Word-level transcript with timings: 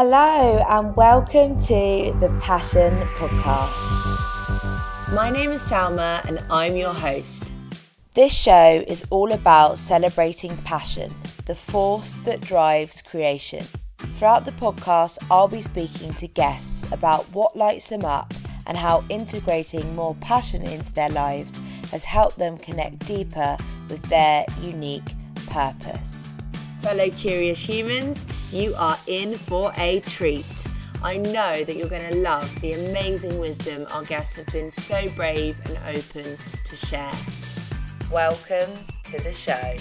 Hello, 0.00 0.64
and 0.68 0.94
welcome 0.94 1.58
to 1.58 2.16
the 2.20 2.28
Passion 2.40 3.00
Podcast. 3.16 5.12
My 5.12 5.28
name 5.28 5.50
is 5.50 5.60
Salma, 5.60 6.24
and 6.28 6.38
I'm 6.52 6.76
your 6.76 6.94
host. 6.94 7.50
This 8.14 8.32
show 8.32 8.84
is 8.86 9.04
all 9.10 9.32
about 9.32 9.76
celebrating 9.76 10.56
passion, 10.58 11.12
the 11.46 11.54
force 11.56 12.14
that 12.26 12.40
drives 12.40 13.02
creation. 13.02 13.64
Throughout 14.20 14.44
the 14.44 14.52
podcast, 14.52 15.18
I'll 15.32 15.48
be 15.48 15.62
speaking 15.62 16.14
to 16.14 16.28
guests 16.28 16.84
about 16.92 17.24
what 17.32 17.56
lights 17.56 17.88
them 17.88 18.04
up 18.04 18.32
and 18.68 18.78
how 18.78 19.02
integrating 19.08 19.96
more 19.96 20.14
passion 20.20 20.62
into 20.62 20.92
their 20.92 21.10
lives 21.10 21.60
has 21.90 22.04
helped 22.04 22.38
them 22.38 22.56
connect 22.56 23.04
deeper 23.04 23.56
with 23.88 24.02
their 24.02 24.44
unique 24.62 25.12
purpose. 25.48 26.27
Fellow 26.80 27.10
curious 27.10 27.58
humans, 27.58 28.24
you 28.52 28.72
are 28.78 28.96
in 29.08 29.34
for 29.34 29.72
a 29.76 29.98
treat. 30.00 30.46
I 31.02 31.16
know 31.16 31.64
that 31.64 31.76
you're 31.76 31.88
going 31.88 32.08
to 32.08 32.18
love 32.18 32.60
the 32.60 32.72
amazing 32.72 33.38
wisdom 33.40 33.84
our 33.92 34.04
guests 34.04 34.36
have 34.36 34.46
been 34.46 34.70
so 34.70 35.08
brave 35.16 35.58
and 35.64 35.76
open 35.96 36.36
to 36.64 36.76
share. 36.76 37.12
Welcome 38.12 38.72
to 39.04 39.22
the 39.22 39.32
show. 39.32 39.74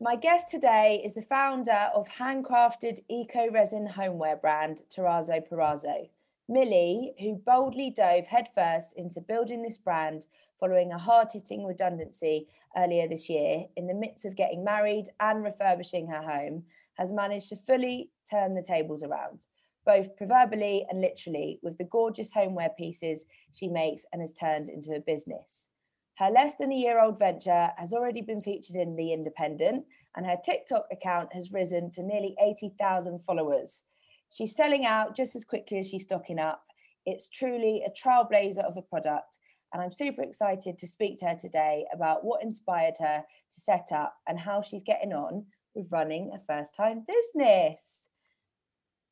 My 0.00 0.16
guest 0.16 0.50
today 0.50 1.02
is 1.02 1.14
the 1.14 1.22
founder 1.22 1.90
of 1.94 2.06
handcrafted 2.08 3.00
eco 3.08 3.50
resin 3.50 3.86
homeware 3.86 4.36
brand 4.36 4.82
Terrazzo 4.94 5.42
Parazo. 5.50 6.08
Milly, 6.50 7.14
who 7.20 7.34
boldly 7.34 7.90
dove 7.90 8.26
headfirst 8.26 8.94
into 8.96 9.20
building 9.20 9.62
this 9.62 9.76
brand 9.76 10.26
following 10.58 10.92
a 10.92 10.98
hard 10.98 11.28
hitting 11.30 11.64
redundancy 11.64 12.48
earlier 12.74 13.06
this 13.06 13.28
year 13.28 13.66
in 13.76 13.86
the 13.86 13.94
midst 13.94 14.24
of 14.24 14.34
getting 14.34 14.64
married 14.64 15.10
and 15.20 15.44
refurbishing 15.44 16.06
her 16.08 16.22
home, 16.22 16.64
has 16.94 17.12
managed 17.12 17.50
to 17.50 17.56
fully 17.56 18.10
turn 18.30 18.54
the 18.54 18.62
tables 18.62 19.02
around, 19.02 19.46
both 19.84 20.16
proverbially 20.16 20.86
and 20.88 21.02
literally, 21.02 21.60
with 21.62 21.76
the 21.76 21.84
gorgeous 21.84 22.32
homeware 22.32 22.70
pieces 22.78 23.26
she 23.52 23.68
makes 23.68 24.06
and 24.12 24.22
has 24.22 24.32
turned 24.32 24.70
into 24.70 24.94
a 24.94 25.00
business. 25.00 25.68
Her 26.16 26.30
less 26.30 26.56
than 26.56 26.72
a 26.72 26.76
year 26.76 27.00
old 27.00 27.18
venture 27.18 27.70
has 27.76 27.92
already 27.92 28.22
been 28.22 28.42
featured 28.42 28.76
in 28.76 28.96
The 28.96 29.12
Independent, 29.12 29.84
and 30.16 30.26
her 30.26 30.38
TikTok 30.42 30.86
account 30.90 31.32
has 31.34 31.52
risen 31.52 31.90
to 31.90 32.02
nearly 32.02 32.34
80,000 32.40 33.20
followers. 33.24 33.82
She's 34.30 34.54
selling 34.54 34.84
out 34.84 35.16
just 35.16 35.34
as 35.36 35.44
quickly 35.44 35.78
as 35.78 35.88
she's 35.88 36.04
stocking 36.04 36.38
up. 36.38 36.62
It's 37.06 37.28
truly 37.28 37.82
a 37.86 37.90
trailblazer 37.90 38.64
of 38.64 38.76
a 38.76 38.82
product. 38.82 39.38
And 39.72 39.82
I'm 39.82 39.92
super 39.92 40.22
excited 40.22 40.78
to 40.78 40.86
speak 40.86 41.18
to 41.20 41.26
her 41.26 41.34
today 41.34 41.86
about 41.92 42.24
what 42.24 42.42
inspired 42.42 42.94
her 43.00 43.22
to 43.22 43.60
set 43.60 43.88
up 43.92 44.14
and 44.26 44.38
how 44.38 44.62
she's 44.62 44.82
getting 44.82 45.12
on 45.12 45.46
with 45.74 45.86
running 45.90 46.30
a 46.34 46.40
first 46.50 46.74
time 46.74 47.04
business. 47.06 48.08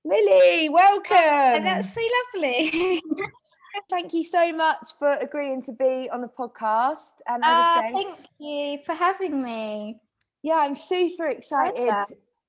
Milly, 0.04 0.68
welcome. 0.68 1.04
Oh, 1.10 1.60
that's 1.62 1.92
so 1.92 2.00
lovely. 2.34 3.02
thank 3.90 4.14
you 4.14 4.24
so 4.24 4.52
much 4.52 4.88
for 4.98 5.12
agreeing 5.12 5.60
to 5.62 5.72
be 5.72 6.08
on 6.10 6.22
the 6.22 6.28
podcast 6.28 7.16
and 7.28 7.42
uh, 7.44 7.82
thank 7.82 8.18
you 8.38 8.78
for 8.86 8.94
having 8.94 9.42
me. 9.42 10.00
Yeah, 10.42 10.56
I'm 10.56 10.76
super 10.76 11.26
excited 11.26 11.92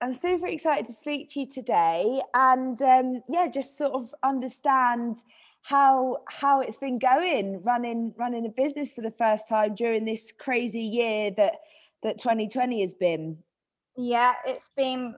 I'm 0.01 0.13
super 0.13 0.47
excited 0.47 0.85
to 0.87 0.93
speak 0.93 1.29
to 1.31 1.41
you 1.41 1.47
today, 1.47 2.21
and 2.33 2.79
um, 2.81 3.23
yeah, 3.27 3.47
just 3.47 3.77
sort 3.77 3.93
of 3.93 4.13
understand 4.23 5.17
how 5.63 6.19
how 6.29 6.61
it's 6.61 6.77
been 6.77 6.99
going 6.99 7.61
running 7.63 8.13
running 8.17 8.45
a 8.45 8.49
business 8.49 8.91
for 8.91 9.01
the 9.01 9.11
first 9.11 9.49
time 9.49 9.75
during 9.75 10.05
this 10.05 10.31
crazy 10.31 10.79
year 10.79 11.31
that 11.31 11.55
that 12.03 12.19
2020 12.19 12.81
has 12.81 12.93
been. 12.93 13.37
Yeah, 13.95 14.33
it's 14.45 14.69
been 14.77 15.15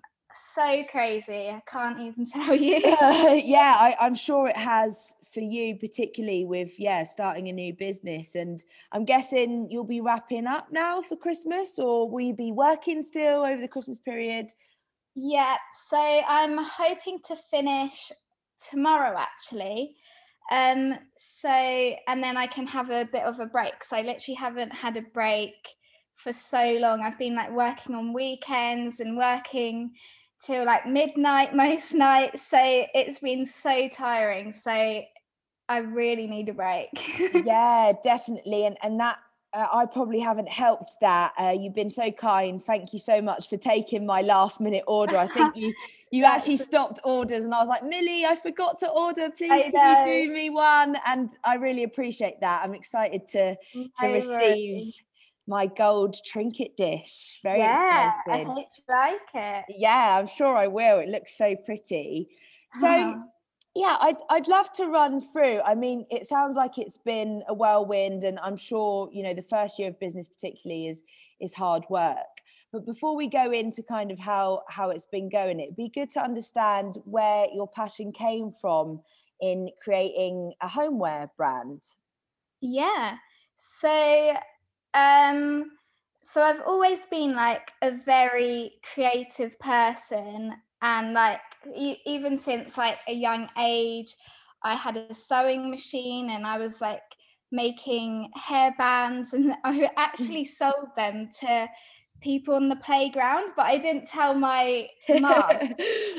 so 0.54 0.84
crazy. 0.90 1.50
I 1.50 1.62
can't 1.70 2.00
even 2.00 2.26
tell 2.34 2.56
you. 2.56 2.78
uh, 2.78 3.40
yeah, 3.44 3.76
I, 3.78 3.96
I'm 4.00 4.16
sure 4.16 4.48
it 4.48 4.58
has 4.58 5.14
for 5.34 5.42
you, 5.42 5.76
particularly 5.76 6.46
with 6.46 6.80
yeah 6.80 7.04
starting 7.04 7.50
a 7.50 7.54
new 7.54 7.74
business. 7.74 8.36
And 8.36 8.64
I'm 8.92 9.06
guessing 9.06 9.68
you'll 9.70 9.84
be 9.84 10.02
wrapping 10.02 10.48
up 10.48 10.72
now 10.72 11.02
for 11.02 11.16
Christmas, 11.16 11.78
or 11.78 12.10
will 12.10 12.22
you 12.22 12.34
be 12.34 12.52
working 12.52 13.04
still 13.04 13.42
over 13.42 13.62
the 13.62 13.68
Christmas 13.68 14.00
period? 14.00 14.54
Yeah, 15.16 15.56
so 15.90 15.98
I'm 15.98 16.58
hoping 16.58 17.20
to 17.26 17.36
finish 17.36 18.12
tomorrow 18.70 19.18
actually. 19.18 19.96
Um, 20.52 20.96
so 21.16 21.50
and 21.50 22.24
then 22.24 22.38
I 22.38 22.48
can 22.48 22.66
have 22.68 22.90
a 22.90 23.06
bit 23.12 23.24
of 23.24 23.40
a 23.40 23.46
break. 23.46 23.84
So 23.84 23.98
I 23.98 24.02
literally 24.02 24.36
haven't 24.36 24.72
had 24.74 24.98
a 24.98 25.02
break 25.02 25.54
for 26.16 26.34
so 26.34 26.78
long. 26.80 27.02
I've 27.02 27.20
been 27.20 27.36
like 27.36 27.52
working 27.52 27.96
on 27.96 28.14
weekends 28.14 29.00
and 29.00 29.18
working 29.18 29.92
till 30.46 30.66
like 30.66 30.86
midnight 30.86 31.56
most 31.56 31.94
nights. 31.94 32.48
So 32.50 32.60
it's 32.60 33.20
been 33.20 33.46
so 33.46 33.90
tiring. 33.90 34.52
So 34.52 34.72
I 35.70 35.78
really 35.78 36.28
need 36.28 36.50
a 36.50 36.54
break. 36.54 36.90
yeah, 37.46 37.94
definitely. 38.04 38.66
And 38.66 38.78
and 38.82 39.00
that 39.00 39.18
uh, 39.54 39.68
I 39.74 39.86
probably 39.86 40.20
haven't 40.20 40.50
helped 40.50 41.00
that. 41.02 41.34
Uh, 41.40 41.56
you've 41.60 41.74
been 41.74 41.90
so 41.90 42.12
kind. 42.12 42.64
Thank 42.64 42.94
you 42.94 43.00
so 43.00 43.22
much 43.22 43.50
for 43.50 43.58
taking 43.58 44.06
my 44.06 44.22
last 44.22 44.62
minute 44.62 44.84
order. 44.88 45.18
I 45.18 45.28
think 45.28 45.56
you 45.56 45.74
you 46.12 46.26
actually 46.26 46.58
stopped 46.58 47.00
orders, 47.04 47.44
and 47.44 47.54
I 47.54 47.60
was 47.60 47.70
like, 47.70 47.84
Milly, 47.84 48.26
I 48.26 48.36
forgot 48.36 48.80
to 48.80 48.90
order. 48.90 49.30
Please, 49.36 49.66
can 49.72 50.08
you 50.08 50.28
do 50.28 50.34
me 50.34 50.50
one? 50.50 50.98
And 51.06 51.30
I 51.44 51.56
really 51.56 51.84
appreciate 51.84 52.42
that. 52.42 52.64
I'm 52.64 52.74
excited 52.74 53.28
to 53.30 53.56
to 54.00 54.08
receive 54.08 54.94
my 55.48 55.66
gold 55.66 56.16
trinket 56.26 56.78
dish. 56.78 57.40
Very 57.42 57.60
yeah, 57.60 58.14
exciting. 58.20 58.48
I 58.48 58.54
hope 58.54 58.68
you 58.78 58.96
like 58.96 59.20
it. 59.34 59.66
Yeah, 59.78 60.18
I'm 60.20 60.28
sure 60.28 60.56
I 60.56 60.68
will. 60.68 61.00
It 61.00 61.10
looks 61.10 61.38
so 61.38 61.56
pretty. 61.56 62.30
So. 62.80 63.20
Yeah 63.80 63.96
I'd, 64.02 64.18
I'd 64.30 64.50
love 64.50 64.70
to 64.74 64.88
run 64.88 65.22
through. 65.22 65.62
I 65.62 65.74
mean 65.74 66.06
it 66.12 66.28
sounds 66.28 66.58
like 66.58 66.78
it's 66.78 66.98
been 66.98 67.44
a 67.48 67.54
whirlwind 67.54 68.26
and 68.26 68.38
i'm 68.40 68.58
sure 68.58 69.10
you 69.14 69.24
know 69.24 69.34
the 69.34 69.42
first 69.42 69.80
year 69.80 69.88
of 69.88 70.00
business 70.02 70.28
particularly 70.28 70.88
is 70.88 71.04
is 71.40 71.54
hard 71.54 71.86
work. 71.90 72.34
But 72.74 72.86
before 72.86 73.16
we 73.16 73.30
go 73.30 73.52
into 73.52 73.82
kind 73.82 74.12
of 74.12 74.20
how 74.20 74.64
how 74.68 74.90
it's 74.90 75.06
been 75.06 75.30
going 75.30 75.62
it'd 75.62 75.78
be 75.78 75.90
good 75.96 76.10
to 76.12 76.22
understand 76.22 76.98
where 77.06 77.48
your 77.54 77.70
passion 77.70 78.12
came 78.12 78.52
from 78.52 79.00
in 79.40 79.70
creating 79.82 80.52
a 80.62 80.68
homeware 80.68 81.32
brand. 81.38 81.82
Yeah. 82.60 83.16
So 83.56 84.36
um 84.94 85.72
so 86.22 86.42
i've 86.42 86.62
always 86.68 87.06
been 87.06 87.34
like 87.34 87.72
a 87.82 87.92
very 87.92 88.74
creative 88.94 89.58
person 89.60 90.54
and 90.82 91.14
like 91.14 91.40
even 91.76 92.38
since 92.38 92.78
like 92.78 93.00
a 93.08 93.14
young 93.14 93.50
age 93.58 94.16
i 94.64 94.76
had 94.76 94.98
a 94.98 95.14
sewing 95.14 95.70
machine 95.70 96.30
and 96.32 96.46
i 96.46 96.58
was 96.58 96.82
like 96.82 97.02
making 97.52 98.30
hair 98.36 98.74
bands 98.78 99.34
and 99.34 99.54
i 99.64 99.90
actually 99.98 100.46
sold 100.62 100.90
them 100.96 101.30
to 101.40 101.68
people 102.22 102.54
on 102.54 102.68
the 102.68 102.76
playground 102.78 103.52
but 103.56 103.66
i 103.66 103.78
didn't 103.78 104.08
tell 104.08 104.34
my 104.34 104.88
mom 105.20 105.44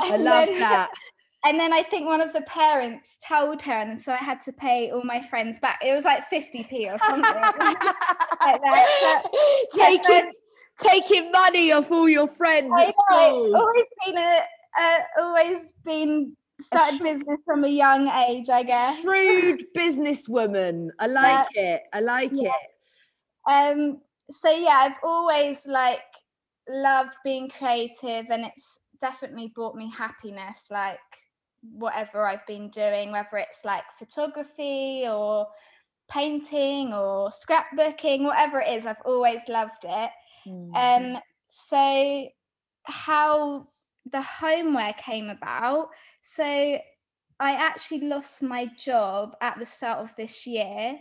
i 0.02 0.16
love 0.16 0.46
then, 0.46 0.58
that. 0.58 0.90
and 1.44 1.60
then 1.60 1.72
i 1.74 1.82
think 1.82 2.06
one 2.06 2.22
of 2.22 2.32
the 2.32 2.40
parents 2.42 3.18
told 3.26 3.60
her 3.60 3.72
and 3.72 4.00
so 4.00 4.12
i 4.12 4.16
had 4.16 4.40
to 4.40 4.52
pay 4.52 4.90
all 4.90 5.04
my 5.04 5.20
friends 5.28 5.58
back. 5.58 5.78
It 5.84 5.94
was 5.94 6.04
like 6.04 6.28
50p 6.30 6.92
or 6.92 6.98
something. 6.98 7.22
Like 7.22 8.60
that 8.62 9.22
but, 9.22 9.30
taking 9.74 10.32
taking 10.80 11.30
money 11.30 11.72
off 11.72 11.90
all 11.90 12.08
your 12.08 12.26
friends 12.26 12.72
I 12.74 12.86
at 12.86 12.94
school. 12.94 13.56
always 13.56 13.84
been 14.06 14.18
a, 14.18 14.42
uh, 14.78 14.98
always 15.18 15.72
been 15.84 16.36
started 16.60 16.98
sh- 16.98 17.02
business 17.02 17.38
from 17.44 17.64
a 17.64 17.68
young 17.68 18.08
age, 18.08 18.48
I 18.48 18.62
guess. 18.62 19.00
Shrewd 19.00 19.64
businesswoman. 19.76 20.88
I 20.98 21.06
like 21.06 21.46
yeah. 21.54 21.74
it. 21.74 21.82
I 21.92 22.00
like 22.00 22.30
yeah. 22.32 22.50
it. 22.50 23.50
Um. 23.50 24.00
So 24.30 24.50
yeah, 24.50 24.78
I've 24.80 24.98
always 25.02 25.66
like 25.66 26.00
loved 26.68 27.14
being 27.24 27.48
creative, 27.48 28.26
and 28.30 28.44
it's 28.44 28.78
definitely 29.00 29.48
brought 29.54 29.76
me 29.76 29.90
happiness. 29.90 30.66
Like 30.70 30.98
whatever 31.62 32.26
I've 32.26 32.46
been 32.46 32.70
doing, 32.70 33.12
whether 33.12 33.36
it's 33.36 33.60
like 33.64 33.84
photography 33.98 35.04
or 35.06 35.46
painting 36.10 36.92
or 36.92 37.30
scrapbooking, 37.30 38.24
whatever 38.24 38.60
it 38.60 38.68
is, 38.68 38.86
I've 38.86 38.96
always 39.04 39.42
loved 39.48 39.84
it. 39.84 40.10
Mm. 40.46 41.14
Um, 41.16 41.22
so 41.48 42.28
how 42.84 43.68
the 44.12 44.22
homeware 44.22 44.94
came 44.98 45.28
about. 45.30 45.88
So 46.22 46.44
I 46.44 47.52
actually 47.52 48.02
lost 48.02 48.42
my 48.42 48.66
job 48.78 49.36
at 49.40 49.58
the 49.58 49.66
start 49.66 50.00
of 50.00 50.14
this 50.16 50.46
year. 50.46 50.98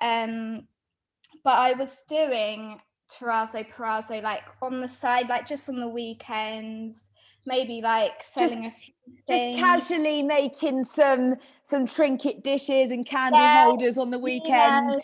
Um, 0.00 0.68
but 1.42 1.58
I 1.58 1.72
was 1.74 2.02
doing 2.08 2.80
terrazzo 3.10 3.66
parazo 3.72 4.22
like 4.22 4.42
on 4.62 4.80
the 4.80 4.88
side, 4.88 5.28
like 5.28 5.46
just 5.46 5.68
on 5.68 5.80
the 5.80 5.88
weekends, 5.88 7.10
maybe 7.46 7.80
like 7.82 8.22
selling 8.22 8.64
just, 8.64 8.76
a 8.76 8.80
few 8.80 8.94
things. 9.26 9.54
Just 9.54 9.58
casually 9.58 10.22
making 10.22 10.84
some 10.84 11.36
some 11.62 11.86
trinket 11.86 12.44
dishes 12.44 12.90
and 12.90 13.04
candle 13.04 13.40
yeah, 13.40 13.64
holders 13.64 13.98
on 13.98 14.10
the 14.10 14.18
weekend. 14.18 15.02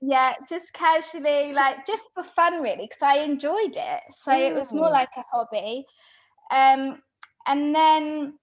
yeah, 0.00 0.34
just 0.48 0.72
casually, 0.72 1.52
like 1.52 1.86
just 1.86 2.10
for 2.14 2.22
fun, 2.22 2.62
really, 2.62 2.88
because 2.88 3.02
I 3.02 3.18
enjoyed 3.18 3.76
it. 3.76 4.00
So 4.18 4.32
it 4.32 4.54
was 4.54 4.72
more 4.72 4.90
like 4.90 5.10
a 5.16 5.24
hobby. 5.32 5.84
Um, 6.50 7.02
and 7.46 7.74
then, 7.74 8.38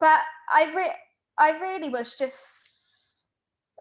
but 0.00 0.20
I 0.52 0.72
re- 0.74 0.96
I 1.38 1.58
really 1.58 1.88
was 1.88 2.14
just 2.16 2.44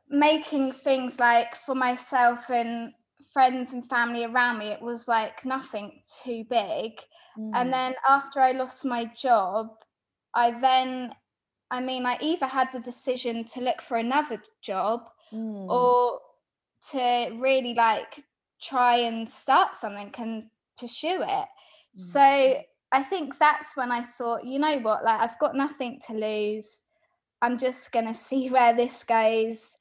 making 0.09 0.73
things 0.73 1.19
like 1.19 1.55
for 1.55 1.75
myself 1.75 2.49
and 2.49 2.93
friends 3.33 3.73
and 3.73 3.87
family 3.89 4.25
around 4.25 4.59
me. 4.59 4.67
It 4.67 4.81
was 4.81 5.07
like 5.07 5.45
nothing 5.45 6.01
too 6.23 6.43
big. 6.49 6.93
Mm. 7.37 7.51
And 7.53 7.73
then 7.73 7.95
after 8.07 8.39
I 8.41 8.51
lost 8.51 8.83
my 8.83 9.05
job, 9.05 9.67
I 10.35 10.59
then, 10.59 11.13
I 11.69 11.79
mean, 11.81 12.05
I 12.05 12.17
either 12.21 12.47
had 12.47 12.67
the 12.73 12.79
decision 12.79 13.45
to 13.45 13.61
look 13.61 13.81
for 13.81 13.97
another 13.97 14.41
job 14.61 15.01
Mm. 15.33 15.69
or 15.69 16.19
to 16.91 17.37
really 17.39 17.73
like 17.73 18.21
try 18.61 18.97
and 18.97 19.29
start 19.29 19.75
something 19.75 20.13
and 20.17 20.49
pursue 20.77 21.21
it. 21.21 21.47
So 21.93 22.19
Mm. 22.19 22.63
I 22.91 23.03
think 23.03 23.37
that's 23.39 23.75
when 23.77 23.91
I 23.91 24.01
thought, 24.01 24.45
you 24.45 24.59
know 24.59 24.77
what, 24.79 25.03
like 25.03 25.19
I've 25.19 25.39
got 25.39 25.55
nothing 25.55 25.99
to 26.07 26.13
lose. 26.13 26.83
I'm 27.41 27.57
just 27.57 27.91
gonna 27.91 28.15
see 28.29 28.49
where 28.49 28.75
this 28.75 29.03
goes. 29.03 29.71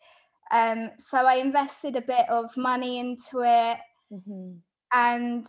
Um, 0.53 0.91
so 0.99 1.19
I 1.19 1.35
invested 1.35 1.97
a 1.97 2.01
bit 2.01 2.29
of 2.29 2.57
money 2.57 2.99
into 2.99 3.43
it, 3.43 3.79
Mhm. 4.13 4.59
and 4.93 5.47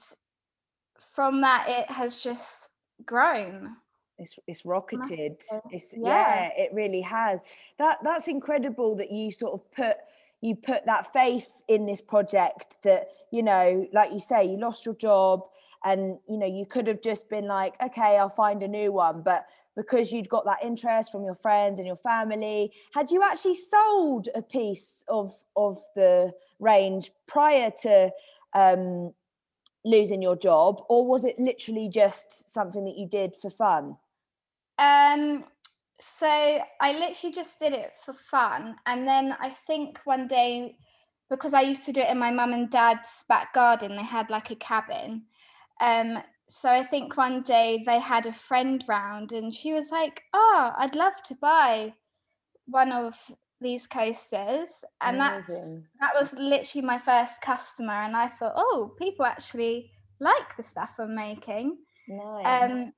from 1.15 1.41
that, 1.41 1.65
it 1.67 1.91
has 1.91 2.17
just 2.17 2.69
grown. 3.05 3.75
It's 4.17 4.37
it's 4.47 4.65
rocketed. 4.65 5.41
It's 5.71 5.93
yeah. 5.97 6.07
yeah, 6.07 6.49
it 6.55 6.73
really 6.73 7.01
has. 7.01 7.39
That 7.79 7.97
that's 8.03 8.27
incredible 8.27 8.95
that 8.97 9.11
you 9.11 9.31
sort 9.31 9.53
of 9.53 9.71
put 9.71 9.97
you 10.41 10.55
put 10.55 10.85
that 10.85 11.11
faith 11.11 11.49
in 11.67 11.85
this 11.85 12.01
project 12.01 12.77
that 12.83 13.07
you 13.31 13.41
know, 13.43 13.87
like 13.93 14.11
you 14.11 14.19
say, 14.19 14.45
you 14.45 14.57
lost 14.57 14.85
your 14.85 14.95
job 14.95 15.41
and 15.83 16.17
you 16.27 16.37
know 16.37 16.47
you 16.47 16.65
could 16.65 16.87
have 16.87 17.01
just 17.01 17.29
been 17.29 17.47
like, 17.47 17.75
okay, 17.83 18.17
I'll 18.17 18.29
find 18.29 18.61
a 18.63 18.67
new 18.67 18.91
one, 18.91 19.21
but 19.21 19.45
because 19.75 20.11
you'd 20.11 20.29
got 20.29 20.45
that 20.45 20.59
interest 20.63 21.11
from 21.11 21.23
your 21.23 21.35
friends 21.35 21.79
and 21.79 21.87
your 21.87 21.95
family, 21.95 22.71
had 22.93 23.09
you 23.09 23.23
actually 23.23 23.55
sold 23.55 24.27
a 24.35 24.41
piece 24.41 25.03
of 25.07 25.33
of 25.55 25.79
the 25.95 26.33
range 26.59 27.11
prior 27.27 27.71
to 27.81 28.11
um, 28.53 29.13
losing 29.83 30.21
your 30.21 30.35
job, 30.35 30.81
or 30.89 31.05
was 31.05 31.25
it 31.25 31.39
literally 31.39 31.89
just 31.89 32.53
something 32.53 32.85
that 32.85 32.97
you 32.97 33.07
did 33.07 33.35
for 33.35 33.49
fun? 33.49 33.97
Um, 34.77 35.45
so 35.99 36.27
I 36.27 36.93
literally 36.93 37.33
just 37.33 37.59
did 37.59 37.73
it 37.73 37.93
for 38.05 38.13
fun, 38.13 38.75
and 38.85 39.07
then 39.07 39.35
I 39.39 39.55
think 39.67 39.99
one 40.03 40.27
day, 40.27 40.75
because 41.29 41.53
I 41.53 41.61
used 41.61 41.85
to 41.85 41.93
do 41.93 42.01
it 42.01 42.09
in 42.09 42.19
my 42.19 42.31
mum 42.31 42.53
and 42.53 42.69
dad's 42.69 43.23
back 43.27 43.53
garden, 43.53 43.95
they 43.95 44.03
had 44.03 44.29
like 44.29 44.51
a 44.51 44.55
cabin. 44.55 45.23
Um, 45.81 46.19
so 46.47 46.69
I 46.69 46.83
think 46.83 47.17
one 47.17 47.41
day 47.41 47.83
they 47.85 47.99
had 47.99 48.25
a 48.25 48.33
friend 48.33 48.83
round, 48.87 49.31
and 49.31 49.53
she 49.53 49.73
was 49.73 49.89
like, 49.91 50.23
"Oh, 50.33 50.71
I'd 50.77 50.95
love 50.95 51.21
to 51.25 51.35
buy 51.35 51.93
one 52.65 52.91
of 52.91 53.15
these 53.59 53.87
coasters," 53.87 54.69
and 55.01 55.19
that's 55.19 55.55
that 55.99 56.13
was 56.19 56.31
literally 56.33 56.85
my 56.85 56.99
first 56.99 57.41
customer, 57.41 58.03
and 58.03 58.15
I 58.15 58.27
thought, 58.27 58.53
"Oh, 58.55 58.93
people 58.97 59.25
actually 59.25 59.91
like 60.19 60.55
the 60.55 60.63
stuff 60.63 60.91
I'm 60.99 61.15
making." 61.15 61.77
Nice. 62.07 62.63
Um, 62.63 62.93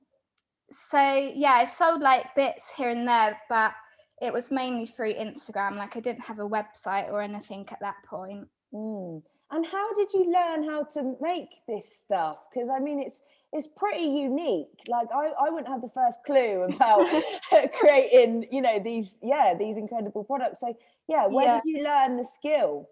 so 0.70 1.32
yeah, 1.34 1.52
I 1.52 1.64
sold 1.64 2.02
like 2.02 2.34
bits 2.34 2.70
here 2.76 2.90
and 2.90 3.06
there, 3.08 3.38
but 3.48 3.72
it 4.20 4.32
was 4.32 4.50
mainly 4.50 4.86
through 4.86 5.14
Instagram. 5.14 5.76
Like 5.76 5.96
I 5.96 6.00
didn't 6.00 6.24
have 6.24 6.38
a 6.38 6.48
website 6.48 7.10
or 7.10 7.22
anything 7.22 7.66
at 7.70 7.80
that 7.80 7.96
point. 8.04 8.48
Mm. 8.72 9.22
And 9.50 9.64
how 9.64 9.94
did 9.94 10.12
you 10.12 10.32
learn 10.32 10.64
how 10.64 10.84
to 10.94 11.16
make 11.20 11.48
this 11.68 11.96
stuff? 11.96 12.38
Because 12.52 12.68
I 12.70 12.78
mean, 12.80 13.00
it's 13.00 13.22
it's 13.52 13.68
pretty 13.68 14.04
unique. 14.04 14.82
Like 14.88 15.08
I, 15.14 15.28
I 15.46 15.50
wouldn't 15.50 15.68
have 15.68 15.80
the 15.82 15.90
first 15.94 16.20
clue 16.26 16.62
about 16.62 17.06
creating, 17.78 18.46
you 18.50 18.60
know, 18.62 18.78
these 18.80 19.18
yeah 19.22 19.54
these 19.56 19.76
incredible 19.76 20.24
products. 20.24 20.60
So 20.60 20.74
yeah, 21.08 21.26
where 21.26 21.46
Yeah. 21.46 21.60
did 21.60 21.62
you 21.64 21.84
learn 21.84 22.16
the 22.16 22.24
skill? 22.24 22.88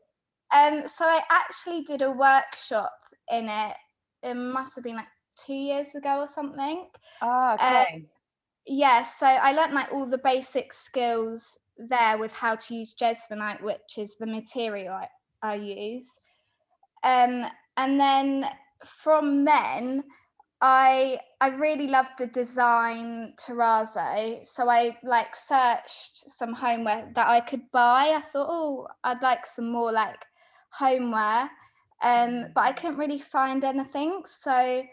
Um, 0.55 0.87
so 0.87 1.05
I 1.05 1.23
actually 1.31 1.83
did 1.83 2.03
a 2.03 2.11
workshop 2.11 2.93
in 3.31 3.49
it. 3.49 3.77
It 4.23 4.35
must 4.35 4.75
have 4.77 4.85
been 4.85 4.97
like 4.97 5.09
two 5.45 5.55
years 5.55 5.95
ago 5.95 6.21
or 6.21 6.29
something. 6.29 6.89
Ah, 7.21 7.55
Uh, 7.59 7.85
okay. 7.87 8.07
Yeah, 8.67 9.03
so 9.03 9.27
I 9.27 9.53
learnt 9.53 9.73
like 9.73 9.93
all 9.93 10.07
the 10.07 10.19
basic 10.19 10.73
skills 10.73 11.59
there 11.77 12.19
with 12.19 12.33
how 12.33 12.55
to 12.57 12.75
use 12.75 12.95
Jesmonite, 12.95 13.63
which 13.63 13.99
is 13.99 14.17
the 14.21 14.27
material 14.27 14.95
I, 14.95 15.09
I 15.43 15.55
use. 15.57 16.11
Um, 17.05 17.47
and 17.77 18.01
then 18.01 18.47
from 18.85 19.45
then, 19.45 20.05
I 20.61 21.19
I 21.41 21.49
really 21.49 21.89
loved 21.89 22.19
the 22.19 22.29
design 22.29 23.35
terrazzo, 23.37 24.47
so 24.47 24.69
I 24.69 24.97
like 25.03 25.35
searched 25.35 26.31
some 26.39 26.53
homeware 26.55 27.11
that 27.17 27.27
I 27.27 27.41
could 27.41 27.71
buy. 27.73 28.13
I 28.15 28.21
thought, 28.21 28.47
oh, 28.49 28.87
I'd 29.03 29.23
like 29.23 29.45
some 29.45 29.73
more 29.73 29.91
like 29.91 30.25
homeware, 30.71 31.51
um, 32.03 32.47
but 32.55 32.61
I 32.61 32.73
couldn't 32.73 32.99
really 32.99 33.19
find 33.19 33.65
anything. 33.65 34.23
So 34.25 34.85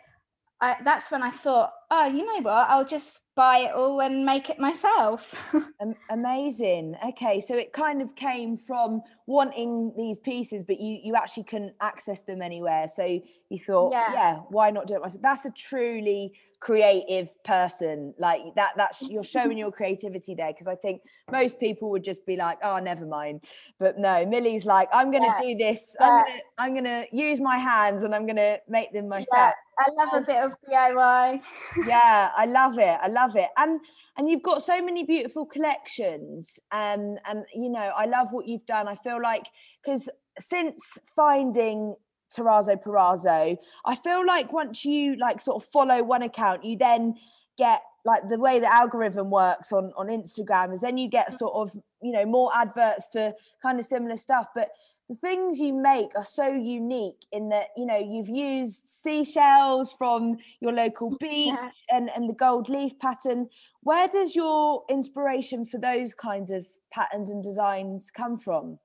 I, 0.61 0.75
that's 0.83 1.09
when 1.09 1.23
I 1.23 1.31
thought, 1.31 1.71
oh, 1.89 2.05
you 2.05 2.25
know 2.25 2.41
what? 2.41 2.69
I'll 2.69 2.85
just 2.85 3.21
buy 3.35 3.59
it 3.59 3.71
all 3.73 4.01
and 4.01 4.25
make 4.25 4.49
it 4.49 4.59
myself. 4.59 5.33
Amazing. 6.09 6.95
Okay, 7.09 7.39
so 7.39 7.55
it 7.55 7.71
kind 7.71 8.01
of 8.01 8.15
came 8.15 8.57
from 8.57 9.01
wanting 9.25 9.93
these 9.95 10.19
pieces, 10.19 10.65
but 10.65 10.79
you 10.79 10.99
you 11.01 11.15
actually 11.15 11.45
couldn't 11.45 11.73
access 11.81 12.21
them 12.23 12.41
anywhere. 12.41 12.87
So 12.93 13.05
you 13.49 13.59
thought, 13.59 13.91
Yeah. 13.93 14.11
yeah, 14.13 14.35
why 14.49 14.69
not 14.71 14.87
do 14.87 14.95
it 14.95 15.01
myself? 15.01 15.21
That's 15.21 15.45
a 15.45 15.51
truly 15.51 16.33
creative 16.59 17.29
person. 17.45 18.13
Like 18.19 18.41
that. 18.57 18.73
That's 18.75 19.01
you're 19.01 19.23
showing 19.23 19.57
your 19.63 19.71
creativity 19.71 20.35
there. 20.35 20.47
Because 20.51 20.67
I 20.67 20.75
think 20.75 21.01
most 21.31 21.57
people 21.59 21.89
would 21.91 22.03
just 22.03 22.25
be 22.25 22.35
like, 22.35 22.57
oh, 22.63 22.79
never 22.79 23.05
mind. 23.05 23.45
But 23.79 23.97
no, 23.97 24.25
Milly's 24.25 24.65
like, 24.65 24.89
I'm 24.91 25.09
going 25.11 25.23
to 25.23 25.33
Yeah, 25.39 25.47
do 25.47 25.55
this. 25.57 25.95
yeah. 25.99 26.05
I'm 26.07 26.25
gonna 26.25 26.39
I'm 26.57 26.73
gonna 26.75 27.05
use 27.13 27.39
my 27.39 27.57
hands 27.57 28.03
and 28.03 28.13
I'm 28.13 28.27
gonna 28.27 28.57
make 28.67 28.91
them 28.91 29.07
myself. 29.07 29.53
I 29.79 29.91
love 29.91 30.09
a 30.13 30.25
bit 30.25 30.35
of 30.43 30.51
DIY. 30.69 31.41
yeah 31.87 32.31
i 32.35 32.45
love 32.45 32.77
it 32.77 32.99
i 33.01 33.07
love 33.07 33.35
it. 33.35 33.49
And 33.57 33.79
and 34.17 34.29
you've 34.29 34.43
got 34.43 34.61
so 34.61 34.81
many 34.83 35.05
beautiful 35.05 35.45
collections 35.45 36.59
um 36.71 37.17
and 37.25 37.45
you 37.53 37.69
know 37.69 37.91
i 37.95 38.05
love 38.05 38.27
what 38.31 38.47
you've 38.47 38.65
done. 38.65 38.87
I 38.87 38.95
feel 38.95 39.21
like 39.21 39.45
because 39.83 40.09
since 40.39 40.97
finding 41.15 41.95
terrazzo 42.35 42.75
Parazo, 42.81 43.57
i 43.85 43.95
feel 43.95 44.25
like 44.25 44.51
once 44.53 44.85
you 44.85 45.15
like 45.17 45.41
sort 45.41 45.63
of 45.63 45.69
follow 45.69 46.03
one 46.03 46.21
account 46.21 46.63
you 46.63 46.77
then 46.77 47.15
get 47.57 47.81
like 48.05 48.27
the 48.29 48.39
way 48.39 48.59
the 48.59 48.71
algorithm 48.71 49.29
works 49.29 49.71
on 49.71 49.91
on 49.97 50.07
instagram 50.07 50.73
is 50.73 50.81
then 50.81 50.97
you 50.97 51.09
get 51.09 51.33
sort 51.33 51.53
of 51.55 51.75
you 52.01 52.11
know 52.11 52.25
more 52.25 52.51
adverts 52.55 53.07
for 53.11 53.33
kind 53.61 53.79
of 53.79 53.85
similar 53.85 54.17
stuff. 54.17 54.47
But 54.55 54.69
the 55.09 55.15
things 55.15 55.59
you 55.59 55.73
make 55.73 56.11
are 56.15 56.23
so 56.23 56.47
unique 56.47 57.25
in 57.31 57.49
that 57.49 57.67
you 57.75 57.85
know 57.85 57.97
you've 57.97 58.29
used 58.29 58.87
seashells 58.87 59.91
from 59.93 60.37
your 60.61 60.71
local 60.71 61.09
beach 61.19 61.47
Yeah. 61.53 61.69
and 61.89 62.09
and 62.15 62.29
the 62.29 62.33
gold 62.33 62.69
leaf 62.69 62.97
pattern 62.99 63.49
where 63.81 64.07
does 64.07 64.35
your 64.35 64.83
inspiration 64.89 65.65
for 65.65 65.79
those 65.79 66.13
kinds 66.13 66.51
of 66.51 66.65
patterns 66.91 67.29
and 67.31 67.43
designs 67.43 68.11
come 68.11 68.37
from 68.37 68.77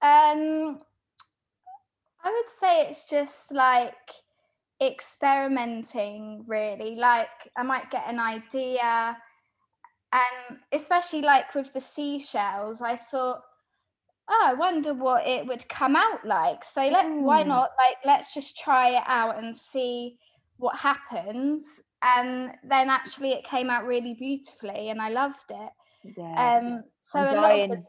Um, 0.00 0.80
I 2.24 2.30
would 2.30 2.50
say 2.50 2.82
it's 2.88 3.08
just 3.08 3.52
like 3.52 3.94
experimenting, 4.80 6.44
really. 6.46 6.94
Like 6.96 7.28
I 7.56 7.62
might 7.62 7.90
get 7.90 8.04
an 8.08 8.18
idea, 8.18 9.16
and 10.12 10.58
especially 10.72 11.22
like 11.22 11.54
with 11.54 11.72
the 11.72 11.80
seashells, 11.80 12.82
I 12.82 12.96
thought, 12.96 13.42
oh, 14.28 14.42
I 14.44 14.54
wonder 14.54 14.94
what 14.94 15.26
it 15.26 15.46
would 15.46 15.68
come 15.68 15.96
out 15.96 16.24
like. 16.24 16.64
So 16.64 16.80
let 16.82 17.04
why 17.06 17.42
Mm. 17.42 17.48
not? 17.48 17.70
Like 17.78 17.96
let's 18.04 18.32
just 18.32 18.56
try 18.56 18.90
it 18.90 19.04
out 19.06 19.38
and 19.42 19.56
see 19.56 20.18
what 20.58 20.76
happens. 20.76 21.82
And 22.02 22.52
then 22.64 22.90
actually, 22.90 23.32
it 23.32 23.44
came 23.44 23.70
out 23.70 23.86
really 23.86 24.14
beautifully, 24.14 24.90
and 24.90 25.00
I 25.00 25.08
loved 25.10 25.50
it. 25.50 25.72
yeah 26.16 26.56
Um, 26.58 26.82
so 27.00 27.20
I'm 27.20 27.28
a 27.36 27.40
lot 27.40 27.52
of 27.52 27.68
the 27.70 27.76
dying. 27.76 27.86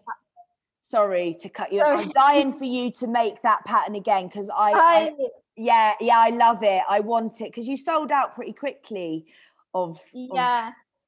sorry 0.82 1.36
to 1.40 1.50
cut 1.50 1.72
you 1.72 1.82
off. 1.82 1.98
i'm 2.00 2.10
dying 2.10 2.52
for 2.52 2.66
you 2.66 2.92
to 2.92 3.08
make 3.08 3.42
that 3.42 3.64
pattern 3.66 3.96
again 3.96 4.28
because 4.28 4.50
I, 4.50 4.72
I 4.76 4.96
I, 5.00 5.16
yeah 5.56 5.94
yeah 6.02 6.18
i 6.20 6.30
love 6.30 6.62
it 6.62 6.84
i 6.90 7.00
want 7.00 7.40
it 7.42 7.46
because 7.46 7.68
you 7.68 7.78
sold 7.78 8.12
out 8.12 8.36
pretty 8.36 8.52
quickly 8.54 9.26
of, 9.74 9.92
of 10.32 10.54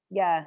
yeah. 0.09 0.45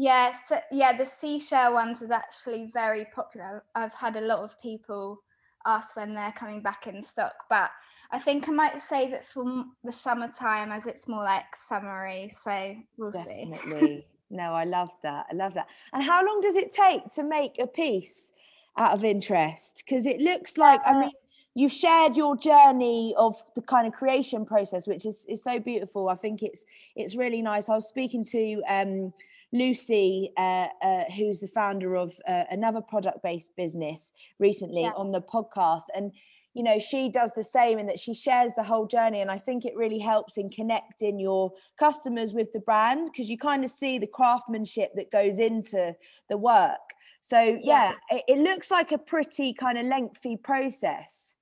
Yeah 0.00 0.30
Yeah, 0.30 0.36
so 0.46 0.58
yeah, 0.72 0.96
the 0.96 1.06
seashell 1.06 1.74
ones 1.74 2.02
is 2.02 2.10
actually 2.10 2.70
very 2.72 3.06
popular. 3.14 3.64
I've 3.74 3.94
had 3.94 4.16
a 4.16 4.20
lot 4.20 4.40
of 4.40 4.60
people 4.60 5.22
ask 5.66 5.96
when 5.96 6.14
they're 6.14 6.32
coming 6.32 6.62
back 6.62 6.86
in 6.86 7.02
stock, 7.02 7.34
but 7.48 7.70
I 8.10 8.18
think 8.18 8.48
I 8.48 8.52
might 8.52 8.82
save 8.82 9.12
it 9.12 9.24
for 9.32 9.64
the 9.84 9.92
summertime 9.92 10.72
as 10.72 10.86
it's 10.86 11.06
more 11.06 11.22
like 11.22 11.54
summery. 11.54 12.32
So 12.42 12.74
we'll 12.96 13.12
see. 13.12 13.48
Definitely. 13.50 14.06
no, 14.30 14.54
I 14.54 14.64
love 14.64 14.90
that. 15.02 15.26
I 15.30 15.34
love 15.34 15.54
that. 15.54 15.68
And 15.92 16.02
how 16.02 16.24
long 16.26 16.40
does 16.40 16.56
it 16.56 16.72
take 16.72 17.12
to 17.14 17.22
make 17.22 17.58
a 17.58 17.66
piece? 17.66 18.32
out 18.76 18.94
of 18.94 19.04
interest? 19.04 19.82
Because 19.84 20.06
it 20.06 20.20
looks 20.20 20.56
like, 20.56 20.80
I 20.84 20.98
mean, 20.98 21.10
you've 21.54 21.72
shared 21.72 22.16
your 22.16 22.36
journey 22.36 23.14
of 23.16 23.36
the 23.54 23.62
kind 23.62 23.86
of 23.86 23.92
creation 23.92 24.44
process, 24.44 24.86
which 24.86 25.06
is, 25.06 25.26
is 25.28 25.42
so 25.42 25.58
beautiful. 25.58 26.08
I 26.08 26.16
think 26.16 26.42
it's 26.42 26.64
it's 26.96 27.14
really 27.16 27.42
nice. 27.42 27.68
I 27.68 27.74
was 27.74 27.88
speaking 27.88 28.24
to 28.26 28.62
um, 28.68 29.12
Lucy, 29.52 30.32
uh, 30.36 30.68
uh, 30.82 31.04
who's 31.16 31.40
the 31.40 31.48
founder 31.48 31.96
of 31.96 32.12
uh, 32.28 32.44
another 32.50 32.80
product 32.80 33.22
based 33.22 33.56
business 33.56 34.12
recently 34.38 34.82
yeah. 34.82 34.92
on 34.96 35.10
the 35.10 35.20
podcast. 35.20 35.84
And, 35.94 36.12
you 36.54 36.62
know, 36.62 36.78
she 36.78 37.08
does 37.08 37.32
the 37.34 37.44
same 37.44 37.78
in 37.78 37.86
that 37.86 37.98
she 37.98 38.14
shares 38.14 38.52
the 38.56 38.62
whole 38.62 38.86
journey. 38.86 39.20
And 39.20 39.30
I 39.30 39.38
think 39.38 39.64
it 39.64 39.74
really 39.76 39.98
helps 39.98 40.36
in 40.36 40.50
connecting 40.50 41.18
your 41.18 41.52
customers 41.78 42.32
with 42.32 42.52
the 42.52 42.60
brand 42.60 43.08
because 43.10 43.28
you 43.28 43.38
kind 43.38 43.64
of 43.64 43.70
see 43.70 43.98
the 43.98 44.06
craftsmanship 44.06 44.90
that 44.94 45.10
goes 45.10 45.38
into 45.38 45.94
the 46.28 46.36
work. 46.36 46.78
So, 47.20 47.40
yeah, 47.40 47.92
yeah. 48.10 48.18
It, 48.18 48.24
it 48.28 48.38
looks 48.38 48.70
like 48.70 48.92
a 48.92 48.98
pretty 48.98 49.52
kind 49.52 49.78
of 49.78 49.86
lengthy 49.86 50.36
process. 50.36 51.36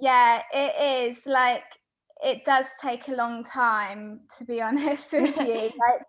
Yeah, 0.00 0.42
it 0.52 1.10
is. 1.10 1.22
Like, 1.26 1.64
it 2.22 2.44
does 2.44 2.66
take 2.80 3.08
a 3.08 3.12
long 3.12 3.44
time, 3.44 4.20
to 4.38 4.44
be 4.44 4.62
honest 4.62 5.12
with 5.12 5.36
you. 5.36 5.44
like, 5.62 6.02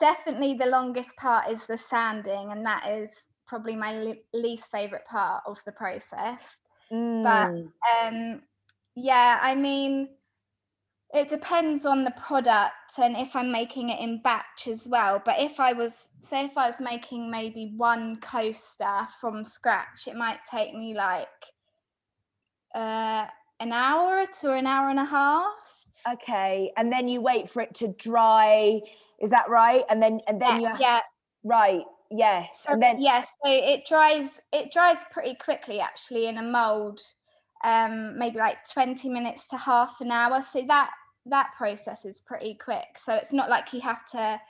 definitely 0.00 0.54
the 0.54 0.66
longest 0.66 1.16
part 1.16 1.50
is 1.50 1.66
the 1.66 1.78
sanding, 1.78 2.50
and 2.50 2.64
that 2.66 2.88
is 2.88 3.10
probably 3.46 3.76
my 3.76 3.92
le- 3.92 4.14
least 4.32 4.70
favorite 4.70 5.06
part 5.08 5.42
of 5.46 5.58
the 5.66 5.72
process. 5.72 6.60
Mm. 6.92 7.22
But 7.22 8.06
um, 8.06 8.42
yeah, 8.94 9.38
I 9.42 9.54
mean, 9.54 10.08
it 11.12 11.28
depends 11.28 11.86
on 11.86 12.04
the 12.04 12.12
product 12.12 12.98
and 12.98 13.16
if 13.16 13.34
I'm 13.34 13.50
making 13.50 13.90
it 13.90 14.00
in 14.00 14.20
batch 14.22 14.68
as 14.68 14.86
well. 14.88 15.20
But 15.24 15.40
if 15.40 15.58
I 15.58 15.72
was, 15.72 16.08
say, 16.20 16.44
if 16.44 16.56
I 16.56 16.68
was 16.68 16.80
making 16.80 17.30
maybe 17.30 17.72
one 17.76 18.20
coaster 18.20 19.08
from 19.20 19.44
scratch, 19.44 20.06
it 20.06 20.14
might 20.14 20.38
take 20.48 20.72
me 20.72 20.94
like 20.94 21.26
uh, 22.74 23.26
an 23.58 23.72
hour 23.72 24.26
to 24.40 24.52
an 24.52 24.66
hour 24.66 24.88
and 24.88 25.00
a 25.00 25.04
half. 25.04 25.52
Okay, 26.10 26.72
and 26.76 26.90
then 26.90 27.08
you 27.08 27.20
wait 27.20 27.50
for 27.50 27.60
it 27.60 27.74
to 27.74 27.88
dry 27.98 28.80
is 29.20 29.30
that 29.30 29.48
right? 29.48 29.82
And 29.88 30.02
then 30.02 30.20
and 30.26 30.40
then 30.40 30.60
yeah, 30.60 30.72
you 30.72 30.76
yeah. 30.80 31.00
right. 31.44 31.84
Yes. 32.10 32.66
And 32.68 32.82
then 32.82 33.00
yes, 33.00 33.28
so 33.44 33.50
it 33.50 33.86
dries 33.86 34.40
it 34.52 34.72
dries 34.72 35.04
pretty 35.12 35.36
quickly 35.36 35.80
actually 35.80 36.26
in 36.26 36.38
a 36.38 36.42
mold. 36.42 37.00
Um 37.62 38.18
maybe 38.18 38.38
like 38.38 38.56
20 38.72 39.08
minutes 39.08 39.46
to 39.48 39.56
half 39.56 40.00
an 40.00 40.10
hour. 40.10 40.42
So 40.42 40.64
that 40.66 40.90
that 41.26 41.50
process 41.56 42.04
is 42.04 42.20
pretty 42.20 42.54
quick. 42.54 42.96
So 42.96 43.14
it's 43.14 43.32
not 43.32 43.50
like 43.50 43.72
you 43.72 43.80
have 43.82 44.04
to 44.12 44.40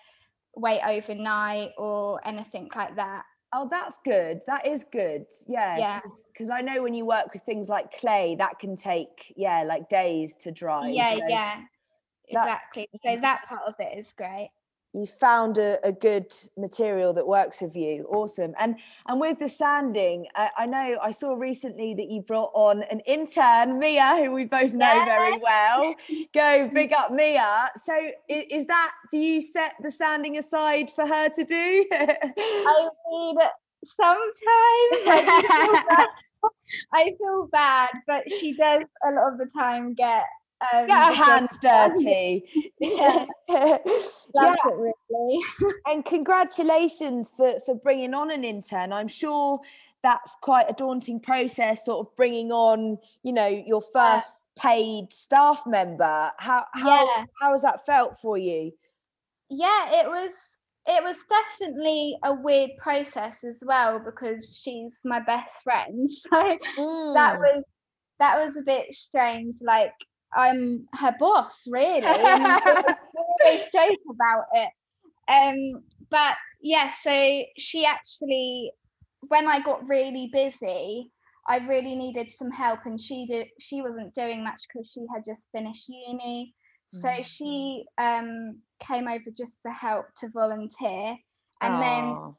wait 0.56 0.80
overnight 0.86 1.70
or 1.76 2.26
anything 2.26 2.70
like 2.74 2.96
that. 2.96 3.24
Oh, 3.52 3.66
that's 3.68 3.98
good. 4.04 4.40
That 4.46 4.64
is 4.64 4.84
good. 4.92 5.24
Yeah. 5.48 5.76
Yeah. 5.76 6.00
Because 6.32 6.50
I 6.50 6.60
know 6.60 6.82
when 6.84 6.94
you 6.94 7.04
work 7.04 7.34
with 7.34 7.42
things 7.42 7.68
like 7.68 7.98
clay, 7.98 8.36
that 8.38 8.60
can 8.60 8.76
take, 8.76 9.34
yeah, 9.36 9.64
like 9.64 9.88
days 9.88 10.36
to 10.42 10.52
dry. 10.52 10.88
Yeah, 10.90 11.16
so 11.16 11.26
yeah. 11.28 11.60
Exactly. 12.28 12.88
That, 12.92 13.00
so 13.16 13.20
that 13.22 13.40
part 13.48 13.62
of 13.66 13.74
it 13.80 13.98
is 13.98 14.14
great 14.16 14.50
you 14.92 15.06
found 15.06 15.58
a, 15.58 15.78
a, 15.86 15.92
good 15.92 16.32
material 16.56 17.12
that 17.12 17.26
works 17.26 17.60
with 17.60 17.76
you. 17.76 18.06
Awesome. 18.10 18.54
And 18.58 18.76
and 19.06 19.20
with 19.20 19.38
the 19.38 19.48
sanding 19.48 20.26
I, 20.34 20.50
I, 20.58 20.66
know 20.66 20.98
i 21.02 21.10
saw 21.10 21.34
recently 21.34 21.94
that 21.94 22.10
you 22.10 22.22
brought 22.22 22.50
on 22.54 22.82
an 22.84 23.00
intern 23.00 23.78
mia 23.78 24.16
who 24.16 24.32
we 24.32 24.44
both 24.44 24.72
know 24.72 24.92
yeah. 24.92 25.04
very 25.04 25.38
well. 25.38 25.94
Go 26.34 26.68
big 26.72 26.92
up 26.92 27.12
mia. 27.12 27.70
So 27.76 27.94
is, 28.28 28.44
is, 28.50 28.66
that 28.66 28.92
do 29.10 29.18
you 29.18 29.42
set 29.42 29.72
the 29.82 29.90
sanding 29.90 30.38
aside 30.38 30.90
for 30.90 31.06
her 31.06 31.28
to 31.28 31.44
do? 31.44 31.86
I 31.92 32.88
mean 33.10 33.36
sometimes 33.84 34.40
I 36.92 37.14
feel 37.18 37.48
bad 37.50 37.90
but 38.06 38.30
she 38.30 38.54
does 38.54 38.82
a 39.08 39.12
lot 39.12 39.32
of 39.32 39.38
the 39.38 39.46
time 39.46 39.94
get 39.94 40.26
um, 40.72 40.86
get 40.86 41.14
her 41.14 41.24
hands 41.24 41.58
dirty. 41.62 42.44
yeah, 42.80 43.26
yeah. 43.48 43.78
really. 44.64 45.40
and 45.86 46.04
congratulations 46.04 47.32
for 47.36 47.60
for 47.64 47.74
bringing 47.74 48.14
on 48.14 48.30
an 48.30 48.44
intern. 48.44 48.92
I'm 48.92 49.08
sure 49.08 49.60
that's 50.02 50.36
quite 50.40 50.66
a 50.68 50.72
daunting 50.72 51.20
process, 51.20 51.84
sort 51.84 52.06
of 52.06 52.16
bringing 52.16 52.52
on, 52.52 52.98
you 53.22 53.32
know, 53.32 53.48
your 53.48 53.82
first 53.82 54.42
paid 54.58 55.12
staff 55.12 55.62
member. 55.66 56.30
How 56.38 56.64
how 56.74 57.04
yeah. 57.04 57.24
how 57.40 57.52
has 57.52 57.62
that 57.62 57.84
felt 57.86 58.18
for 58.18 58.38
you? 58.38 58.72
Yeah, 59.48 60.00
it 60.00 60.06
was 60.06 60.58
it 60.86 61.02
was 61.02 61.16
definitely 61.28 62.16
a 62.24 62.34
weird 62.34 62.70
process 62.78 63.44
as 63.44 63.62
well 63.64 64.00
because 64.00 64.58
she's 64.62 65.00
my 65.04 65.20
best 65.20 65.62
friend. 65.62 66.08
So 66.08 66.58
mm. 66.78 67.14
that 67.14 67.38
was 67.38 67.64
that 68.18 68.44
was 68.44 68.56
a 68.56 68.62
bit 68.62 68.92
strange. 68.94 69.58
Like 69.62 69.92
I'm 70.34 70.86
her 70.94 71.14
boss, 71.18 71.64
really. 71.68 72.06
always 72.06 73.66
joke 73.72 73.98
about 74.10 74.44
it. 74.52 74.70
Um, 75.28 75.82
but 76.10 76.34
yeah, 76.60 76.88
so 76.88 77.42
she 77.58 77.84
actually, 77.84 78.72
when 79.28 79.46
I 79.46 79.60
got 79.60 79.88
really 79.88 80.30
busy, 80.32 81.10
I 81.48 81.58
really 81.58 81.96
needed 81.96 82.30
some 82.30 82.50
help, 82.50 82.80
and 82.84 83.00
she 83.00 83.26
did. 83.26 83.48
She 83.58 83.82
wasn't 83.82 84.14
doing 84.14 84.44
much 84.44 84.62
because 84.68 84.90
she 84.92 85.00
had 85.12 85.24
just 85.24 85.48
finished 85.52 85.88
uni. 85.88 86.54
So 86.86 87.08
mm-hmm. 87.08 87.22
she 87.22 87.84
um, 87.98 88.58
came 88.80 89.08
over 89.08 89.30
just 89.36 89.62
to 89.64 89.70
help 89.70 90.06
to 90.18 90.28
volunteer, 90.28 91.16
and 91.60 91.74
Aww. 91.74 91.80
then 91.80 92.34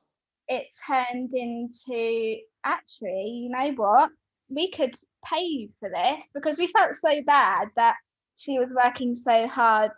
it 0.60 0.68
turned 0.86 1.32
into 1.34 2.38
actually, 2.64 3.46
you 3.46 3.50
know 3.50 3.72
what? 3.76 4.12
We 4.54 4.70
could 4.72 4.94
pay 5.26 5.42
you 5.42 5.70
for 5.80 5.90
this 5.90 6.28
because 6.34 6.58
we 6.58 6.68
felt 6.68 6.96
so 6.96 7.22
bad 7.24 7.70
that 7.76 7.96
she 8.38 8.60
was 8.60 8.74
working 8.74 9.16
so 9.16 9.48
hard. 9.48 9.92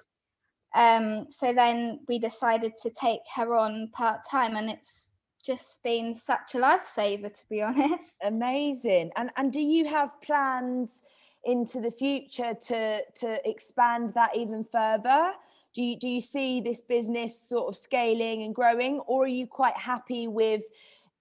Um, 0.76 1.28
so 1.30 1.54
then 1.54 2.00
we 2.08 2.20
decided 2.20 2.74
to 2.82 2.90
take 2.90 3.22
her 3.36 3.56
on 3.56 3.90
part 3.94 4.22
time, 4.30 4.56
and 4.56 4.70
it's 4.70 5.14
just 5.46 5.84
been 5.84 6.16
such 6.16 6.56
a 6.56 6.58
lifesaver, 6.58 7.34
to 7.34 7.44
be 7.50 7.62
honest. 7.68 8.16
Amazing. 8.22 9.12
And 9.16 9.30
and 9.38 9.52
do 9.52 9.62
you 9.62 9.86
have 9.88 10.20
plans 10.22 11.04
into 11.46 11.80
the 11.80 11.92
future 11.92 12.54
to 12.54 13.02
to 13.16 13.50
expand 13.50 14.14
that 14.16 14.36
even 14.36 14.64
further? 14.64 15.34
Do 15.74 15.82
you 15.82 15.98
do 15.98 16.08
you 16.08 16.22
see 16.22 16.62
this 16.62 16.82
business 16.82 17.40
sort 17.40 17.68
of 17.68 17.76
scaling 17.76 18.44
and 18.44 18.54
growing, 18.54 19.00
or 19.02 19.26
are 19.26 19.28
you 19.28 19.48
quite 19.48 19.78
happy 19.78 20.28
with 20.28 20.64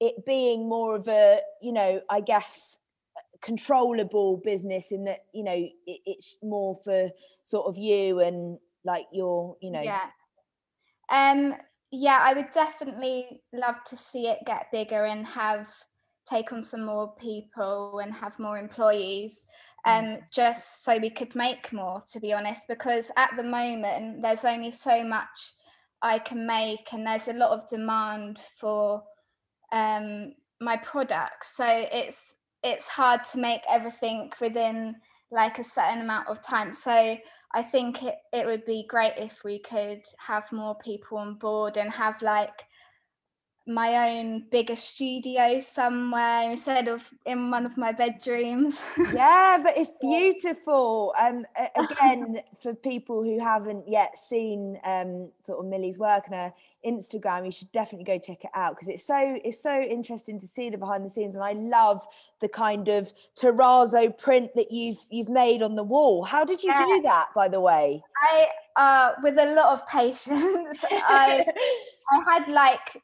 it 0.03 0.27
being 0.27 0.69
more 0.69 0.97
of 0.97 1.07
a, 1.07 1.41
you 1.61 1.73
know, 1.73 2.01
I 2.11 2.21
guess 2.21 2.81
controllable 3.43 4.41
business 4.45 4.93
in 4.93 5.05
that 5.05 5.25
you 5.35 5.43
know 5.43 5.53
it, 5.53 6.01
it's 6.07 6.37
more 6.43 6.79
for 6.85 7.11
sort 7.45 7.67
of 7.67 7.77
you 7.77 8.21
and 8.21 8.59
like 8.85 9.07
your 9.13 9.57
you 9.61 9.71
know 9.71 9.83
yeah 9.83 10.07
um 11.11 11.55
yeah 11.91 12.21
i 12.23 12.33
would 12.33 12.51
definitely 12.53 13.43
love 13.53 13.77
to 13.85 13.97
see 13.97 14.29
it 14.29 14.39
get 14.47 14.67
bigger 14.73 15.05
and 15.05 15.27
have 15.27 15.67
take 16.31 16.53
on 16.53 16.63
some 16.63 16.85
more 16.85 17.15
people 17.21 18.01
and 18.03 18.15
have 18.15 18.39
more 18.39 18.59
employees 18.59 19.45
mm. 19.87 20.15
um 20.15 20.19
just 20.33 20.85
so 20.85 20.97
we 20.99 21.11
could 21.11 21.35
make 21.35 21.73
more 21.73 22.01
to 22.11 22.21
be 22.21 22.33
honest 22.33 22.69
because 22.69 23.11
at 23.17 23.31
the 23.37 23.43
moment 23.43 24.23
there's 24.23 24.45
only 24.45 24.71
so 24.71 25.03
much 25.03 25.53
i 26.01 26.17
can 26.17 26.47
make 26.47 26.93
and 26.93 27.05
there's 27.05 27.27
a 27.27 27.33
lot 27.33 27.51
of 27.51 27.69
demand 27.69 28.39
for 28.57 29.03
um 29.73 30.33
my 30.61 30.77
products 30.77 31.57
so 31.57 31.67
it's 31.67 32.37
it's 32.63 32.89
hard 32.89 33.21
to 33.33 33.39
make 33.39 33.63
everything 33.69 34.31
within 34.41 34.97
like 35.31 35.59
a 35.59 35.65
certain 35.65 36.03
amount 36.03 36.29
of 36.29 36.43
time. 36.43 36.73
So 36.73 37.17
I 37.55 37.63
think 37.63 38.03
it, 38.03 38.17
it 38.33 38.47
would 38.47 38.65
be 38.65 38.87
great 38.89 39.15
if 39.17 39.43
we 39.45 39.59
could 39.59 40.03
have 40.19 40.51
more 40.53 40.77
people 40.77 41.19
on 41.19 41.35
board 41.35 41.77
and 41.77 41.91
have 41.93 42.21
like 42.23 42.65
my 43.67 44.11
own 44.11 44.45
bigger 44.51 44.75
studio 44.75 45.61
somewhere 45.61 46.51
instead 46.51 46.89
of 46.89 47.09
in 47.27 47.51
one 47.51 47.65
of 47.65 47.77
my 47.77 47.93
bedrooms. 47.93 48.81
yeah, 49.15 49.59
but 49.63 49.79
it's 49.79 49.93
beautiful. 50.01 51.15
Um, 51.21 51.45
again, 51.77 52.41
for 52.61 52.75
people 52.75 53.23
who 53.23 53.39
haven't 53.39 53.89
yet 53.89 54.19
seen 54.19 54.79
um, 54.85 55.31
sort 55.45 55.61
of 55.61 55.67
Milly's 55.67 55.99
work 55.99 56.25
and 56.27 56.35
her 56.35 56.53
Instagram, 56.85 57.45
you 57.45 57.53
should 57.53 57.71
definitely 57.73 58.05
go 58.05 58.19
check 58.19 58.45
it 58.45 58.51
out 58.55 58.75
because 58.75 58.89
it's 58.89 59.07
so 59.07 59.39
it's 59.45 59.63
so 59.63 59.81
interesting 59.81 60.39
to 60.39 60.47
see 60.47 60.71
the 60.71 60.79
behind 60.79 61.05
the 61.05 61.11
scenes, 61.11 61.35
and 61.35 61.45
I 61.45 61.53
love 61.53 62.07
the 62.41 62.49
kind 62.49 62.89
of 62.89 63.13
terrazzo 63.39 64.17
print 64.17 64.51
that 64.57 64.71
you've 64.71 64.99
you've 65.11 65.29
made 65.29 65.63
on 65.63 65.77
the 65.77 65.83
wall. 65.83 66.25
How 66.25 66.45
did 66.45 66.63
you 66.63 66.71
yeah. 66.71 66.87
do 66.87 67.03
that, 67.03 67.29
by 67.35 67.49
the 67.49 67.61
way? 67.61 68.03
I 68.23 68.47
uh, 68.77 69.13
with 69.23 69.39
a 69.39 69.55
lot 69.55 69.73
of 69.73 69.87
patience. 69.87 70.79
I 70.91 71.45
I 72.11 72.33
had 72.33 72.49
like 72.49 73.03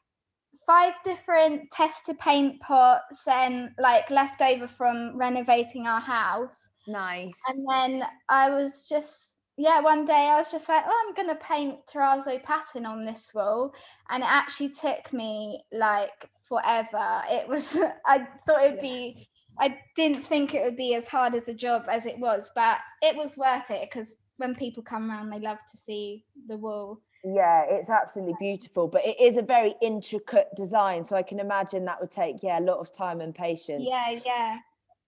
five 0.69 0.93
different 1.03 1.71
tester 1.71 2.13
paint 2.13 2.61
pots 2.61 3.27
and 3.27 3.71
like 3.79 4.07
leftover 4.11 4.67
from 4.67 5.17
renovating 5.17 5.87
our 5.87 5.99
house. 5.99 6.69
Nice. 6.87 7.33
And 7.47 7.65
then 7.67 8.03
I 8.29 8.51
was 8.51 8.85
just 8.87 9.33
yeah, 9.59 9.81
one 9.81 10.05
day 10.05 10.13
I 10.13 10.37
was 10.37 10.49
just 10.49 10.69
like, 10.69 10.85
oh, 10.87 11.05
I'm 11.05 11.13
gonna 11.13 11.37
paint 11.37 11.79
terrazzo 11.85 12.41
pattern 12.41 12.85
on 12.85 13.05
this 13.05 13.33
wall, 13.35 13.75
and 14.09 14.23
it 14.23 14.29
actually 14.29 14.69
took 14.69 15.11
me 15.11 15.65
like 15.73 16.29
forever. 16.47 17.21
It 17.29 17.45
was 17.45 17.75
I 18.05 18.25
thought 18.45 18.63
it'd 18.63 18.79
be 18.79 19.27
I 19.59 19.77
didn't 19.97 20.25
think 20.25 20.55
it 20.55 20.63
would 20.63 20.77
be 20.77 20.95
as 20.95 21.09
hard 21.09 21.35
as 21.35 21.49
a 21.49 21.53
job 21.53 21.83
as 21.91 22.05
it 22.05 22.17
was, 22.17 22.49
but 22.55 22.77
it 23.01 23.17
was 23.17 23.35
worth 23.35 23.69
it 23.69 23.89
because 23.89 24.15
when 24.37 24.55
people 24.55 24.81
come 24.81 25.11
around, 25.11 25.29
they 25.29 25.39
love 25.39 25.59
to 25.69 25.77
see 25.77 26.23
the 26.47 26.55
wall. 26.55 27.01
Yeah, 27.25 27.65
it's 27.67 27.89
absolutely 27.89 28.35
beautiful, 28.39 28.87
but 28.87 29.05
it 29.05 29.19
is 29.19 29.35
a 29.35 29.41
very 29.41 29.75
intricate 29.81 30.47
design. 30.55 31.03
So 31.03 31.17
I 31.17 31.21
can 31.21 31.37
imagine 31.41 31.83
that 31.83 31.99
would 31.99 32.11
take, 32.11 32.37
yeah, 32.41 32.59
a 32.59 32.61
lot 32.61 32.77
of 32.77 32.93
time 32.93 33.19
and 33.19 33.35
patience. 33.35 33.83
Yeah, 33.85 34.17
yeah. 34.25 34.57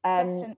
Um, 0.03 0.33
definitely. 0.33 0.57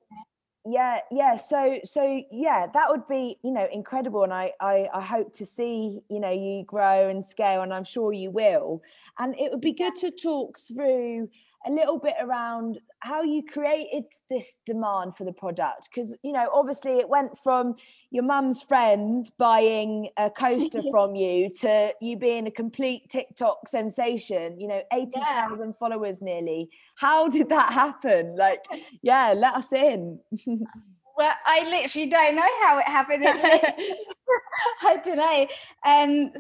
Yeah, 0.66 1.00
yeah. 1.12 1.36
So, 1.36 1.80
so 1.84 2.24
yeah, 2.32 2.68
that 2.74 2.90
would 2.90 3.08
be, 3.08 3.38
you 3.44 3.52
know, 3.52 3.68
incredible. 3.72 4.24
And 4.24 4.34
I, 4.34 4.54
I, 4.62 4.88
I 4.94 5.02
hope 5.02 5.34
to 5.34 5.46
see, 5.46 6.00
you 6.10 6.20
know, 6.20 6.32
you 6.32 6.64
grow 6.64 7.10
and 7.10 7.26
scale, 7.26 7.62
and 7.62 7.74
I'm 7.74 7.84
sure 7.84 8.14
you 8.14 8.32
will. 8.32 8.82
And 9.20 9.36
it 9.38 9.52
would 9.52 9.62
be 9.62 9.74
good 9.74 9.96
to 9.98 10.12
talk 10.12 10.58
through 10.58 11.30
a 11.66 11.72
little 11.72 11.98
bit 11.98 12.16
around 12.22 12.80
how 13.00 13.22
you 13.22 13.44
created 13.44 14.04
this 14.30 14.58
demand 14.66 15.16
for 15.16 15.24
the 15.24 15.32
product 15.32 15.90
because 15.94 16.14
you 16.24 16.32
know 16.32 16.50
obviously 16.54 16.94
it 17.00 17.08
went 17.08 17.38
from 17.38 17.76
your 18.12 18.24
mum's 18.24 18.62
friend 18.62 19.30
buying 19.38 20.10
a 20.18 20.30
coaster 20.30 20.82
from 20.92 21.16
you 21.16 21.50
to 21.50 21.94
you 22.02 22.18
being 22.18 22.48
a 22.48 22.52
complete 22.52 23.10
tiktok 23.10 23.68
sensation 23.68 24.60
you 24.60 24.68
know 24.68 24.82
80,000 24.92 25.68
yeah. 25.68 25.74
followers 25.74 26.22
nearly. 26.22 26.70
How 26.96 27.28
did 27.30 27.50
that 27.50 27.74
happen? 27.74 28.36
Like 28.36 28.66
yeah 29.02 29.34
let 29.36 29.56
us 29.56 29.72
in. 29.72 30.20
Well 31.16 31.32
i 31.46 31.64
literally 31.70 32.10
don't 32.10 32.36
know 32.36 32.50
how 32.64 32.80
it 32.80 32.88
happened. 32.88 33.24
I 34.82 34.98
don't 34.98 35.16
know 35.16 35.48
um 35.86 36.32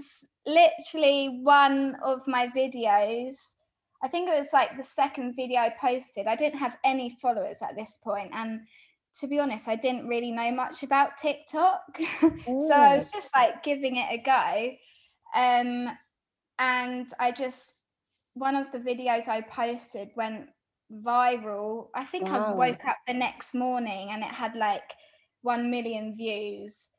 literally 0.48 1.39
one 1.44 1.96
of 2.03 2.27
my 2.27 2.48
videos 2.48 3.36
I 4.03 4.10
think 4.10 4.29
it 4.29 4.38
was 4.38 4.50
like 4.51 4.75
the 4.75 4.83
second 4.83 5.36
video 5.36 5.60
I 5.60 5.74
posted. 5.79 6.27
I 6.27 6.36
didn't 6.36 6.60
have 6.60 6.77
any 6.83 7.17
followers 7.22 7.62
at 7.62 7.75
this 7.75 7.98
point, 8.03 8.31
and 8.33 8.62
to 9.19 9.27
be 9.27 9.39
honest, 9.39 9.67
I 9.67 9.75
didn't 9.75 10.07
really 10.07 10.31
know 10.31 10.51
much 10.51 10.83
about 10.83 11.17
TikTok, 11.17 11.81
so 12.19 12.72
I 12.72 12.98
was 12.98 13.12
just 13.12 13.29
like 13.36 13.63
giving 13.63 13.98
it 13.98 14.07
a 14.12 14.17
go. 14.17 14.72
Um, 15.39 15.98
and 16.60 17.07
I 17.19 17.31
just 17.31 17.74
one 18.33 18.55
of 18.55 18.72
the 18.72 18.79
videos 18.79 19.27
I 19.27 19.41
posted 19.41 20.10
went 20.15 20.50
viral. 20.91 21.88
I 21.95 22.03
think 22.03 22.25
wow. 22.25 22.45
I 22.45 22.55
woke 22.55 22.86
up 22.86 22.98
the 23.07 23.13
next 23.13 23.53
morning 23.53 24.10
and 24.12 24.24
it 24.24 24.29
had 24.29 24.55
like 24.55 24.83
one 25.41 25.69
million 25.69 26.15
views 26.15 26.89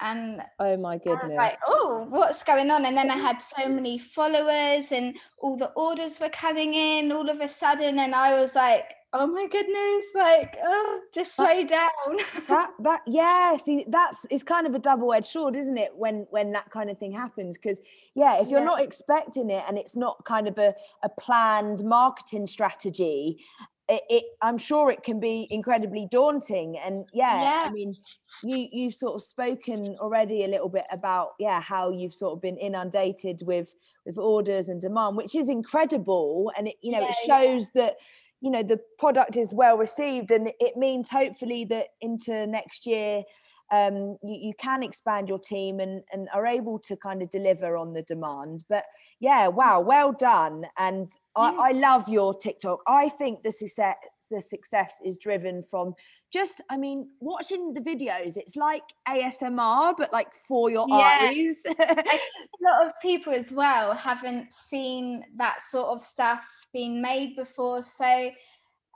and 0.00 0.42
oh 0.58 0.76
my 0.76 0.98
goodness 0.98 1.22
I 1.22 1.26
was 1.26 1.32
like 1.32 1.58
oh 1.66 2.06
what's 2.08 2.42
going 2.42 2.70
on? 2.70 2.84
And 2.84 2.96
then 2.96 3.10
i 3.10 3.16
had 3.16 3.40
so 3.42 3.68
many 3.68 3.98
followers 3.98 4.92
and 4.92 5.16
all 5.38 5.56
the 5.56 5.70
orders 5.70 6.20
were 6.20 6.28
coming 6.28 6.74
in 6.74 7.12
all 7.12 7.28
of 7.28 7.40
a 7.40 7.48
sudden 7.48 7.98
and 7.98 8.14
i 8.14 8.40
was 8.40 8.54
like 8.54 8.84
oh 9.14 9.26
my 9.26 9.46
goodness 9.46 10.04
like 10.14 10.56
oh 10.62 11.00
just 11.14 11.34
slow 11.34 11.64
down. 11.64 11.90
that 12.48 12.70
that 12.80 13.00
yeah 13.06 13.56
see 13.56 13.84
that's 13.88 14.26
it's 14.30 14.42
kind 14.42 14.66
of 14.66 14.74
a 14.74 14.78
double-edged 14.78 15.26
sword 15.26 15.56
isn't 15.56 15.78
it 15.78 15.90
when 15.96 16.26
when 16.30 16.52
that 16.52 16.70
kind 16.70 16.90
of 16.90 16.98
thing 16.98 17.12
happens? 17.12 17.56
Because 17.56 17.80
yeah 18.14 18.40
if 18.40 18.48
you're 18.48 18.60
yeah. 18.60 18.66
not 18.66 18.82
expecting 18.82 19.50
it 19.50 19.64
and 19.66 19.78
it's 19.78 19.96
not 19.96 20.24
kind 20.24 20.46
of 20.46 20.58
a, 20.58 20.74
a 21.02 21.08
planned 21.08 21.82
marketing 21.84 22.46
strategy 22.46 23.38
it, 23.88 24.02
it, 24.10 24.24
i'm 24.42 24.58
sure 24.58 24.90
it 24.90 25.02
can 25.02 25.18
be 25.18 25.46
incredibly 25.50 26.06
daunting. 26.10 26.78
And 26.84 27.06
yeah, 27.12 27.40
yeah, 27.40 27.68
i 27.68 27.72
mean 27.72 27.94
you 28.44 28.68
you've 28.70 28.94
sort 28.94 29.14
of 29.14 29.22
spoken 29.22 29.96
already 30.00 30.44
a 30.44 30.48
little 30.48 30.68
bit 30.68 30.84
about 30.92 31.30
yeah 31.38 31.60
how 31.60 31.90
you've 31.90 32.14
sort 32.14 32.34
of 32.34 32.42
been 32.42 32.58
inundated 32.58 33.40
with 33.44 33.74
with 34.04 34.18
orders 34.18 34.68
and 34.68 34.80
demand 34.80 35.16
which 35.16 35.34
is 35.34 35.48
incredible. 35.48 36.52
And 36.56 36.68
it 36.68 36.74
you 36.82 36.92
know 36.92 37.00
yeah, 37.00 37.08
it 37.10 37.16
shows 37.26 37.70
yeah. 37.74 37.82
that 37.82 37.96
you 38.40 38.50
know 38.50 38.62
the 38.62 38.80
product 38.98 39.36
is 39.36 39.54
well 39.54 39.78
received 39.78 40.30
and 40.30 40.52
it 40.60 40.76
means 40.76 41.08
hopefully 41.08 41.64
that 41.64 41.88
into 42.00 42.46
next 42.46 42.86
year 42.86 43.22
um, 43.70 44.16
you, 44.22 44.38
you, 44.40 44.52
can 44.58 44.82
expand 44.82 45.28
your 45.28 45.38
team 45.38 45.80
and, 45.80 46.02
and 46.12 46.28
are 46.32 46.46
able 46.46 46.78
to 46.80 46.96
kind 46.96 47.22
of 47.22 47.30
deliver 47.30 47.76
on 47.76 47.92
the 47.92 48.02
demand. 48.02 48.64
But 48.68 48.84
yeah, 49.20 49.48
wow, 49.48 49.80
well 49.80 50.12
done. 50.12 50.64
And 50.78 51.10
I, 51.36 51.70
I 51.70 51.72
love 51.72 52.08
your 52.08 52.34
TikTok. 52.34 52.80
I 52.86 53.08
think 53.08 53.42
the 53.42 53.52
success, 53.52 53.96
the 54.30 54.40
success 54.40 54.94
is 55.04 55.18
driven 55.18 55.62
from 55.62 55.94
just, 56.32 56.60
I 56.68 56.76
mean, 56.76 57.08
watching 57.20 57.72
the 57.72 57.80
videos, 57.80 58.36
it's 58.36 58.56
like 58.56 58.82
ASMR, 59.08 59.94
but 59.96 60.12
like 60.12 60.34
for 60.34 60.70
your 60.70 60.86
yeah. 60.88 61.30
eyes. 61.30 61.62
a 61.78 61.84
lot 62.62 62.86
of 62.86 62.92
people 63.00 63.32
as 63.32 63.50
well 63.50 63.94
haven't 63.94 64.52
seen 64.52 65.24
that 65.36 65.62
sort 65.62 65.88
of 65.88 66.02
stuff 66.02 66.46
being 66.72 67.00
made 67.00 67.34
before. 67.36 67.82
So 67.82 68.30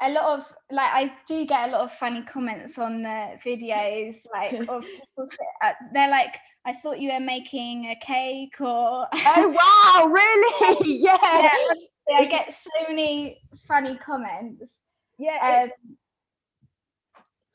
a 0.02 0.10
lot 0.10 0.38
of 0.38 0.44
like 0.70 0.90
I 0.92 1.12
do 1.26 1.46
get 1.46 1.68
a 1.68 1.72
lot 1.72 1.82
of 1.82 1.92
funny 1.92 2.22
comments 2.22 2.78
on 2.78 3.02
the 3.02 3.38
videos, 3.44 4.16
like 4.32 4.68
of 4.68 4.82
people 4.82 5.28
uh, 5.62 5.72
they're 5.94 6.10
like, 6.10 6.36
I 6.66 6.72
thought 6.72 7.00
you 7.00 7.12
were 7.12 7.20
making 7.20 7.86
a 7.86 7.96
cake 8.04 8.60
or 8.60 9.06
Oh 9.14 9.48
wow, 9.48 10.06
really? 10.06 10.98
yeah. 11.02 11.16
yeah. 12.08 12.16
I 12.16 12.24
get 12.26 12.52
so 12.52 12.70
many 12.88 13.38
funny 13.66 13.96
comments. 13.96 14.80
Yeah. 15.18 15.64
Um, 15.64 15.96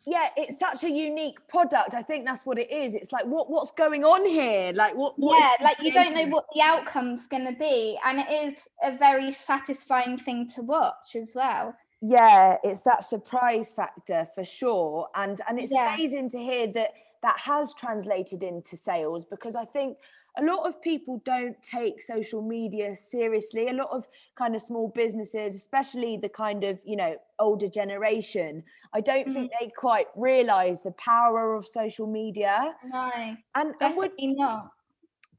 yeah, 0.09 0.29
it's 0.37 0.57
such 0.57 0.85
a 0.85 0.89
unique 0.89 1.35
product. 1.49 1.93
I 1.93 2.01
think 2.01 2.23
that's 2.23 2.45
what 2.45 2.57
it 2.57 2.71
is. 2.71 2.95
It's 2.95 3.11
like 3.11 3.25
what 3.25 3.49
what's 3.49 3.71
going 3.71 4.05
on 4.05 4.25
here? 4.25 4.71
Like 4.73 4.95
what, 4.95 5.19
what 5.19 5.37
Yeah, 5.37 5.65
like 5.65 5.81
you 5.81 5.91
don't 5.91 6.15
know 6.15 6.27
what 6.27 6.45
the 6.55 6.61
outcome's 6.61 7.27
gonna 7.27 7.51
be. 7.51 7.99
And 8.05 8.19
it 8.19 8.31
is 8.31 8.61
a 8.81 8.97
very 8.97 9.33
satisfying 9.33 10.17
thing 10.17 10.47
to 10.55 10.61
watch 10.61 11.17
as 11.17 11.33
well 11.35 11.75
yeah 12.01 12.57
it's 12.63 12.81
that 12.81 13.03
surprise 13.03 13.69
factor 13.69 14.27
for 14.35 14.45
sure 14.45 15.07
and 15.15 15.41
and 15.49 15.59
it's 15.59 15.73
yeah. 15.73 15.93
amazing 15.93 16.29
to 16.29 16.37
hear 16.37 16.67
that 16.67 16.91
that 17.23 17.37
has 17.39 17.73
translated 17.73 18.43
into 18.43 18.77
sales 18.77 19.25
because 19.25 19.55
i 19.55 19.65
think 19.65 19.97
a 20.39 20.43
lot 20.43 20.67
of 20.67 20.79
people 20.83 21.19
don't 21.25 21.59
take 21.63 21.99
social 21.99 22.41
media 22.41 22.95
seriously 22.95 23.69
a 23.69 23.73
lot 23.73 23.89
of 23.91 24.07
kind 24.35 24.55
of 24.55 24.61
small 24.61 24.89
businesses 24.89 25.55
especially 25.55 26.17
the 26.17 26.29
kind 26.29 26.63
of 26.63 26.79
you 26.85 26.95
know 26.95 27.15
older 27.39 27.67
generation 27.67 28.63
i 28.93 29.01
don't 29.01 29.23
mm-hmm. 29.23 29.33
think 29.33 29.51
they 29.59 29.71
quite 29.75 30.07
realize 30.15 30.83
the 30.83 30.91
power 30.91 31.55
of 31.55 31.65
social 31.67 32.05
media 32.05 32.75
no 32.85 33.11
and, 33.55 33.73
and 33.81 33.95
would, 33.95 34.11
not 34.19 34.71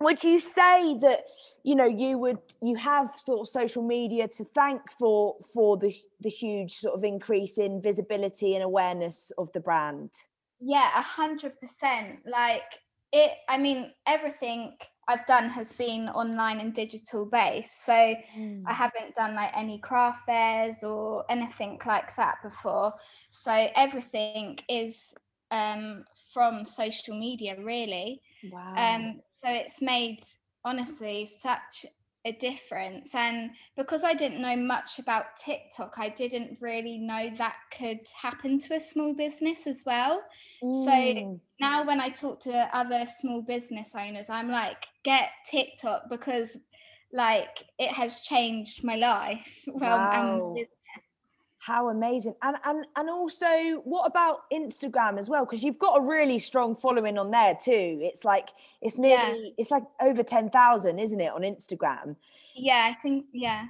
would 0.00 0.22
you 0.22 0.40
say 0.40 0.96
that 1.00 1.20
you 1.64 1.74
know 1.74 1.86
you 1.86 2.18
would 2.18 2.38
you 2.62 2.76
have 2.76 3.10
sort 3.16 3.40
of 3.40 3.48
social 3.48 3.82
media 3.82 4.28
to 4.28 4.44
thank 4.54 4.80
for 4.92 5.36
for 5.54 5.76
the 5.76 5.94
the 6.20 6.30
huge 6.30 6.72
sort 6.72 6.94
of 6.94 7.04
increase 7.04 7.58
in 7.58 7.82
visibility 7.82 8.54
and 8.54 8.62
awareness 8.62 9.32
of 9.38 9.52
the 9.52 9.60
brand? 9.60 10.10
Yeah 10.60 10.90
a 10.96 11.02
hundred 11.02 11.58
percent. 11.60 12.20
Like 12.26 12.62
it 13.12 13.32
i 13.48 13.56
mean 13.56 13.90
everything 14.06 14.76
i've 15.08 15.24
done 15.26 15.48
has 15.48 15.72
been 15.72 16.08
online 16.10 16.60
and 16.60 16.74
digital 16.74 17.24
based 17.24 17.86
so 17.86 17.92
mm. 17.92 18.62
i 18.66 18.72
haven't 18.72 19.14
done 19.16 19.34
like 19.34 19.50
any 19.56 19.78
craft 19.78 20.26
fairs 20.26 20.82
or 20.84 21.24
anything 21.30 21.80
like 21.86 22.14
that 22.16 22.36
before. 22.42 22.92
So 23.30 23.68
everything 23.74 24.58
is 24.68 25.14
um 25.50 26.04
from 26.34 26.64
social 26.64 27.18
media 27.18 27.56
really 27.62 28.20
wow 28.50 28.74
um 28.76 29.20
so 29.42 29.50
it's 29.50 29.80
made 29.80 30.18
honestly 30.64 31.28
such 31.38 31.86
a 32.24 32.32
difference 32.32 33.14
and 33.14 33.50
because 33.76 34.02
i 34.04 34.12
didn't 34.12 34.42
know 34.42 34.56
much 34.56 34.98
about 34.98 35.36
tiktok 35.38 35.94
i 35.98 36.08
didn't 36.08 36.58
really 36.60 36.98
know 36.98 37.30
that 37.36 37.54
could 37.76 38.00
happen 38.20 38.58
to 38.58 38.74
a 38.74 38.80
small 38.80 39.14
business 39.14 39.66
as 39.66 39.84
well 39.86 40.22
mm. 40.62 40.84
so 40.84 41.38
now 41.60 41.84
when 41.86 42.00
i 42.00 42.08
talk 42.08 42.40
to 42.40 42.68
other 42.76 43.04
small 43.20 43.40
business 43.40 43.94
owners 43.96 44.28
i'm 44.28 44.50
like 44.50 44.86
get 45.04 45.30
tiktok 45.48 46.02
because 46.10 46.56
like 47.12 47.64
it 47.78 47.90
has 47.90 48.20
changed 48.20 48.84
my 48.84 48.96
life 48.96 49.64
well 49.68 49.96
wow. 49.96 50.54
and 50.56 50.66
how 51.58 51.88
amazing. 51.88 52.34
And 52.42 52.56
and 52.64 52.86
and 52.96 53.10
also 53.10 53.82
what 53.84 54.06
about 54.06 54.50
Instagram 54.52 55.18
as 55.18 55.28
well? 55.28 55.44
Because 55.44 55.62
you've 55.62 55.78
got 55.78 55.98
a 55.98 56.02
really 56.02 56.38
strong 56.38 56.74
following 56.74 57.18
on 57.18 57.30
there 57.30 57.56
too. 57.60 57.98
It's 58.00 58.24
like 58.24 58.50
it's 58.80 58.96
nearly 58.96 59.44
yeah. 59.44 59.50
it's 59.58 59.70
like 59.70 59.84
over 60.00 60.22
10,000, 60.22 60.98
isn't 60.98 61.20
it, 61.20 61.32
on 61.32 61.42
Instagram? 61.42 62.16
Yeah, 62.54 62.88
I 62.90 62.96
think 63.02 63.26
yeah. 63.32 63.66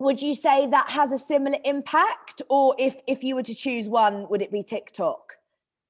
Would 0.00 0.20
you 0.20 0.34
say 0.34 0.66
that 0.66 0.90
has 0.90 1.12
a 1.12 1.18
similar 1.18 1.58
impact 1.64 2.42
or 2.48 2.74
if 2.78 2.96
if 3.06 3.24
you 3.24 3.34
were 3.34 3.42
to 3.42 3.54
choose 3.54 3.88
one, 3.88 4.28
would 4.28 4.42
it 4.42 4.52
be 4.52 4.62
TikTok? 4.62 5.36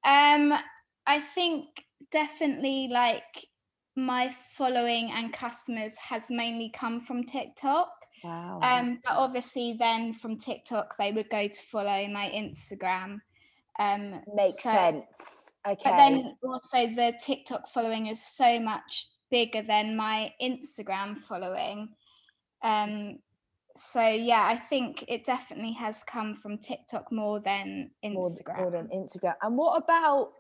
Um 0.05 0.55
I 1.07 1.21
think 1.21 1.67
definitely 2.11 2.89
like 2.91 3.49
my 3.97 4.35
following 4.57 5.11
and 5.13 5.33
customers 5.33 5.95
has 5.97 6.31
mainly 6.31 6.71
come 6.71 7.01
from 7.01 7.25
TikTok. 7.25 7.91
Wow. 8.25 8.61
Um, 8.63 9.01
but 9.05 9.13
obviously, 9.13 9.77
then 9.79 10.15
from 10.15 10.37
TikTok, 10.37 10.97
they 10.99 11.13
would 11.13 11.29
go 11.29 11.47
to 11.47 11.67
follow 11.67 12.09
my 12.09 12.31
Instagram. 12.35 13.21
Um, 13.79 14.23
Makes 14.35 14.63
so, 14.63 14.71
sense. 14.71 15.53
Okay. 15.67 15.81
But 15.85 15.97
then 15.97 16.37
also, 16.43 16.87
the 16.95 17.15
TikTok 17.23 17.69
following 17.69 18.07
is 18.07 18.25
so 18.25 18.59
much 18.59 19.09
bigger 19.31 19.63
than 19.63 19.97
my 19.97 20.33
Instagram 20.43 21.19
following. 21.19 21.91
Um, 22.63 23.19
so 23.77 24.07
yeah, 24.07 24.45
I 24.47 24.55
think 24.55 25.05
it 25.09 25.25
definitely 25.25 25.73
has 25.73 26.03
come 26.05 26.35
from 26.35 26.59
TikTok 26.59 27.11
more 27.13 27.41
than 27.41 27.91
Instagram. 28.05 28.57
More, 28.57 28.71
more 28.71 28.71
than 28.71 28.89
Instagram. 28.89 29.35
And 29.43 29.57
what 29.57 29.83
about 29.83 30.33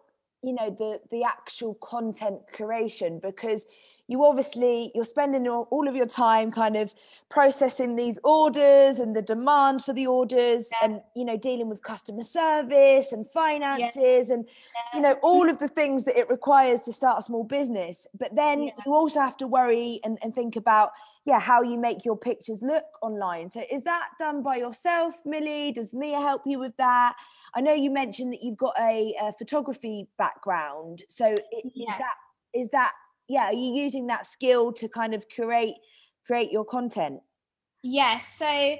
you 0.42 0.54
know 0.54 0.70
the 0.70 1.00
the 1.10 1.24
actual 1.24 1.74
content 1.74 2.40
creation? 2.52 3.20
Because 3.22 3.66
you 4.06 4.24
obviously 4.24 4.90
you're 4.94 5.04
spending 5.04 5.48
all 5.48 5.88
of 5.88 5.96
your 5.96 6.06
time 6.06 6.50
kind 6.50 6.76
of 6.76 6.94
processing 7.30 7.96
these 7.96 8.18
orders 8.22 8.98
and 8.98 9.16
the 9.16 9.22
demand 9.22 9.82
for 9.82 9.92
the 9.92 10.06
orders 10.06 10.68
yeah. 10.72 10.86
and 10.86 11.00
you 11.16 11.24
know 11.24 11.36
dealing 11.36 11.68
with 11.68 11.82
customer 11.82 12.22
service 12.22 13.12
and 13.12 13.28
finances 13.30 14.28
yeah. 14.28 14.34
and 14.34 14.44
yeah. 14.46 14.96
you 14.96 15.00
know 15.00 15.18
all 15.22 15.48
of 15.48 15.58
the 15.58 15.68
things 15.68 16.04
that 16.04 16.16
it 16.16 16.28
requires 16.28 16.80
to 16.82 16.92
start 16.92 17.18
a 17.18 17.22
small 17.22 17.44
business. 17.44 18.06
But 18.18 18.34
then 18.34 18.64
you 18.64 18.94
also 18.94 19.20
have 19.20 19.36
to 19.38 19.46
worry 19.46 20.00
and, 20.04 20.18
and 20.22 20.34
think 20.34 20.56
about 20.56 20.90
yeah 21.24 21.40
how 21.40 21.62
you 21.62 21.78
make 21.78 22.04
your 22.04 22.16
pictures 22.16 22.60
look 22.62 22.84
online. 23.00 23.50
So 23.50 23.64
is 23.70 23.82
that 23.84 24.08
done 24.18 24.42
by 24.42 24.56
yourself 24.56 25.14
milly? 25.24 25.72
Does 25.72 25.94
mia 25.94 26.20
help 26.20 26.42
you 26.44 26.58
with 26.58 26.76
that? 26.76 27.14
I 27.54 27.60
know 27.60 27.72
you 27.72 27.90
mentioned 27.90 28.32
that 28.32 28.42
you've 28.42 28.58
got 28.58 28.74
a, 28.78 29.14
a 29.22 29.32
photography 29.32 30.08
background. 30.18 31.04
So 31.08 31.26
it, 31.26 31.66
is 31.74 31.86
that 31.86 32.14
is 32.52 32.68
that 32.70 32.92
yeah 33.28 33.46
are 33.46 33.54
you 33.54 33.74
using 33.74 34.06
that 34.06 34.26
skill 34.26 34.72
to 34.72 34.88
kind 34.88 35.14
of 35.14 35.28
create 35.28 35.74
create 36.26 36.50
your 36.50 36.64
content 36.64 37.20
yes 37.82 38.36
so 38.38 38.76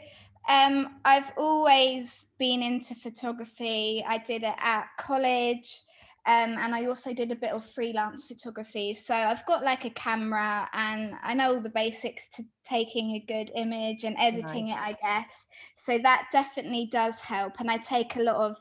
um, 0.48 0.96
I've 1.04 1.33
always 1.37 2.26
been 2.38 2.62
into 2.62 2.94
photography. 2.94 4.04
I 4.07 4.18
did 4.18 4.42
it 4.42 4.54
at 4.59 4.87
college. 4.98 5.83
Um, 6.26 6.57
and 6.59 6.74
I 6.74 6.87
also 6.87 7.12
did 7.12 7.30
a 7.30 7.37
bit 7.37 7.50
of 7.50 7.64
freelance 7.72 8.24
photography. 8.24 8.94
So 8.94 9.14
I've 9.14 9.44
got 9.44 9.62
like 9.62 9.85
a 9.85 9.90
camera 9.90 10.68
and 10.72 11.14
I 11.22 11.35
know 11.35 11.54
all 11.54 11.61
the 11.61 11.68
basics 11.68 12.28
to 12.37 12.44
taking 12.66 13.11
a 13.12 13.24
good 13.26 13.50
image 13.54 14.04
and 14.04 14.16
editing 14.18 14.68
nice. 14.68 14.76
it, 14.76 14.80
I 14.80 14.96
guess. 15.02 15.30
So 15.76 15.98
that 15.98 16.28
definitely 16.33 16.88
does 16.90 17.20
help. 17.20 17.61
And 17.61 17.70
I 17.70 17.76
take 17.76 18.16
a 18.16 18.22
lot 18.22 18.37
of 18.37 18.57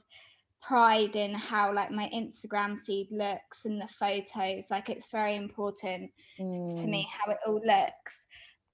pride 0.68 1.16
in 1.16 1.34
how 1.34 1.74
like 1.74 1.92
my 1.92 2.10
Instagram 2.14 2.80
feed 2.86 3.10
looks 3.12 3.66
and 3.66 3.82
the 3.82 3.88
photos. 3.88 4.68
Like 4.72 4.90
it's 4.90 5.12
very 5.12 5.36
important 5.36 6.12
mm. 6.40 6.82
to 6.82 6.88
me 6.88 7.08
mm. 7.08 7.12
how 7.12 7.32
it 7.32 7.40
all 7.46 7.62
looks. 7.66 8.26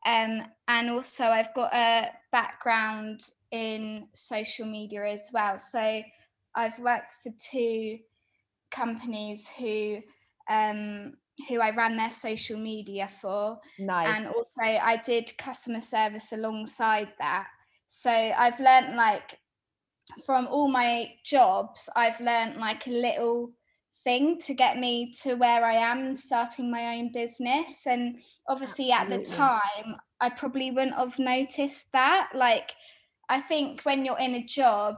Um, 0.05 0.43
and 0.67 0.89
also 0.89 1.25
I've 1.25 1.53
got 1.53 1.73
a 1.73 2.11
background 2.31 3.21
in 3.51 4.07
social 4.13 4.65
media 4.65 5.05
as 5.05 5.29
well. 5.33 5.57
So 5.57 6.01
I've 6.55 6.79
worked 6.79 7.11
for 7.23 7.31
two 7.51 7.97
companies 8.71 9.47
who 9.57 9.99
um, 10.49 11.13
who 11.47 11.59
I 11.59 11.71
ran 11.71 11.95
their 11.97 12.11
social 12.11 12.57
media 12.57 13.09
for. 13.21 13.59
Nice. 13.77 14.17
And 14.17 14.27
also 14.27 14.61
I 14.61 15.01
did 15.05 15.37
customer 15.37 15.81
service 15.81 16.31
alongside 16.33 17.09
that. 17.19 17.47
So 17.87 18.11
I've 18.11 18.59
learned 18.59 18.95
like 18.95 19.38
from 20.25 20.47
all 20.47 20.67
my 20.67 21.11
jobs, 21.23 21.89
I've 21.95 22.19
learned 22.19 22.57
like 22.57 22.87
a 22.87 22.91
little 22.91 23.51
thing 24.03 24.39
to 24.39 24.53
get 24.53 24.77
me 24.77 25.13
to 25.23 25.35
where 25.35 25.63
I 25.65 25.75
am 25.75 26.15
starting 26.15 26.71
my 26.71 26.97
own 26.97 27.11
business. 27.11 27.83
And 27.85 28.19
obviously 28.47 28.91
Absolutely. 28.91 29.25
at 29.25 29.29
the 29.29 29.35
time, 29.35 29.95
I 30.21 30.29
probably 30.29 30.71
wouldn't 30.71 30.95
have 30.95 31.19
noticed 31.19 31.91
that. 31.93 32.29
Like, 32.33 32.71
I 33.29 33.39
think 33.39 33.81
when 33.81 34.05
you're 34.05 34.19
in 34.19 34.35
a 34.35 34.43
job, 34.43 34.95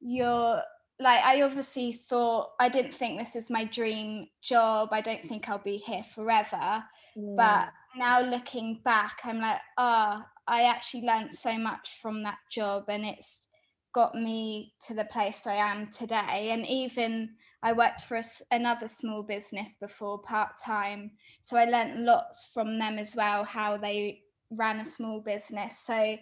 you're 0.00 0.62
like, 0.98 1.20
I 1.24 1.42
obviously 1.42 1.92
thought, 1.92 2.50
I 2.58 2.68
didn't 2.68 2.94
think 2.94 3.18
this 3.18 3.36
is 3.36 3.50
my 3.50 3.64
dream 3.64 4.26
job. 4.42 4.90
I 4.92 5.00
don't 5.00 5.26
think 5.28 5.48
I'll 5.48 5.58
be 5.58 5.78
here 5.78 6.02
forever. 6.02 6.82
Mm. 7.16 7.36
But 7.36 7.68
now 7.96 8.20
looking 8.22 8.80
back, 8.84 9.20
I'm 9.24 9.40
like, 9.40 9.60
ah, 9.78 10.18
oh, 10.20 10.26
I 10.46 10.62
actually 10.62 11.02
learned 11.02 11.32
so 11.32 11.56
much 11.56 11.98
from 12.02 12.22
that 12.24 12.38
job. 12.50 12.84
And 12.88 13.04
it's, 13.04 13.46
got 13.92 14.14
me 14.14 14.74
to 14.86 14.94
the 14.94 15.04
place 15.04 15.46
I 15.46 15.54
am 15.54 15.90
today. 15.90 16.50
And 16.52 16.66
even 16.66 17.30
I 17.62 17.72
worked 17.72 18.02
for 18.02 18.16
a, 18.16 18.22
another 18.50 18.88
small 18.88 19.22
business 19.22 19.76
before 19.80 20.18
part 20.18 20.52
time. 20.64 21.12
So 21.42 21.56
I 21.56 21.64
learned 21.64 22.04
lots 22.04 22.48
from 22.52 22.78
them 22.78 22.98
as 22.98 23.14
well, 23.14 23.44
how 23.44 23.76
they 23.76 24.22
ran 24.50 24.80
a 24.80 24.84
small 24.84 25.20
business. 25.20 25.78
So 25.78 26.16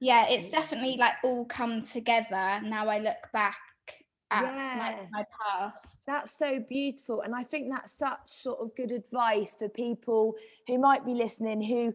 yeah, 0.00 0.26
it's 0.28 0.50
definitely 0.50 0.96
like 0.98 1.14
all 1.22 1.46
come 1.46 1.82
together. 1.82 2.60
Now 2.62 2.88
I 2.88 2.98
look 2.98 3.30
back 3.32 3.56
at 4.30 4.42
yeah. 4.42 4.96
my, 5.12 5.20
my 5.20 5.24
past. 5.40 6.04
That's 6.06 6.36
so 6.36 6.60
beautiful. 6.68 7.22
And 7.22 7.34
I 7.34 7.42
think 7.42 7.68
that's 7.70 7.96
such 7.96 8.20
sort 8.26 8.60
of 8.60 8.76
good 8.76 8.92
advice 8.92 9.56
for 9.58 9.68
people 9.68 10.34
who 10.66 10.78
might 10.78 11.04
be 11.04 11.14
listening 11.14 11.62
who 11.62 11.94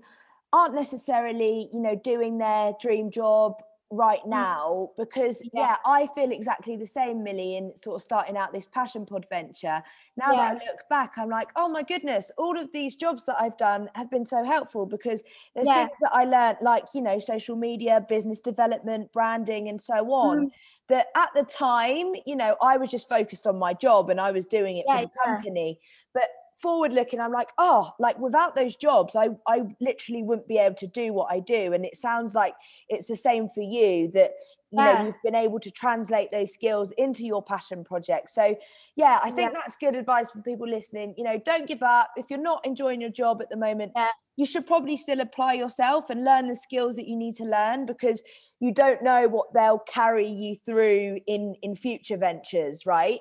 aren't 0.51 0.75
necessarily, 0.75 1.69
you 1.73 1.79
know, 1.79 1.95
doing 1.95 2.37
their 2.37 2.73
dream 2.81 3.11
job 3.11 3.61
right 3.91 4.21
mm. 4.21 4.29
now 4.29 4.91
because 4.97 5.41
yeah. 5.53 5.61
yeah. 5.61 5.75
I 5.85 6.07
feel 6.07 6.31
exactly 6.31 6.75
the 6.75 6.85
same, 6.85 7.23
Milly, 7.23 7.57
in 7.57 7.75
sort 7.75 7.95
of 7.95 8.01
starting 8.01 8.37
out 8.37 8.53
this 8.53 8.67
passion 8.67 9.05
pod 9.05 9.25
venture. 9.29 9.81
Now 10.17 10.31
yeah. 10.31 10.35
that 10.35 10.49
I 10.51 10.53
look 10.53 10.79
back, 10.89 11.13
I'm 11.17 11.29
like, 11.29 11.49
oh 11.55 11.67
my 11.67 11.83
goodness, 11.83 12.31
all 12.37 12.57
of 12.57 12.71
these 12.73 12.95
jobs 12.95 13.25
that 13.25 13.35
I've 13.39 13.57
done 13.57 13.89
have 13.95 14.09
been 14.09 14.25
so 14.25 14.43
helpful 14.43 14.85
because 14.85 15.23
there's 15.55 15.67
yeah. 15.67 15.85
things 15.85 15.97
that 16.01 16.11
I 16.13 16.25
learned, 16.25 16.57
like 16.61 16.85
you 16.93 17.01
know, 17.01 17.19
social 17.19 17.55
media, 17.55 18.05
business 18.07 18.39
development, 18.39 19.11
branding, 19.11 19.69
and 19.69 19.81
so 19.81 20.11
on. 20.11 20.47
Mm. 20.47 20.49
That 20.89 21.05
at 21.15 21.29
the 21.35 21.43
time, 21.43 22.13
you 22.25 22.35
know, 22.35 22.55
I 22.63 22.77
was 22.77 22.89
just 22.89 23.07
focused 23.07 23.45
on 23.45 23.59
my 23.59 23.75
job 23.75 24.09
and 24.09 24.19
I 24.19 24.31
was 24.31 24.47
doing 24.47 24.77
it 24.77 24.85
for 24.87 25.01
the 25.01 25.09
company. 25.23 25.79
But 26.15 26.23
forward 26.61 26.93
looking 26.93 27.19
i'm 27.19 27.31
like 27.31 27.49
oh 27.57 27.91
like 27.99 28.17
without 28.19 28.55
those 28.55 28.75
jobs 28.75 29.15
i 29.15 29.29
i 29.47 29.61
literally 29.79 30.23
wouldn't 30.23 30.47
be 30.47 30.57
able 30.57 30.75
to 30.75 30.87
do 30.87 31.13
what 31.13 31.31
i 31.31 31.39
do 31.39 31.73
and 31.73 31.85
it 31.85 31.95
sounds 31.95 32.35
like 32.35 32.53
it's 32.89 33.07
the 33.07 33.15
same 33.15 33.47
for 33.49 33.61
you 33.61 34.09
that 34.11 34.31
you 34.71 34.79
yeah. 34.81 34.99
know 34.99 35.05
you've 35.05 35.23
been 35.23 35.35
able 35.35 35.59
to 35.59 35.71
translate 35.71 36.31
those 36.31 36.53
skills 36.53 36.91
into 36.97 37.23
your 37.25 37.41
passion 37.41 37.83
project 37.83 38.29
so 38.29 38.55
yeah 38.95 39.19
i 39.23 39.31
think 39.31 39.51
yeah. 39.51 39.59
that's 39.61 39.77
good 39.77 39.95
advice 39.95 40.31
for 40.31 40.41
people 40.41 40.67
listening 40.67 41.13
you 41.17 41.23
know 41.23 41.39
don't 41.45 41.67
give 41.67 41.81
up 41.81 42.09
if 42.17 42.25
you're 42.29 42.39
not 42.39 42.65
enjoying 42.65 43.01
your 43.01 43.09
job 43.09 43.41
at 43.41 43.49
the 43.49 43.57
moment 43.57 43.91
yeah. 43.95 44.09
you 44.35 44.45
should 44.45 44.67
probably 44.67 44.97
still 44.97 45.21
apply 45.21 45.53
yourself 45.53 46.09
and 46.09 46.23
learn 46.23 46.47
the 46.47 46.55
skills 46.55 46.95
that 46.95 47.07
you 47.07 47.15
need 47.15 47.35
to 47.35 47.43
learn 47.43 47.85
because 47.85 48.21
you 48.59 48.73
don't 48.73 49.01
know 49.01 49.27
what 49.27 49.47
they'll 49.53 49.79
carry 49.79 50.27
you 50.27 50.55
through 50.55 51.19
in 51.25 51.55
in 51.61 51.75
future 51.75 52.17
ventures 52.17 52.85
right 52.85 53.19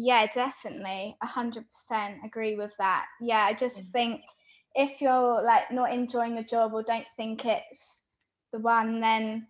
yeah, 0.00 0.26
definitely. 0.32 1.16
A 1.22 1.26
hundred 1.26 1.64
percent 1.72 2.18
agree 2.24 2.54
with 2.54 2.72
that. 2.78 3.06
Yeah, 3.20 3.44
I 3.44 3.52
just 3.52 3.90
think 3.90 4.20
if 4.76 5.00
you're 5.00 5.42
like 5.42 5.72
not 5.72 5.92
enjoying 5.92 6.38
a 6.38 6.44
job 6.44 6.72
or 6.72 6.84
don't 6.84 7.06
think 7.16 7.44
it's 7.44 8.00
the 8.52 8.60
one, 8.60 9.00
then 9.00 9.48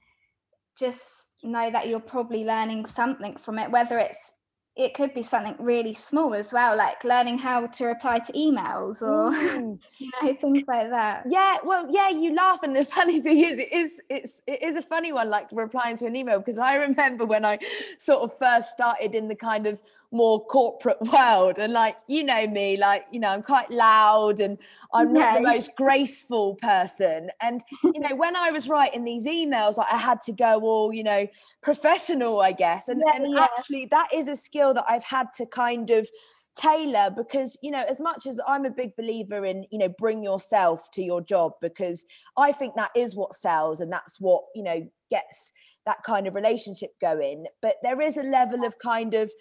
just 0.78 1.02
know 1.42 1.70
that 1.70 1.88
you're 1.88 2.00
probably 2.00 2.44
learning 2.44 2.86
something 2.86 3.36
from 3.36 3.58
it, 3.58 3.70
whether 3.70 3.98
it's 3.98 4.32
it 4.74 4.94
could 4.94 5.12
be 5.12 5.24
something 5.24 5.56
really 5.58 5.92
small 5.92 6.32
as 6.32 6.52
well, 6.52 6.76
like 6.78 7.02
learning 7.02 7.36
how 7.36 7.66
to 7.66 7.84
reply 7.84 8.20
to 8.20 8.32
emails 8.32 9.02
or 9.02 9.30
mm. 9.30 9.76
you 9.98 10.10
know 10.22 10.34
things 10.36 10.62
like 10.66 10.88
that. 10.88 11.24
Yeah, 11.28 11.56
well, 11.62 11.88
yeah, 11.90 12.08
you 12.08 12.34
laugh, 12.34 12.60
and 12.62 12.74
the 12.74 12.84
funny 12.96 13.20
thing 13.20 13.38
is, 13.38 13.58
it 13.58 13.72
is 13.72 14.00
it's 14.08 14.40
it 14.46 14.62
is 14.62 14.76
a 14.76 14.82
funny 14.82 15.12
one, 15.12 15.28
like 15.28 15.48
replying 15.52 15.98
to 15.98 16.06
an 16.06 16.16
email, 16.16 16.38
because 16.38 16.58
I 16.58 16.76
remember 16.76 17.26
when 17.26 17.44
I 17.44 17.58
sort 17.98 18.22
of 18.22 18.38
first 18.38 18.70
started 18.70 19.14
in 19.14 19.28
the 19.28 19.34
kind 19.34 19.66
of 19.66 19.82
more 20.10 20.44
corporate 20.46 21.00
world. 21.12 21.58
And 21.58 21.72
like 21.72 21.96
you 22.06 22.24
know 22.24 22.46
me 22.46 22.76
like 22.76 23.06
you 23.10 23.20
know 23.20 23.28
i'm 23.28 23.42
quite 23.42 23.70
loud 23.70 24.40
and 24.40 24.58
i'm 24.92 25.12
not 25.12 25.34
the 25.34 25.40
most 25.42 25.70
graceful 25.76 26.54
person. 26.56 27.30
And 27.40 27.62
you 27.84 28.00
know 28.00 28.14
when 28.16 28.36
i 28.36 28.50
was 28.50 28.68
writing 28.68 29.04
these 29.04 29.26
emails 29.26 29.76
like, 29.76 29.92
i 29.92 29.96
had 29.96 30.20
to 30.22 30.32
go 30.32 30.60
all 30.60 30.92
you 30.92 31.04
know 31.04 31.26
professional 31.62 32.40
i 32.40 32.52
guess. 32.52 32.88
And, 32.88 33.02
yeah, 33.04 33.16
and 33.16 33.36
yeah. 33.36 33.46
actually 33.56 33.86
that 33.90 34.08
is 34.14 34.28
a 34.28 34.36
skill 34.36 34.74
that 34.74 34.84
i've 34.88 35.04
had 35.04 35.32
to 35.34 35.46
kind 35.46 35.90
of 35.90 36.08
tailor 36.56 37.10
because 37.14 37.56
you 37.62 37.70
know 37.70 37.84
as 37.88 38.00
much 38.00 38.26
as 38.26 38.40
i'm 38.48 38.64
a 38.64 38.70
big 38.70 38.96
believer 38.96 39.44
in 39.44 39.64
you 39.70 39.78
know 39.78 39.88
bring 39.96 40.24
yourself 40.24 40.90
to 40.90 41.02
your 41.02 41.20
job 41.20 41.52
because 41.60 42.04
i 42.36 42.50
think 42.50 42.74
that 42.74 42.90
is 42.96 43.14
what 43.14 43.32
sells 43.32 43.78
and 43.78 43.92
that's 43.92 44.18
what 44.18 44.42
you 44.56 44.64
know 44.64 44.84
gets 45.08 45.52
that 45.88 46.04
kind 46.04 46.26
of 46.26 46.34
relationship 46.34 46.90
going. 47.00 47.46
But 47.62 47.76
there 47.82 48.00
is 48.00 48.18
a 48.18 48.22
level 48.22 48.64
of 48.64 48.78
kind 48.78 49.14
of 49.14 49.32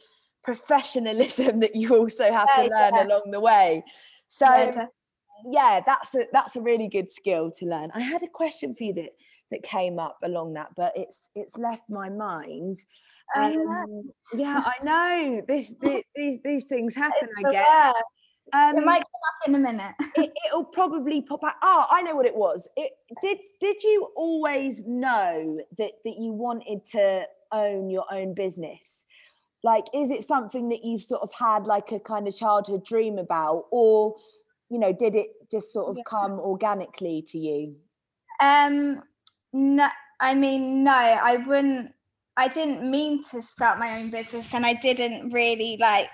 professionalism 0.47 1.59
that 1.63 1.75
you 1.75 1.93
also 1.93 2.31
have 2.31 2.47
to 2.55 2.61
learn 2.61 2.95
yeah. 2.95 3.05
along 3.05 3.31
the 3.31 3.39
way 3.39 3.83
so 4.29 4.45
yeah, 4.45 4.85
yeah, 5.45 5.81
that's 5.85 6.15
a 6.15 6.25
that's 6.31 6.55
a 6.55 6.61
really 6.61 6.87
good 6.87 7.11
skill 7.11 7.51
to 7.51 7.65
learn 7.65 7.91
i 7.93 7.99
had 7.99 8.23
a 8.23 8.29
question 8.29 8.73
for 8.73 8.85
you 8.85 8.93
that 8.93 9.09
that 9.51 9.61
came 9.61 9.99
up 9.99 10.17
along 10.23 10.53
that 10.53 10.69
but 10.77 10.93
it's 10.95 11.29
it's 11.35 11.57
left 11.57 11.83
my 11.89 12.07
mind 12.07 12.77
um, 13.35 14.09
yeah 14.33 14.63
i 14.73 14.81
know 14.85 15.41
this, 15.49 15.73
this 15.81 16.01
these 16.15 16.39
these 16.45 16.63
things 16.63 16.95
happen 16.95 17.27
i 17.45 17.51
guess 17.51 17.93
um, 18.53 18.77
it 18.77 18.85
might 18.85 18.99
come 18.99 19.21
up 19.27 19.47
in 19.49 19.55
a 19.55 19.57
minute. 19.57 19.93
it, 20.15 20.31
will 20.53 20.63
probably 20.63 21.21
pop 21.21 21.43
out. 21.43 21.55
Oh, 21.61 21.83
I 21.91 22.01
know 22.01 22.15
what 22.15 22.25
it 22.25 22.33
was. 22.33 22.69
It 22.77 22.91
did. 23.21 23.39
Did 23.59 23.83
you 23.83 24.07
always 24.15 24.85
know 24.85 25.59
that 25.77 25.91
that 26.05 26.15
you 26.17 26.31
wanted 26.31 26.85
to 26.93 27.25
own 27.51 27.89
your 27.89 28.05
own 28.09 28.33
business? 28.33 29.05
Like 29.63 29.85
is 29.93 30.11
it 30.11 30.23
something 30.23 30.69
that 30.69 30.83
you've 30.83 31.03
sort 31.03 31.21
of 31.21 31.31
had 31.33 31.65
like 31.65 31.91
a 31.91 31.99
kind 31.99 32.27
of 32.27 32.35
childhood 32.35 32.85
dream 32.85 33.17
about 33.17 33.65
or 33.71 34.15
you 34.69 34.79
know 34.79 34.93
did 34.93 35.15
it 35.15 35.27
just 35.49 35.73
sort 35.73 35.89
of 35.89 35.97
yeah. 35.97 36.03
come 36.05 36.33
organically 36.39 37.23
to 37.27 37.37
you 37.37 37.75
um 38.41 39.01
no 39.53 39.87
I 40.19 40.33
mean, 40.33 40.83
no, 40.83 40.91
I 40.91 41.37
wouldn't. 41.37 41.93
I 42.35 42.47
didn't 42.47 42.89
mean 42.89 43.23
to 43.31 43.41
start 43.41 43.79
my 43.79 43.99
own 43.99 44.09
business, 44.09 44.47
and 44.53 44.65
I 44.65 44.73
didn't 44.73 45.31
really 45.31 45.77
like 45.79 46.09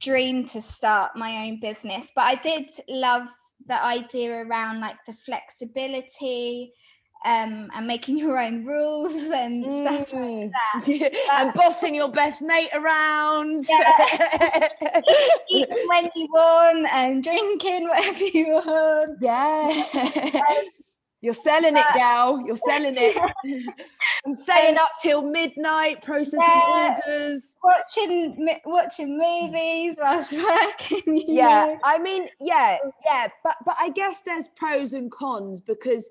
dream 0.00 0.46
to 0.48 0.60
start 0.60 1.12
my 1.16 1.46
own 1.46 1.60
business. 1.60 2.10
But 2.14 2.22
I 2.22 2.34
did 2.36 2.70
love 2.88 3.28
the 3.66 3.82
idea 3.82 4.32
around 4.32 4.80
like 4.80 4.96
the 5.06 5.12
flexibility 5.12 6.72
um, 7.24 7.68
and 7.74 7.86
making 7.86 8.16
your 8.16 8.38
own 8.38 8.64
rules 8.64 9.12
and 9.12 9.64
mm. 9.64 9.82
stuff 9.82 10.12
like 10.12 10.22
mm. 10.22 10.50
that. 10.50 11.12
and 11.32 11.52
bossing 11.54 11.94
your 11.94 12.10
best 12.10 12.40
mate 12.42 12.70
around. 12.72 13.66
Yeah. 13.68 14.68
Eating 15.50 15.86
when 15.88 16.10
you 16.14 16.28
want 16.32 16.86
and 16.90 17.22
drinking 17.22 17.88
whatever 17.88 18.24
you 18.32 18.52
want. 18.52 19.18
Yeah. 19.20 19.84
Um, 19.94 20.64
you're 21.22 21.34
selling 21.34 21.76
it, 21.76 21.84
gal. 21.94 22.40
You're 22.46 22.56
selling 22.56 22.94
it. 22.96 23.14
I'm 24.24 24.32
staying 24.32 24.78
um, 24.78 24.82
up 24.82 24.92
till 25.02 25.20
midnight, 25.20 26.02
processing 26.02 26.40
yeah, 26.40 26.96
orders, 27.06 27.56
watching 27.62 28.58
watching 28.64 29.18
movies 29.18 29.96
whilst 30.00 30.32
working. 30.32 31.22
Yeah, 31.28 31.66
know? 31.66 31.78
I 31.84 31.98
mean, 31.98 32.26
yeah, 32.40 32.78
yeah, 33.04 33.28
but 33.44 33.56
but 33.66 33.76
I 33.78 33.90
guess 33.90 34.22
there's 34.22 34.48
pros 34.48 34.94
and 34.94 35.12
cons 35.12 35.60
because 35.60 36.08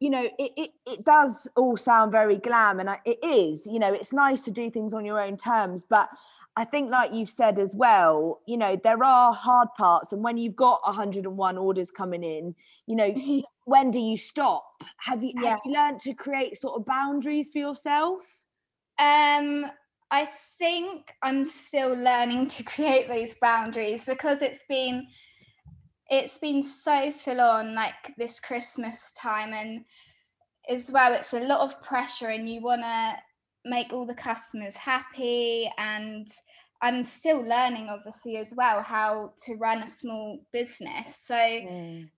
you 0.00 0.10
know 0.10 0.28
it, 0.38 0.52
it, 0.56 0.70
it 0.86 1.04
does 1.04 1.46
all 1.56 1.76
sound 1.76 2.10
very 2.10 2.36
glam 2.36 2.80
and 2.80 2.90
it 3.04 3.18
is 3.24 3.66
you 3.70 3.78
know 3.78 3.92
it's 3.92 4.12
nice 4.12 4.42
to 4.42 4.50
do 4.50 4.70
things 4.70 4.92
on 4.92 5.04
your 5.04 5.20
own 5.20 5.36
terms 5.36 5.84
but 5.88 6.08
i 6.56 6.64
think 6.64 6.90
like 6.90 7.12
you've 7.12 7.30
said 7.30 7.58
as 7.58 7.74
well 7.74 8.40
you 8.46 8.56
know 8.56 8.76
there 8.82 9.04
are 9.04 9.32
hard 9.32 9.68
parts 9.76 10.12
and 10.12 10.24
when 10.24 10.36
you've 10.36 10.56
got 10.56 10.80
101 10.84 11.58
orders 11.58 11.90
coming 11.90 12.24
in 12.24 12.54
you 12.86 12.96
know 12.96 13.14
when 13.70 13.92
do 13.92 14.00
you 14.00 14.16
stop? 14.16 14.64
Have 14.96 15.22
you, 15.22 15.32
yeah. 15.36 15.50
have 15.50 15.60
you 15.64 15.72
learned 15.72 16.00
to 16.00 16.12
create 16.12 16.56
sort 16.56 16.80
of 16.80 16.84
boundaries 16.84 17.50
for 17.50 17.58
yourself? 17.58 18.22
Um 18.98 19.66
i 20.12 20.28
think 20.58 21.12
i'm 21.22 21.44
still 21.44 21.94
learning 21.94 22.48
to 22.48 22.64
create 22.64 23.06
those 23.06 23.32
boundaries 23.40 24.04
because 24.04 24.42
it's 24.42 24.64
been 24.68 25.06
it's 26.10 26.38
been 26.38 26.62
so 26.62 27.12
full 27.12 27.40
on 27.40 27.74
like 27.74 28.14
this 28.18 28.40
Christmas 28.40 29.12
time 29.12 29.52
and 29.52 29.84
as 30.68 30.90
well 30.90 31.14
it's 31.14 31.32
a 31.32 31.40
lot 31.40 31.60
of 31.60 31.80
pressure 31.82 32.28
and 32.28 32.48
you 32.48 32.60
want 32.60 32.82
to 32.82 33.14
make 33.64 33.92
all 33.92 34.06
the 34.06 34.14
customers 34.14 34.74
happy 34.74 35.70
and 35.78 36.28
I'm 36.82 37.04
still 37.04 37.40
learning 37.40 37.88
obviously 37.88 38.36
as 38.36 38.52
well 38.56 38.82
how 38.82 39.34
to 39.44 39.54
run 39.54 39.82
a 39.82 39.88
small 39.88 40.40
business 40.52 41.16
so 41.22 41.34
mm. 41.34 42.08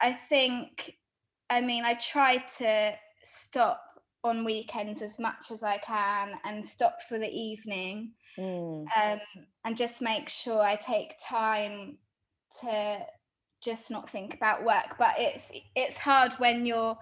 I 0.00 0.12
think 0.12 0.94
I 1.50 1.60
mean 1.60 1.84
I 1.84 1.94
try 1.94 2.38
to 2.58 2.92
stop 3.22 3.82
on 4.24 4.44
weekends 4.44 5.02
as 5.02 5.18
much 5.18 5.50
as 5.50 5.62
I 5.62 5.78
can 5.78 6.34
and 6.44 6.64
stop 6.64 6.98
for 7.08 7.18
the 7.18 7.30
evening 7.30 8.12
mm. 8.38 8.84
um, 8.96 9.20
and 9.64 9.76
just 9.76 10.00
make 10.00 10.28
sure 10.28 10.60
I 10.60 10.76
take 10.76 11.14
time 11.28 11.98
to 12.60 13.04
just 13.62 13.90
not 13.90 14.10
think 14.10 14.34
about 14.34 14.64
work 14.64 14.96
but 14.98 15.12
it's 15.18 15.50
it's 15.74 15.96
hard 15.96 16.32
when 16.34 16.66
you're 16.66 16.96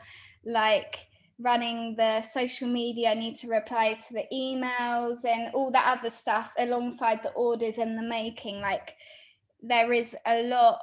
like 0.44 0.96
running 1.42 1.94
the 1.96 2.20
social 2.20 2.68
media 2.68 3.14
need 3.14 3.34
to 3.34 3.48
reply 3.48 3.94
to 3.94 4.12
the 4.12 4.24
emails 4.32 5.24
and 5.24 5.52
all 5.54 5.70
that 5.70 5.98
other 5.98 6.10
stuff 6.10 6.52
alongside 6.58 7.22
the 7.22 7.30
orders 7.30 7.78
and 7.78 7.96
the 7.96 8.02
making 8.02 8.60
like 8.60 8.94
there 9.62 9.92
is 9.92 10.14
a 10.26 10.42
lot 10.44 10.80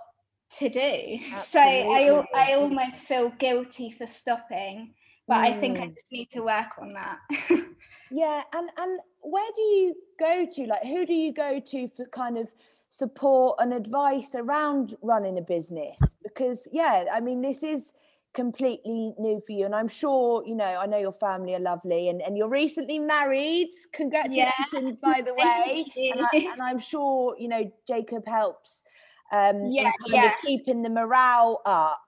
to 0.50 0.70
do 0.70 0.80
Absolutely. 0.80 1.42
so 1.44 2.26
I, 2.34 2.52
I 2.52 2.54
almost 2.54 2.96
feel 2.96 3.30
guilty 3.38 3.92
for 3.92 4.08
stopping 4.08 4.94
but 5.28 5.36
mm. 5.36 5.54
i 5.56 5.60
think 5.60 5.78
i 5.80 5.88
mm. 5.88 5.94
just 5.94 6.06
need 6.12 6.32
to 6.32 6.42
work 6.42 6.70
on 6.82 6.94
that 6.94 7.20
yeah 8.12 8.42
and 8.54 8.70
and 8.78 9.00
where 9.22 9.52
do 9.56 9.62
you 9.62 9.96
go 10.20 10.48
to 10.52 10.66
like 10.66 10.84
who 10.84 11.06
do 11.06 11.14
you 11.14 11.34
go 11.34 11.60
to 11.60 11.88
for 11.90 12.06
kind 12.08 12.38
of 12.38 12.48
support 12.90 13.58
and 13.60 13.74
advice 13.74 14.34
around 14.36 14.96
running 15.02 15.38
a 15.38 15.42
business 15.42 15.98
because 16.24 16.68
yeah 16.72 17.06
i 17.14 17.20
mean 17.20 17.42
this 17.42 17.64
is 17.64 17.94
completely 18.34 19.14
new 19.18 19.42
for 19.46 19.52
you 19.52 19.66
and 19.66 19.76
i'm 19.76 19.88
sure 19.88 20.44
you 20.46 20.56
know 20.56 20.78
i 20.80 20.86
know 20.86 20.98
your 20.98 21.12
family 21.12 21.56
are 21.56 21.60
lovely 21.60 22.10
and, 22.10 22.22
and 22.22 22.38
you're 22.38 22.50
recently 22.50 23.00
married 23.00 23.70
congratulations 23.94 24.56
yeah. 24.72 24.92
by 25.02 25.22
the 25.22 25.34
way 25.34 25.86
and, 26.14 26.26
I, 26.62 26.70
am 26.70 26.80
sure 26.80 27.36
you 27.40 27.48
know 27.48 27.72
jacob 27.88 28.28
helps 28.28 28.84
um 29.32 29.66
yeah, 29.66 29.92
yeah. 30.06 30.34
keeping 30.46 30.82
the 30.82 30.90
morale 30.90 31.62
up 31.66 32.02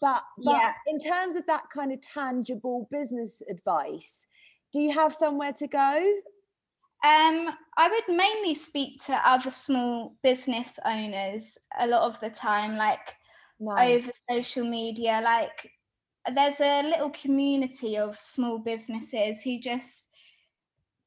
but, 0.00 0.22
but 0.44 0.52
yeah. 0.52 0.72
in 0.86 0.98
terms 0.98 1.36
of 1.36 1.46
that 1.46 1.70
kind 1.72 1.92
of 1.92 2.00
tangible 2.02 2.88
business 2.90 3.42
advice 3.48 4.26
do 4.72 4.80
you 4.80 4.92
have 4.92 5.14
somewhere 5.14 5.52
to 5.52 5.66
go 5.66 6.14
um, 7.04 7.50
I 7.76 7.88
would 7.88 8.16
mainly 8.16 8.54
speak 8.54 9.04
to 9.04 9.28
other 9.28 9.50
small 9.50 10.16
business 10.22 10.78
owners 10.84 11.58
a 11.78 11.86
lot 11.86 12.02
of 12.02 12.18
the 12.20 12.30
time, 12.30 12.76
like 12.76 13.14
nice. 13.60 13.98
over 13.98 14.10
social 14.30 14.68
media. 14.68 15.20
Like 15.22 15.70
there's 16.34 16.60
a 16.60 16.82
little 16.82 17.10
community 17.10 17.96
of 17.98 18.18
small 18.18 18.58
businesses 18.58 19.42
who 19.42 19.60
just 19.60 20.08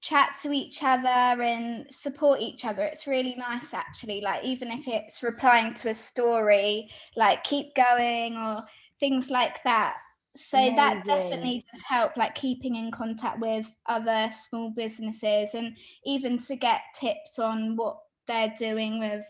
chat 0.02 0.38
to 0.42 0.54
each 0.54 0.84
other 0.84 1.42
and 1.42 1.86
support 1.92 2.40
each 2.40 2.66
other. 2.66 2.84
It's 2.84 3.08
really 3.08 3.36
nice 3.36 3.74
actually. 3.74 4.22
Like 4.22 4.46
even 4.46 4.70
if 4.72 4.88
it's 4.88 5.24
replying 5.24 5.74
to 5.76 5.90
a 5.90 5.94
story, 5.94 6.90
like 7.18 7.44
keep 7.44 7.76
going 7.76 8.38
or 8.38 8.64
things 9.00 9.30
like 9.30 9.62
that 9.64 9.96
so 10.40 10.58
Amazing. 10.58 10.76
that 10.78 11.06
definitely 11.06 11.66
does 11.72 11.82
help 11.88 12.16
like 12.16 12.34
keeping 12.36 12.76
in 12.76 12.92
contact 12.92 13.40
with 13.40 13.70
other 13.88 14.30
small 14.32 14.72
businesses 14.72 15.54
and 15.54 15.76
even 16.06 16.40
to 16.40 16.56
get 16.56 16.82
tips 16.96 17.40
on 17.40 17.76
what 17.76 17.98
they're 18.28 18.54
doing 18.58 19.00
with 19.00 19.26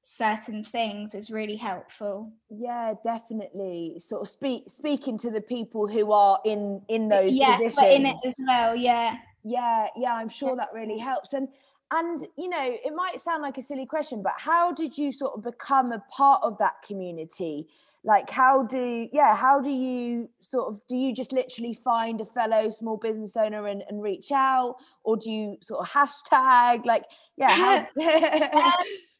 certain 0.00 0.62
things 0.62 1.14
is 1.14 1.30
really 1.30 1.56
helpful. 1.56 2.32
Yeah 2.50 2.94
definitely. 3.04 3.96
Sort 3.98 4.22
of 4.22 4.28
speak 4.28 4.64
speaking 4.68 5.18
to 5.18 5.30
the 5.30 5.40
people 5.40 5.86
who 5.86 6.12
are 6.12 6.38
in 6.44 6.82
in 6.88 7.08
those 7.08 7.34
yeah, 7.34 7.56
positions 7.56 7.76
but 7.76 7.92
in 7.92 8.06
it 8.06 8.16
as 8.24 8.34
well 8.46 8.76
yeah. 8.76 9.16
Yeah 9.42 9.88
yeah 9.96 10.14
i'm 10.14 10.28
sure 10.28 10.56
that 10.56 10.70
really 10.74 10.98
helps. 10.98 11.32
And 11.32 11.48
and 11.90 12.26
you 12.36 12.48
know 12.48 12.76
it 12.84 12.94
might 12.94 13.20
sound 13.20 13.42
like 13.42 13.58
a 13.58 13.62
silly 13.62 13.86
question 13.86 14.22
but 14.22 14.32
how 14.36 14.72
did 14.72 14.96
you 14.96 15.12
sort 15.12 15.34
of 15.36 15.42
become 15.44 15.92
a 15.92 16.02
part 16.10 16.40
of 16.42 16.56
that 16.58 16.74
community 16.86 17.68
like 18.04 18.28
how 18.28 18.62
do 18.62 19.08
yeah 19.12 19.34
how 19.34 19.60
do 19.60 19.70
you 19.70 20.28
sort 20.40 20.68
of 20.68 20.80
do 20.86 20.94
you 20.94 21.14
just 21.14 21.32
literally 21.32 21.72
find 21.72 22.20
a 22.20 22.26
fellow 22.26 22.68
small 22.68 22.98
business 22.98 23.34
owner 23.36 23.66
and, 23.66 23.82
and 23.88 24.02
reach 24.02 24.30
out? 24.30 24.76
Or 25.04 25.16
do 25.16 25.30
you 25.30 25.56
sort 25.62 25.80
of 25.80 25.90
hashtag? 25.90 26.84
Like 26.84 27.04
yeah 27.36 27.50
how, 27.50 27.76
um, 27.78 27.86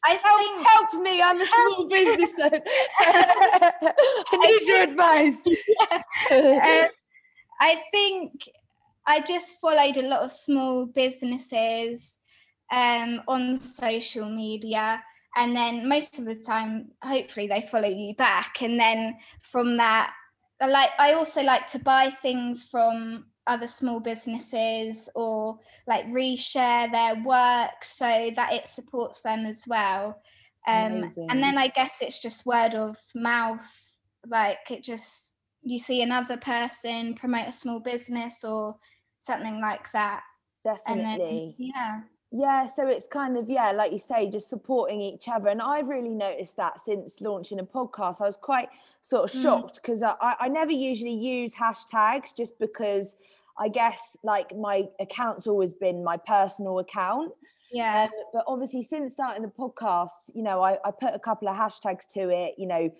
I 0.07 0.19
help, 0.23 0.39
think 0.39 0.67
help 0.67 1.03
me 1.03 1.21
I'm 1.21 1.41
a 1.41 1.45
small 1.45 1.87
business 1.89 2.31
owner. 2.39 2.61
I 2.99 4.37
need 4.43 4.67
your 4.67 4.83
advice. 4.83 5.41
Yeah. 6.29 6.83
um, 6.85 6.89
I 7.59 7.81
think 7.91 8.31
I 9.07 9.19
just 9.21 9.55
followed 9.59 9.97
a 9.97 10.03
lot 10.03 10.21
of 10.21 10.31
small 10.31 10.85
businesses 10.85 12.19
um, 12.71 13.21
on 13.27 13.57
social 13.57 14.29
media 14.29 15.01
and 15.35 15.55
then 15.55 15.87
most 15.87 16.17
of 16.17 16.25
the 16.25 16.35
time 16.35 16.91
hopefully 17.01 17.47
they 17.47 17.61
follow 17.61 17.87
you 17.87 18.15
back. 18.15 18.61
And 18.61 18.79
then 18.79 19.17
from 19.39 19.77
that 19.77 20.13
I 20.61 20.67
like 20.67 20.89
I 20.97 21.13
also 21.13 21.41
like 21.43 21.67
to 21.67 21.79
buy 21.79 22.15
things 22.21 22.63
from 22.63 23.25
other 23.47 23.67
small 23.67 23.99
businesses 23.99 25.09
or 25.13 25.59
like 25.87 26.05
reshare 26.07 26.91
their 26.91 27.21
work 27.23 27.83
so 27.83 28.31
that 28.35 28.53
it 28.53 28.67
supports 28.67 29.19
them 29.21 29.45
as 29.45 29.65
well. 29.67 30.21
Um, 30.67 31.11
and 31.29 31.43
then 31.43 31.59
I 31.59 31.67
guess 31.67 31.97
it's 32.01 32.19
just 32.19 32.47
word 32.47 32.73
of 32.73 32.97
mouth 33.13 33.69
like 34.27 34.71
it 34.71 34.83
just 34.83 35.35
you 35.61 35.77
see 35.77 36.01
another 36.01 36.37
person 36.37 37.13
promote 37.13 37.47
a 37.47 37.51
small 37.51 37.79
business 37.79 38.43
or 38.43 38.77
something 39.19 39.61
like 39.61 39.91
that. 39.91 40.23
Definitely 40.63 41.55
then, 41.59 41.71
yeah 41.75 42.01
yeah, 42.37 42.65
so 42.65 42.85
it's 42.85 43.07
kind 43.07 43.37
of, 43.37 43.49
yeah, 43.49 43.71
like 43.71 43.93
you 43.93 43.97
say, 43.97 44.29
just 44.29 44.49
supporting 44.49 44.99
each 44.99 45.29
other. 45.29 45.47
And 45.47 45.61
I've 45.61 45.87
really 45.87 46.09
noticed 46.09 46.57
that 46.57 46.81
since 46.81 47.21
launching 47.21 47.59
a 47.59 47.63
podcast. 47.63 48.19
I 48.19 48.25
was 48.25 48.35
quite 48.35 48.67
sort 49.01 49.33
of 49.33 49.39
mm. 49.39 49.41
shocked 49.41 49.75
because 49.75 50.01
mm. 50.01 50.13
I, 50.19 50.35
I 50.41 50.47
never 50.49 50.73
usually 50.73 51.13
use 51.13 51.55
hashtags 51.55 52.35
just 52.35 52.59
because 52.59 53.15
I 53.57 53.69
guess 53.69 54.17
like 54.21 54.53
my 54.53 54.83
account's 54.99 55.47
always 55.47 55.73
been 55.73 56.03
my 56.03 56.17
personal 56.17 56.79
account. 56.79 57.31
Yeah. 57.71 58.03
Um, 58.03 58.09
but 58.33 58.43
obviously, 58.47 58.83
since 58.83 59.13
starting 59.13 59.41
the 59.41 59.47
podcast, 59.47 60.31
you 60.33 60.43
know, 60.43 60.61
I, 60.61 60.77
I 60.83 60.91
put 60.91 61.13
a 61.13 61.19
couple 61.19 61.47
of 61.47 61.55
hashtags 61.55 62.05
to 62.15 62.29
it, 62.29 62.55
you 62.57 62.67
know, 62.67 62.93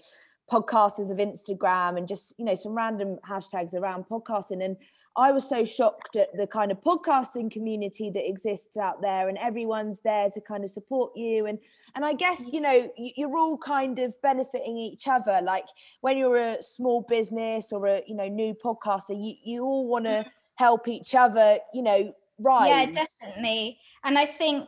podcasters 0.50 1.12
of 1.12 1.18
Instagram 1.18 1.98
and 1.98 2.08
just, 2.08 2.36
you 2.38 2.46
know, 2.46 2.56
some 2.56 2.74
random 2.74 3.18
hashtags 3.28 3.74
around 3.74 4.06
podcasting. 4.06 4.64
And 4.64 4.78
I 5.18 5.32
was 5.32 5.48
so 5.48 5.64
shocked 5.66 6.16
at 6.16 6.36
the 6.36 6.46
kind 6.46 6.72
of 6.72 6.82
podcasting 6.82 7.50
community 7.50 8.10
that 8.10 8.28
exists 8.28 8.78
out 8.78 9.02
there, 9.02 9.30
and 9.30 9.38
everyone's 9.38 10.02
there 10.02 10.30
to 10.32 10.42
kind 10.42 10.64
of 10.64 10.70
support 10.70 11.16
you. 11.16 11.46
And 11.46 11.60
and 11.96 12.06
I 12.06 12.14
guess 12.14 12.50
mm. 12.50 12.54
you 12.54 12.62
know 12.62 12.94
you're 12.98 13.38
all 13.38 13.58
kind 13.58 14.00
of 14.00 14.20
benefiting 14.22 14.78
each 14.78 15.08
other. 15.08 15.40
Like 15.44 15.68
when 16.02 16.18
you're 16.18 16.38
a 16.38 16.64
small 16.64 17.06
business 17.08 17.72
or 17.72 17.88
a 17.88 18.02
you 18.08 18.16
know 18.16 18.28
new 18.28 18.54
podcaster, 18.54 19.12
you 19.12 19.36
you 19.44 19.64
all 19.64 19.88
want 19.88 20.06
to 20.06 20.24
mm. 20.24 20.26
help 20.56 20.88
each 20.88 21.16
other, 21.16 21.60
you 21.74 21.82
know, 21.82 22.14
right? 22.40 22.68
Yeah, 22.68 23.04
definitely. 23.06 23.80
And 24.04 24.18
I 24.18 24.26
think 24.26 24.68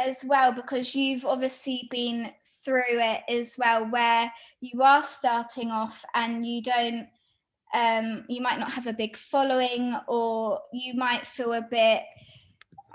as 0.00 0.24
well, 0.24 0.52
because 0.52 0.94
you've 0.94 1.24
obviously 1.24 1.88
been 1.90 2.32
through 2.64 2.82
it 2.88 3.22
as 3.28 3.56
well, 3.58 3.90
where 3.90 4.32
you 4.60 4.82
are 4.82 5.02
starting 5.02 5.70
off 5.70 6.04
and 6.14 6.46
you 6.46 6.62
don't, 6.62 7.08
um, 7.74 8.24
you 8.28 8.40
might 8.40 8.58
not 8.58 8.72
have 8.72 8.86
a 8.86 8.92
big 8.92 9.16
following, 9.16 9.94
or 10.08 10.60
you 10.72 10.94
might 10.94 11.26
feel 11.26 11.52
a 11.52 11.62
bit, 11.62 12.02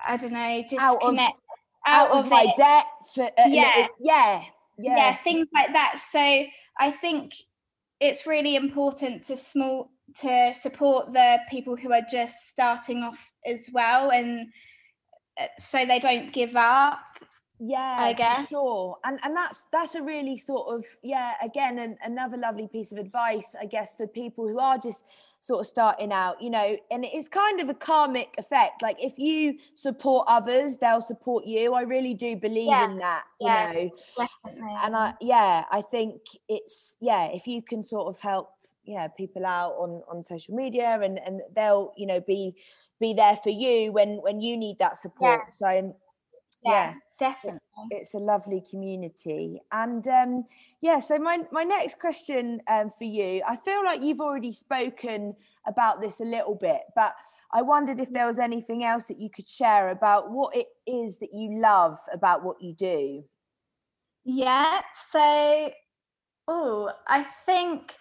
I 0.06 0.18
don't 0.18 0.34
know, 0.34 0.64
disconnect 0.68 1.36
out 1.86 2.12
of, 2.12 2.16
out 2.16 2.26
of 2.26 2.30
my 2.32 2.54
depth. 2.58 3.20
Uh, 3.20 3.30
yeah. 3.48 3.88
yeah. 4.00 4.44
Yeah. 4.80 4.96
Yeah. 4.98 5.16
Things 5.18 5.48
like 5.54 5.74
that. 5.74 6.00
So 6.00 6.20
I 6.20 6.92
think 6.92 7.34
it's 8.00 8.26
really 8.26 8.56
important 8.56 9.24
to 9.26 9.36
small 9.36 9.92
to 10.16 10.54
support 10.54 11.14
the 11.14 11.40
people 11.50 11.76
who 11.76 11.92
are 11.94 12.06
just 12.10 12.50
starting 12.50 13.04
off 13.04 13.32
as 13.46 13.70
well 13.72 14.10
and 14.10 14.48
uh, 15.40 15.46
so 15.60 15.86
they 15.86 16.00
don't 16.00 16.34
give 16.34 16.56
up 16.56 17.00
yeah 17.60 17.98
i 18.00 18.14
guess 18.14 18.48
sure 18.48 18.98
and 19.04 19.20
and 19.24 19.36
that's 19.36 19.66
that's 19.72 19.96
a 19.96 20.02
really 20.02 20.38
sort 20.38 20.74
of 20.74 20.86
yeah 21.04 21.34
again 21.44 21.78
an, 21.78 21.98
another 22.04 22.38
lovely 22.38 22.68
piece 22.68 22.92
of 22.94 22.98
advice 22.98 23.54
i 23.62 23.66
guess 23.66 23.94
for 23.94 24.08
people 24.08 24.48
who 24.48 24.60
are 24.60 24.78
just 24.78 25.06
sort 25.42 25.60
of 25.60 25.66
starting 25.66 26.14
out 26.14 26.42
you 26.42 26.50
know 26.50 26.78
and 26.90 27.04
it's 27.06 27.28
kind 27.28 27.60
of 27.60 27.68
a 27.68 27.74
karmic 27.74 28.34
effect 28.38 28.82
like 28.82 28.96
if 29.00 29.18
you 29.18 29.58
support 29.76 30.26
others 30.30 30.78
they'll 30.78 31.02
support 31.02 31.46
you 31.46 31.74
i 31.74 31.82
really 31.82 32.14
do 32.14 32.36
believe 32.36 32.68
yeah. 32.68 32.90
in 32.90 32.98
that 32.98 33.24
you 33.42 33.48
yeah, 33.48 33.72
know 33.72 33.92
definitely. 34.46 34.76
and 34.84 34.96
i 34.96 35.14
yeah 35.20 35.66
i 35.72 35.82
think 35.82 36.22
it's 36.48 36.96
yeah 37.02 37.26
if 37.26 37.46
you 37.46 37.62
can 37.62 37.84
sort 37.84 38.08
of 38.08 38.20
help 38.22 38.52
yeah 38.86 39.08
people 39.08 39.46
out 39.46 39.74
on 39.74 40.02
on 40.10 40.24
social 40.24 40.56
media 40.56 40.98
and 41.02 41.20
and 41.20 41.42
they'll 41.56 41.92
you 41.98 42.06
know 42.06 42.22
be 42.22 42.54
be 43.02 43.14
there 43.14 43.36
for 43.36 43.50
you 43.50 43.92
when 43.92 44.18
when 44.22 44.40
you 44.40 44.58
need 44.58 44.78
that 44.80 44.98
support 44.98 45.42
yeah. 45.46 45.50
so 45.52 45.96
yeah, 46.64 46.94
definitely. 47.20 47.60
it's 47.92 48.14
a 48.14 48.20
lovely 48.20 48.64
community. 48.70 49.62
And 49.72 50.08
um 50.08 50.46
yeah 50.82 51.00
so 51.00 51.18
my 51.18 51.40
my 51.52 51.64
next 51.64 52.00
question 52.00 52.62
um, 52.70 52.90
for 52.98 53.04
you 53.04 53.42
i 53.48 53.56
feel 53.56 53.84
like 53.84 54.02
you've 54.02 54.22
already 54.22 54.52
spoken 54.52 55.36
about 55.68 56.02
this 56.02 56.20
a 56.20 56.24
little 56.24 56.56
bit 56.56 56.82
but 56.96 57.16
i 57.54 57.62
wondered 57.62 58.00
if 58.00 58.12
there 58.12 58.28
was 58.28 58.40
anything 58.40 58.84
else 58.84 59.06
that 59.06 59.20
you 59.20 59.30
could 59.30 59.48
share 59.48 59.90
about 59.90 60.32
what 60.32 60.56
it 60.56 60.68
is 60.88 61.18
that 61.20 61.30
you 61.34 61.60
love 61.60 61.98
about 62.14 62.44
what 62.44 62.62
you 62.62 62.74
do. 62.74 63.24
Yeah 64.26 64.82
so 65.10 65.72
oh 66.48 66.92
i 67.08 67.24
think 67.46 67.96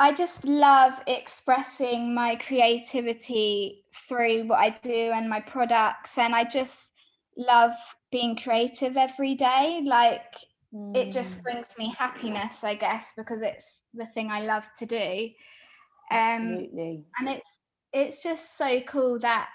I 0.00 0.12
just 0.12 0.44
love 0.44 0.92
expressing 1.08 2.14
my 2.14 2.36
creativity 2.36 3.82
through 3.92 4.46
what 4.46 4.60
I 4.60 4.78
do 4.80 5.10
and 5.12 5.28
my 5.28 5.40
products. 5.40 6.16
And 6.16 6.36
I 6.36 6.44
just 6.44 6.90
love 7.38 7.72
being 8.10 8.36
creative 8.36 8.96
every 8.96 9.34
day. 9.34 9.82
Like 9.84 10.34
mm. 10.74 10.94
it 10.96 11.12
just 11.12 11.38
mm. 11.38 11.42
brings 11.44 11.66
me 11.78 11.94
happiness, 11.96 12.64
I 12.64 12.74
guess, 12.74 13.12
because 13.16 13.40
it's 13.42 13.74
the 13.94 14.06
thing 14.06 14.30
I 14.30 14.42
love 14.42 14.64
to 14.78 14.86
do. 14.86 15.30
Um, 16.10 16.18
Absolutely. 16.20 17.04
And 17.18 17.28
it's 17.28 17.58
it's 17.92 18.22
just 18.22 18.58
so 18.58 18.80
cool 18.82 19.18
that 19.20 19.48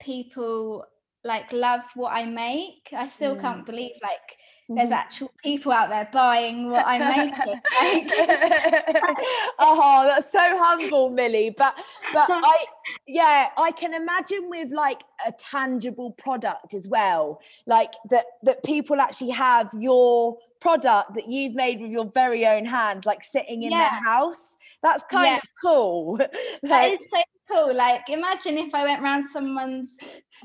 people 0.00 0.84
like 1.28 1.52
love 1.52 1.82
what 1.94 2.12
I 2.12 2.24
make. 2.24 2.88
I 2.96 3.06
still 3.06 3.36
mm. 3.36 3.40
can't 3.40 3.64
believe 3.64 3.92
like 4.02 4.38
there's 4.70 4.90
mm-hmm. 4.90 4.92
actual 4.92 5.32
people 5.42 5.72
out 5.72 5.88
there 5.88 6.08
buying 6.12 6.70
what 6.70 6.84
I'm 6.86 7.00
making. 7.00 7.60
oh, 9.58 10.04
that's 10.06 10.30
so 10.30 10.40
humble, 10.40 11.08
Milly. 11.10 11.54
But 11.56 11.74
but 12.12 12.26
I 12.28 12.64
yeah, 13.06 13.48
I 13.56 13.70
can 13.72 13.94
imagine 13.94 14.50
with 14.50 14.70
like 14.72 15.02
a 15.26 15.32
tangible 15.32 16.10
product 16.12 16.74
as 16.74 16.86
well, 16.88 17.40
like 17.66 17.92
that 18.10 18.26
that 18.42 18.64
people 18.64 19.00
actually 19.00 19.30
have 19.30 19.70
your 19.78 20.36
product 20.60 21.14
that 21.14 21.28
you've 21.28 21.54
made 21.54 21.80
with 21.80 21.90
your 21.90 22.10
very 22.12 22.46
own 22.46 22.64
hands, 22.64 23.06
like 23.06 23.22
sitting 23.22 23.62
in 23.62 23.70
yeah. 23.70 23.78
their 23.78 24.02
house. 24.04 24.58
That's 24.82 25.02
kind 25.04 25.26
yeah. 25.26 25.36
of 25.36 25.42
cool. 25.62 26.18
like, 26.18 26.30
that 26.62 26.92
is 26.92 27.10
so 27.10 27.22
cool. 27.50 27.74
Like 27.74 28.02
imagine 28.08 28.58
if 28.58 28.74
I 28.74 28.84
went 28.84 29.02
around 29.02 29.24
someone's 29.24 29.96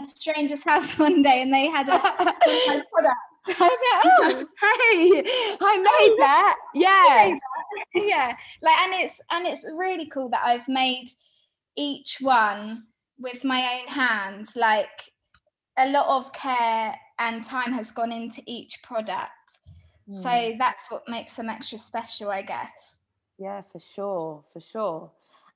a 0.04 0.08
stranger's 0.08 0.64
house 0.64 0.98
one 1.00 1.22
day 1.22 1.42
and 1.42 1.54
they 1.54 1.68
had 1.68 1.88
a 1.90 2.00
product 2.92 3.18
so 3.46 3.52
like, 3.60 3.70
oh, 4.06 4.46
hey, 4.62 5.24
I 5.62 5.78
made 5.78 6.16
that. 6.20 6.56
Yeah. 6.74 7.38
yeah. 7.94 8.38
Like, 8.62 8.78
and 8.78 8.94
it's 8.94 9.20
and 9.32 9.46
it's 9.46 9.66
really 9.66 10.06
cool 10.06 10.30
that 10.30 10.44
I've 10.46 10.68
made 10.70 11.10
each 11.76 12.18
one 12.22 12.84
with 13.20 13.44
my 13.44 13.80
own 13.80 13.88
hands. 13.94 14.54
Like 14.56 15.12
a 15.78 15.90
lot 15.90 16.08
of 16.08 16.32
care 16.32 16.96
and 17.20 17.44
time 17.44 17.74
has 17.74 17.92
gone 17.92 18.14
into 18.14 18.42
each 18.46 18.82
product. 18.82 19.60
Mm. 20.10 20.14
So 20.14 20.56
that's 20.58 20.90
what 20.90 21.04
makes 21.10 21.34
them 21.34 21.50
extra 21.50 21.80
special, 21.80 22.30
I 22.30 22.44
guess. 22.44 23.00
Yeah, 23.38 23.62
for 23.62 23.80
sure, 23.80 24.46
for 24.54 24.60
sure. 24.62 25.12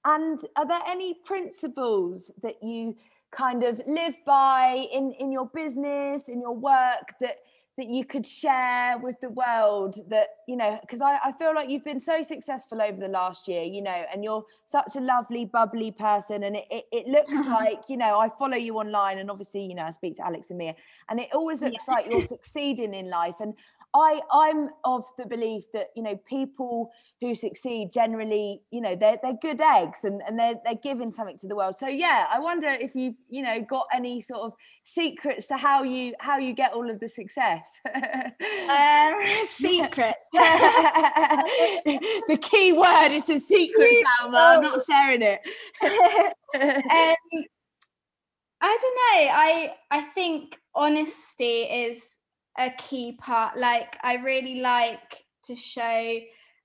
And 0.08 0.39
are 0.56 0.65
there 0.65 0.82
any 0.88 1.13
principles 1.13 2.32
that 2.41 2.63
you 2.63 2.96
kind 3.32 3.63
of 3.63 3.82
live 3.86 4.15
by 4.26 4.88
in 4.91 5.12
in 5.20 5.34
your 5.34 5.48
business, 5.54 6.30
in 6.30 6.39
your 6.39 6.56
work 6.56 7.13
that 7.20 7.39
that 7.78 7.89
you 7.89 8.04
could 8.04 8.26
share 8.26 8.98
with 8.98 9.20
the 9.22 9.30
world 9.30 9.98
that 10.10 10.30
you 10.48 10.56
know 10.56 10.80
because 10.82 11.00
I, 11.00 11.20
I 11.24 11.32
feel 11.32 11.54
like 11.54 11.70
you've 11.70 11.84
been 11.84 12.00
so 12.00 12.24
successful 12.24 12.82
over 12.82 13.00
the 13.00 13.08
last 13.08 13.48
year 13.48 13.62
you 13.62 13.84
know 13.84 14.04
and 14.12 14.24
you're 14.24 14.43
such 14.65 14.96
a 14.96 15.00
lovely 15.00 15.46
bubbly 15.46 15.91
person 15.91 16.43
and 16.43 16.56
it, 16.56 16.65
it, 16.72 16.86
it 16.91 17.08
looks 17.08 17.46
like 17.48 17.84
you 17.88 17.96
know 17.96 18.17
i 18.20 18.30
follow 18.30 18.58
you 18.58 18.78
online 18.78 19.20
and 19.20 19.30
obviously 19.30 19.63
you 19.63 19.76
know 19.76 19.84
i 19.84 19.91
speak 19.91 20.15
to 20.15 20.26
alex 20.26 20.50
and 20.50 20.58
mia 20.58 20.74
and 21.10 21.20
it 21.20 21.30
always 21.34 21.62
looks 21.62 21.84
yeah. 21.88 21.93
like 21.93 22.08
you're 22.10 22.22
succeeding 22.24 22.96
in 22.96 23.12
life 23.12 23.36
and 23.41 23.54
I 23.93 24.21
I'm 24.32 24.69
of 24.84 25.06
the 25.17 25.26
belief 25.26 25.63
that 25.73 25.88
you 25.95 26.04
know 26.04 26.17
people 26.28 26.91
who 27.21 27.34
succeed 27.34 27.91
generally 27.93 28.62
you 28.69 28.82
know 28.82 28.95
they're 28.95 29.17
they're 29.23 29.38
good 29.41 29.62
eggs 29.62 30.04
and, 30.04 30.21
and 30.28 30.38
they're 30.38 30.56
they're 30.63 30.76
giving 30.76 31.12
something 31.12 31.38
to 31.39 31.47
the 31.47 31.56
world. 31.56 31.78
So 31.78 31.88
yeah, 31.88 32.28
I 32.32 32.39
wonder 32.39 32.67
if 32.67 32.93
you 32.95 33.15
you 33.30 33.41
know 33.41 33.62
got 33.62 33.88
any 33.93 34.21
sort 34.21 34.41
of 34.41 34.54
secrets 34.84 35.47
to 35.47 35.58
how 35.58 35.84
you 35.84 36.13
how 36.19 36.38
you 36.38 36.54
get 36.54 36.73
all 36.73 36.89
of 36.89 37.00
the 37.00 37.10
success. 37.10 37.80
um, 37.86 39.13
secret. 39.47 40.15
the 40.34 40.39
key 42.41 42.73
word 42.73 43.10
is 43.12 43.30
a 43.30 43.39
secret, 43.39 44.06
Salma. 44.21 44.58
I'm 44.58 44.62
not 44.62 44.82
sharing 44.89 45.21
it. 45.21 45.39
um, 45.84 45.93
I 48.62 48.78
don't 48.82 48.95
know. 48.95 49.30
I 49.34 49.73
I 49.91 50.02
think 50.13 50.58
honesty 50.76 51.62
is 51.63 52.02
a 52.58 52.72
key 52.72 53.17
part. 53.20 53.58
Like 53.58 53.98
I 54.04 54.15
really 54.17 54.62
like 54.62 55.26
to 55.46 55.56
show 55.56 56.20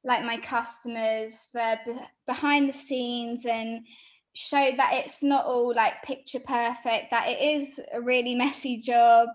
like 0.04 0.24
my 0.24 0.38
customers 0.38 1.32
the 1.54 1.78
behind 2.26 2.68
the 2.68 2.72
scenes 2.72 3.46
and 3.46 3.86
show 4.34 4.70
that 4.76 4.94
it's 4.94 5.22
not 5.22 5.44
all 5.44 5.74
like 5.74 6.02
picture 6.02 6.40
perfect 6.40 7.10
that 7.10 7.28
it 7.28 7.40
is 7.40 7.78
a 7.92 8.00
really 8.00 8.34
messy 8.34 8.78
job 8.78 9.28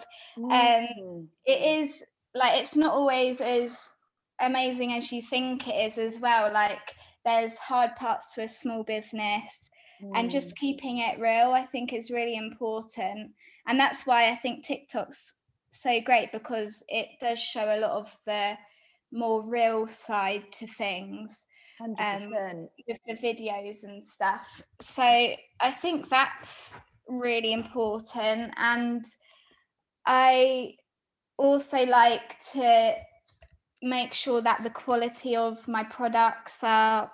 and 0.52 0.88
um, 1.02 1.28
it 1.46 1.60
mm. 1.60 2.02
like 2.34 2.60
it's 2.60 2.76
not 2.76 2.94
always 2.94 3.40
as 3.40 3.72
amazing 4.40 4.94
as 4.94 5.12
you 5.12 5.22
think 5.22 5.68
it 5.68 5.92
is 5.92 5.98
as 5.98 6.20
well 6.20 6.52
like 6.52 6.80
there's 7.26 7.58
hard 7.58 7.96
parts 7.96 8.34
to 8.34 8.44
a 8.44 8.48
small 8.48 8.84
business 8.84 9.70
mm. 10.04 10.12
and 10.16 10.32
just 10.32 10.50
mm. 10.50 10.60
keeping 10.60 10.98
it 11.00 11.20
real 11.20 11.52
i 11.52 11.66
think 11.66 11.94
is 11.94 12.12
really 12.12 12.36
important 12.36 13.32
and 13.68 13.80
that's 13.80 14.06
why 14.06 14.32
i 14.32 14.36
think 14.36 14.66
tiktok's 14.66 15.36
so 15.82 16.02
great 16.02 16.32
because 16.32 16.84
it 16.88 17.08
does 17.20 17.40
show 17.40 17.64
a 17.64 17.80
lot 17.80 17.92
of 17.92 18.16
the 18.26 18.58
more 19.12 19.50
real 19.50 19.88
side 19.88 20.44
to 20.52 20.68
things 20.68 21.46
um, 21.82 22.68
with 22.88 22.98
the 23.08 23.16
videos 23.16 23.84
and 23.84 24.04
stuff. 24.04 24.64
So 24.82 25.04
I 25.04 25.72
think 25.82 26.10
that's 26.10 26.76
really 27.08 27.54
important. 27.54 28.54
And 28.58 29.06
I 30.06 30.74
also 31.38 31.86
like 31.86 32.36
to 32.54 32.96
make 33.82 34.14
sure 34.14 34.42
that 34.42 34.64
the 34.64 34.70
quality 34.70 35.36
of 35.36 35.68
my 35.68 35.84
products 35.84 36.64
are 36.64 37.12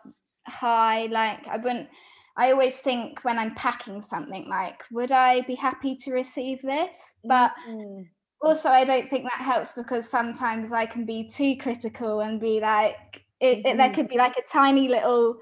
high. 0.48 1.08
Like 1.08 1.46
I 1.48 1.58
wouldn't 1.58 1.90
I 2.36 2.52
always 2.52 2.80
think 2.80 3.24
when 3.24 3.38
I'm 3.38 3.54
packing 3.54 4.02
something 4.02 4.48
like, 4.50 4.84
would 4.92 5.12
I 5.12 5.42
be 5.42 5.54
happy 5.54 5.96
to 5.98 6.12
receive 6.12 6.64
this? 6.64 6.98
But 7.24 7.52
mm-hmm 7.70 8.04
also 8.44 8.70
i 8.70 8.84
don't 8.84 9.10
think 9.10 9.24
that 9.24 9.42
helps 9.42 9.74
because 9.74 10.10
sometimes 10.10 10.72
i 10.72 10.86
can 10.86 11.06
be 11.06 11.28
too 11.28 11.56
critical 11.58 12.22
and 12.22 12.40
be 12.40 12.60
like 12.60 13.24
it, 13.40 13.60
it, 13.60 13.64
there 13.64 13.76
mm-hmm. 13.76 13.96
could 13.96 14.08
be 14.08 14.18
like 14.18 14.36
a 14.38 14.52
tiny 14.52 14.88
little 14.88 15.38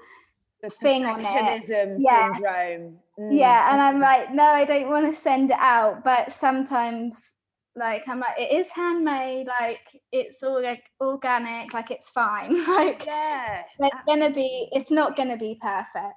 the 0.62 0.70
thing 0.70 1.04
on 1.04 1.20
it 1.20 1.64
yeah. 1.98 2.32
syndrome 2.32 2.96
mm. 3.18 3.38
yeah 3.38 3.72
and 3.72 3.80
i'm 3.80 3.94
mm-hmm. 3.94 4.02
like 4.02 4.32
no 4.32 4.44
i 4.44 4.64
don't 4.64 4.88
want 4.88 5.12
to 5.12 5.20
send 5.20 5.50
it 5.50 5.58
out 5.58 6.04
but 6.04 6.32
sometimes 6.32 7.36
like 7.74 8.06
i'm 8.06 8.20
like 8.20 8.38
it 8.38 8.52
is 8.52 8.70
handmade 8.70 9.46
like 9.60 9.80
it's 10.12 10.42
all 10.42 10.62
like 10.62 10.84
organic 11.00 11.72
like 11.72 11.90
it's 11.90 12.10
fine 12.10 12.54
like 12.68 13.04
yeah 13.06 13.62
it's 13.78 13.96
gonna 14.06 14.30
be 14.30 14.68
it's 14.72 14.90
not 14.90 15.16
gonna 15.16 15.36
be 15.36 15.58
perfect 15.60 16.14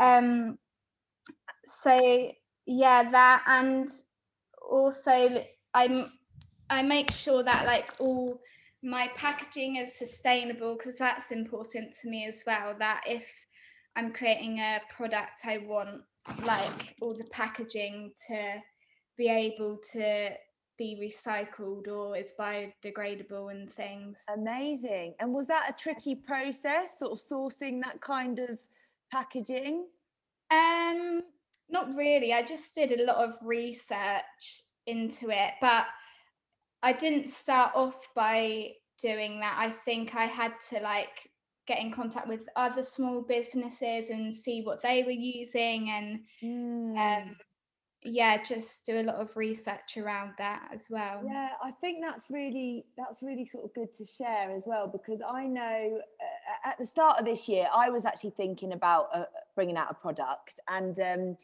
um 0.00 0.58
so 1.66 2.32
yeah, 2.66 3.10
that 3.10 3.42
and 3.46 3.90
also 4.70 5.44
I'm 5.74 6.12
I 6.70 6.82
make 6.82 7.10
sure 7.10 7.42
that 7.42 7.66
like 7.66 7.90
all 7.98 8.40
my 8.82 9.08
packaging 9.16 9.76
is 9.76 9.94
sustainable 9.94 10.76
because 10.76 10.96
that's 10.96 11.30
important 11.30 11.94
to 12.00 12.08
me 12.08 12.26
as 12.26 12.42
well. 12.46 12.74
That 12.78 13.02
if 13.06 13.46
I'm 13.96 14.12
creating 14.12 14.58
a 14.58 14.80
product, 14.94 15.42
I 15.44 15.58
want 15.58 16.02
like 16.44 16.96
all 17.00 17.14
the 17.14 17.24
packaging 17.24 18.12
to 18.28 18.62
be 19.16 19.28
able 19.28 19.78
to 19.92 20.30
be 20.78 20.98
recycled 21.00 21.88
or 21.88 22.16
is 22.16 22.32
biodegradable 22.38 23.50
and 23.50 23.72
things. 23.72 24.24
Amazing. 24.34 25.14
And 25.20 25.32
was 25.32 25.46
that 25.48 25.68
a 25.68 25.80
tricky 25.80 26.14
process, 26.14 26.98
sort 26.98 27.12
of 27.12 27.18
sourcing 27.18 27.80
that 27.82 28.00
kind 28.00 28.38
of 28.38 28.58
packaging? 29.10 29.86
Um, 30.50 31.22
not 31.68 31.94
really. 31.94 32.32
I 32.32 32.42
just 32.42 32.74
did 32.74 32.98
a 32.98 33.04
lot 33.04 33.16
of 33.16 33.34
research 33.42 34.62
into 34.86 35.30
it, 35.30 35.54
but 35.60 35.86
I 36.82 36.92
didn't 36.92 37.28
start 37.28 37.72
off 37.74 38.08
by 38.14 38.72
doing 39.00 39.40
that. 39.40 39.56
I 39.58 39.70
think 39.70 40.14
I 40.14 40.24
had 40.24 40.52
to 40.70 40.80
like 40.80 41.30
get 41.66 41.80
in 41.80 41.92
contact 41.92 42.26
with 42.26 42.48
other 42.56 42.82
small 42.82 43.22
businesses 43.22 44.10
and 44.10 44.34
see 44.34 44.62
what 44.62 44.82
they 44.82 45.02
were 45.04 45.10
using 45.10 45.90
and 45.90 46.20
mm. 46.42 46.96
um, 46.98 47.36
yeah 48.04 48.42
just 48.42 48.84
do 48.84 48.98
a 48.98 49.02
lot 49.02 49.14
of 49.16 49.36
research 49.36 49.96
around 49.96 50.32
that 50.36 50.68
as 50.72 50.86
well 50.90 51.22
yeah 51.24 51.50
i 51.62 51.70
think 51.80 51.98
that's 52.04 52.26
really 52.30 52.84
that's 52.96 53.22
really 53.22 53.44
sort 53.44 53.64
of 53.64 53.72
good 53.74 53.92
to 53.94 54.04
share 54.04 54.50
as 54.50 54.64
well 54.66 54.88
because 54.88 55.22
i 55.22 55.46
know 55.46 56.00
uh, 56.20 56.68
at 56.68 56.76
the 56.78 56.86
start 56.86 57.20
of 57.20 57.24
this 57.24 57.48
year 57.48 57.68
i 57.72 57.88
was 57.88 58.04
actually 58.04 58.30
thinking 58.30 58.72
about 58.72 59.08
uh, 59.14 59.24
bringing 59.54 59.76
out 59.76 59.88
a 59.90 59.94
product 59.94 60.60
and 60.68 60.98
um, 61.00 61.36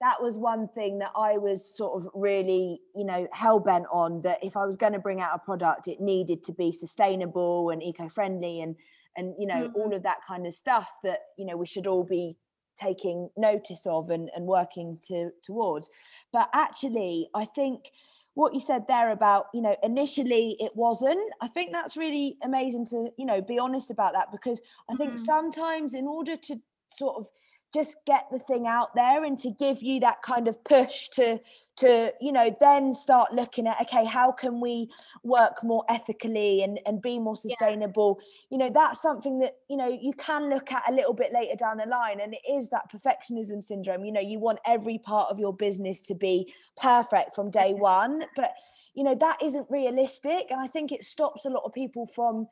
that 0.00 0.20
was 0.20 0.38
one 0.38 0.68
thing 0.74 0.98
that 0.98 1.12
i 1.16 1.36
was 1.38 1.76
sort 1.76 2.00
of 2.00 2.10
really 2.14 2.80
you 2.94 3.04
know 3.04 3.26
hell-bent 3.32 3.86
on 3.92 4.20
that 4.22 4.38
if 4.42 4.56
i 4.56 4.64
was 4.64 4.76
going 4.76 4.92
to 4.92 4.98
bring 4.98 5.20
out 5.20 5.34
a 5.34 5.38
product 5.38 5.88
it 5.88 6.00
needed 6.00 6.42
to 6.42 6.52
be 6.52 6.70
sustainable 6.70 7.70
and 7.70 7.82
eco-friendly 7.82 8.60
and 8.60 8.76
and 9.16 9.34
you 9.38 9.46
know 9.46 9.68
mm-hmm. 9.68 9.76
all 9.76 9.94
of 9.94 10.02
that 10.02 10.18
kind 10.26 10.46
of 10.46 10.54
stuff 10.54 10.90
that 11.02 11.20
you 11.38 11.46
know 11.46 11.56
we 11.56 11.66
should 11.66 11.86
all 11.86 12.04
be 12.04 12.36
taking 12.76 13.30
notice 13.36 13.86
of 13.86 14.10
and, 14.10 14.30
and 14.34 14.46
working 14.46 14.98
to 15.06 15.30
towards 15.42 15.90
but 16.32 16.48
actually 16.52 17.28
i 17.34 17.44
think 17.44 17.90
what 18.34 18.52
you 18.52 18.60
said 18.60 18.86
there 18.88 19.10
about 19.10 19.46
you 19.54 19.62
know 19.62 19.76
initially 19.82 20.56
it 20.58 20.72
wasn't 20.74 21.32
i 21.40 21.46
think 21.46 21.72
that's 21.72 21.96
really 21.96 22.36
amazing 22.42 22.84
to 22.84 23.10
you 23.16 23.24
know 23.24 23.40
be 23.40 23.58
honest 23.58 23.90
about 23.90 24.12
that 24.12 24.30
because 24.32 24.60
i 24.90 24.94
think 24.96 25.12
mm. 25.12 25.18
sometimes 25.18 25.94
in 25.94 26.06
order 26.06 26.36
to 26.36 26.60
sort 26.88 27.16
of 27.16 27.28
just 27.74 27.98
get 28.06 28.26
the 28.30 28.38
thing 28.38 28.66
out 28.66 28.94
there 28.94 29.24
and 29.24 29.38
to 29.40 29.50
give 29.50 29.82
you 29.82 30.00
that 30.00 30.22
kind 30.22 30.46
of 30.46 30.62
push 30.64 31.08
to 31.08 31.40
to 31.76 32.12
you 32.20 32.30
know 32.30 32.56
then 32.60 32.94
start 32.94 33.32
looking 33.32 33.66
at 33.66 33.80
okay 33.80 34.04
how 34.04 34.30
can 34.30 34.60
we 34.60 34.88
work 35.24 35.64
more 35.64 35.84
ethically 35.88 36.62
and 36.62 36.78
and 36.86 37.02
be 37.02 37.18
more 37.18 37.36
sustainable? 37.36 38.20
Yeah. 38.20 38.26
you 38.50 38.58
know 38.58 38.70
that's 38.72 39.02
something 39.02 39.40
that 39.40 39.56
you 39.68 39.76
know 39.76 39.88
you 39.88 40.12
can 40.12 40.48
look 40.48 40.70
at 40.70 40.88
a 40.88 40.92
little 40.92 41.14
bit 41.14 41.32
later 41.32 41.56
down 41.56 41.78
the 41.78 41.86
line 41.86 42.20
and 42.20 42.32
it 42.32 42.48
is 42.48 42.70
that 42.70 42.90
perfectionism 42.92 43.62
syndrome. 43.62 44.04
You 44.04 44.12
know 44.12 44.20
you 44.20 44.38
want 44.38 44.60
every 44.64 44.98
part 44.98 45.30
of 45.30 45.40
your 45.40 45.52
business 45.52 46.00
to 46.02 46.14
be 46.14 46.54
perfect 46.80 47.34
from 47.34 47.50
day 47.50 47.74
one 47.74 48.24
but 48.36 48.52
you 48.94 49.02
know 49.02 49.14
that 49.16 49.38
isn't 49.42 49.66
realistic 49.68 50.46
and 50.50 50.60
i 50.60 50.68
think 50.68 50.92
it 50.92 51.04
stops 51.04 51.44
a 51.44 51.48
lot 51.48 51.62
of 51.64 51.72
people 51.72 52.06
from 52.06 52.46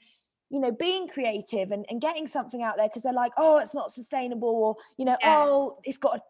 you 0.52 0.60
know 0.60 0.70
being 0.70 1.08
creative 1.08 1.72
and, 1.72 1.86
and 1.88 2.00
getting 2.00 2.28
something 2.28 2.62
out 2.62 2.76
there 2.76 2.86
because 2.86 3.02
they're 3.02 3.12
like 3.12 3.32
oh 3.38 3.58
it's 3.58 3.74
not 3.74 3.90
sustainable 3.90 4.48
or 4.48 4.76
you 4.98 5.04
know 5.04 5.16
yeah. 5.22 5.44
oh 5.44 5.78
it's 5.82 5.96
got 5.96 6.18
a 6.18 6.20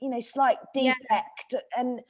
you 0.00 0.08
know 0.08 0.20
slight 0.20 0.56
defect 0.72 1.52
yeah. 1.52 1.58
and 1.76 2.00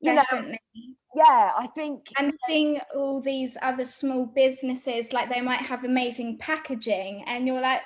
you 0.00 0.12
Definitely. 0.12 0.52
know 0.74 0.82
yeah 1.14 1.52
i 1.56 1.68
think 1.76 2.08
and 2.18 2.32
seeing 2.46 2.80
all 2.96 3.20
these 3.20 3.56
other 3.62 3.84
small 3.84 4.26
businesses 4.26 5.12
like 5.12 5.30
they 5.30 5.40
might 5.40 5.60
have 5.60 5.84
amazing 5.84 6.38
packaging 6.38 7.22
and 7.28 7.46
you're 7.46 7.60
like 7.60 7.82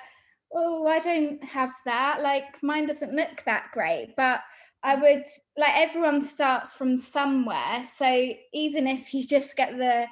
oh 0.53 0.87
i 0.87 0.97
don't 0.97 1.43
have 1.43 1.71
that 1.85 2.21
like 2.23 2.61
mine 2.63 2.87
doesn't 2.87 3.13
look 3.13 3.43
that 3.45 3.65
great 3.71 4.15
but 4.17 4.41
i 4.81 4.95
mm. 4.95 5.01
would 5.01 5.23
like 5.57 5.75
everyone 5.75 6.23
starts 6.23 6.73
from 6.73 6.97
somewhere 6.97 7.83
so 7.85 8.31
even 8.51 8.87
if 8.87 9.13
you 9.13 9.23
just 9.23 9.55
get 9.55 9.77
the 9.77 10.07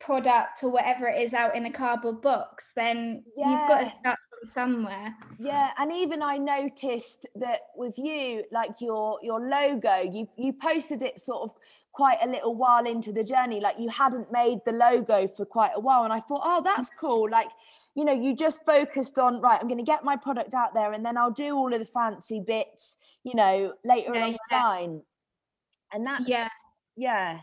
product 0.00 0.62
or 0.62 0.70
whatever 0.70 1.06
it 1.08 1.20
is 1.20 1.34
out 1.34 1.56
in 1.56 1.66
a 1.66 1.72
cardboard 1.72 2.20
box, 2.22 2.72
then 2.76 3.24
yeah. 3.36 3.50
you've 3.50 3.68
got 3.68 3.80
to 3.80 3.86
start 4.00 4.18
from 4.30 4.48
somewhere. 4.48 5.14
Yeah, 5.38 5.70
and 5.78 5.92
even 5.92 6.22
I 6.22 6.36
noticed 6.38 7.26
that 7.36 7.60
with 7.74 7.98
you, 7.98 8.44
like 8.52 8.72
your 8.80 9.18
your 9.22 9.40
logo, 9.40 10.02
you 10.02 10.28
you 10.36 10.52
posted 10.52 11.02
it 11.02 11.20
sort 11.20 11.42
of 11.42 11.56
quite 11.96 12.18
a 12.22 12.26
little 12.26 12.54
while 12.54 12.84
into 12.84 13.10
the 13.10 13.24
journey 13.24 13.58
like 13.58 13.76
you 13.78 13.88
hadn't 13.88 14.30
made 14.30 14.58
the 14.66 14.72
logo 14.72 15.26
for 15.26 15.46
quite 15.46 15.70
a 15.74 15.80
while 15.80 16.04
and 16.04 16.12
i 16.12 16.20
thought 16.20 16.42
oh 16.44 16.60
that's 16.62 16.90
cool 17.00 17.26
like 17.30 17.48
you 17.94 18.04
know 18.04 18.12
you 18.12 18.36
just 18.36 18.66
focused 18.66 19.18
on 19.18 19.40
right 19.40 19.58
i'm 19.62 19.66
going 19.66 19.78
to 19.78 19.92
get 19.92 20.04
my 20.04 20.14
product 20.14 20.52
out 20.52 20.74
there 20.74 20.92
and 20.92 21.06
then 21.06 21.16
i'll 21.16 21.30
do 21.30 21.56
all 21.56 21.72
of 21.72 21.80
the 21.80 21.86
fancy 21.86 22.38
bits 22.38 22.98
you 23.24 23.34
know 23.34 23.72
later 23.82 24.12
yeah, 24.12 24.20
along 24.20 24.32
yeah. 24.32 24.36
the 24.50 24.56
line 24.56 25.02
and 25.94 26.06
that's 26.06 26.28
yeah 26.28 26.48
yeah 26.96 27.38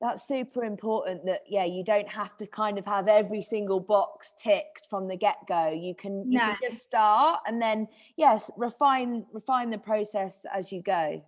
that's 0.00 0.28
super 0.28 0.64
important 0.64 1.26
that 1.26 1.42
yeah 1.48 1.64
you 1.64 1.82
don't 1.82 2.08
have 2.08 2.36
to 2.36 2.46
kind 2.46 2.78
of 2.78 2.86
have 2.86 3.08
every 3.08 3.40
single 3.42 3.80
box 3.80 4.32
ticked 4.40 4.86
from 4.88 5.08
the 5.08 5.16
get-go. 5.16 5.70
You 5.70 5.94
can 5.94 6.30
you 6.30 6.38
no. 6.38 6.44
can 6.44 6.56
just 6.62 6.82
start 6.82 7.40
and 7.46 7.60
then 7.60 7.88
yes 8.16 8.50
refine 8.56 9.26
refine 9.32 9.70
the 9.70 9.78
process 9.78 10.46
as 10.54 10.70
you 10.70 10.82
go. 10.82 11.22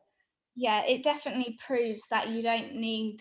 Yeah 0.55 0.85
it 0.87 1.03
definitely 1.03 1.59
proves 1.67 2.07
that 2.11 2.29
you 2.29 2.43
don't 2.43 2.75
need 2.75 3.21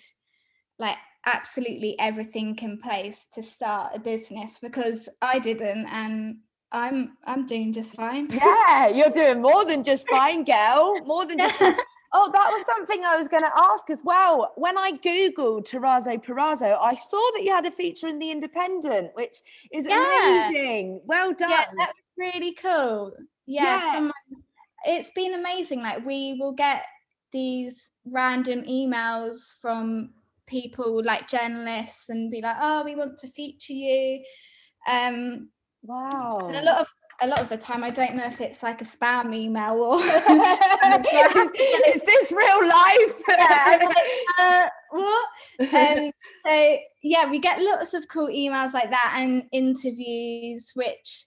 like 0.77 0.97
absolutely 1.25 1.97
everything 1.99 2.57
in 2.61 2.79
place 2.79 3.27
to 3.33 3.43
start 3.43 3.91
a 3.93 3.99
business 3.99 4.57
because 4.57 5.09
i 5.21 5.37
didn't 5.37 5.85
and 5.87 6.37
i'm 6.71 7.17
i'm 7.25 7.45
doing 7.45 7.73
just 7.73 7.95
fine. 7.95 8.27
Yeah 8.31 8.87
you're 8.89 9.09
doing 9.09 9.41
more 9.41 9.65
than 9.65 9.83
just 9.83 10.07
fine 10.11 10.43
girl. 10.43 11.01
More 11.05 11.25
than 11.25 11.39
just 11.39 11.59
Oh, 12.12 12.32
that 12.32 12.49
was 12.51 12.66
something 12.66 13.05
I 13.05 13.16
was 13.18 13.28
going 13.28 13.43
to 13.43 13.51
ask 13.55 13.89
as 13.89 14.01
well. 14.03 14.53
When 14.55 14.78
I 14.78 14.93
Googled 14.93 15.70
Terrazzo 15.70 16.24
Parazo, 16.24 16.78
I 16.80 16.95
saw 16.95 17.22
that 17.36 17.43
you 17.43 17.51
had 17.51 17.66
a 17.66 17.72
feature 17.72 18.07
in 18.07 18.18
The 18.18 18.32
Independent, 18.32 19.12
which 19.14 19.38
is 19.72 19.86
yeah. 19.86 20.49
amazing. 20.49 21.01
Well 21.05 21.34
done. 21.34 21.51
Yeah, 21.51 21.66
that's 21.78 21.99
really 22.18 22.53
cool. 22.53 23.14
Yeah, 23.45 23.99
yeah. 23.99 24.10
It's 24.86 25.12
been 25.12 25.36
amazing. 25.36 25.82
Like, 25.82 26.05
we 26.05 26.38
will 26.39 26.53
get 26.53 26.86
these 27.32 27.91
random 28.05 28.64
emails 28.64 29.53
from 29.62 30.10
people 30.47 31.03
like 31.03 31.28
journalists 31.28 32.10
and 32.10 32.32
be 32.32 32.41
like, 32.41 32.55
oh, 32.60 32.84
we 32.84 32.95
want 32.95 33.20
to 33.20 33.28
feature 33.28 33.74
you. 33.74 34.24
Um, 34.88 35.49
wow. 35.84 36.39
And 36.47 36.55
a 36.55 36.62
lot 36.64 36.82
of 36.82 36.88
a 37.22 37.28
lot 37.28 37.41
of 37.41 37.49
the 37.49 37.57
time 37.57 37.84
I 37.84 37.89
don't 37.89 38.15
know 38.15 38.26
if 38.26 38.39
it's 38.41 38.63
like 38.63 38.82
a 38.82 38.86
spam 38.86 39.36
email 39.36 39.74
or 39.74 39.95
is, 39.99 41.51
is, 41.95 42.01
this 42.01 42.32
real 42.32 42.67
life? 42.67 43.15
yeah, 43.30 43.80
like, 43.84 43.97
uh, 44.39 44.65
what? 44.91 45.30
Um, 45.74 46.11
so 46.45 46.78
yeah, 47.03 47.30
we 47.30 47.39
get 47.39 47.61
lots 47.61 47.93
of 47.93 48.07
cool 48.07 48.28
emails 48.28 48.74
like 48.74 48.89
that 48.91 49.15
and 49.17 49.43
interviews, 49.51 50.72
which 50.76 51.26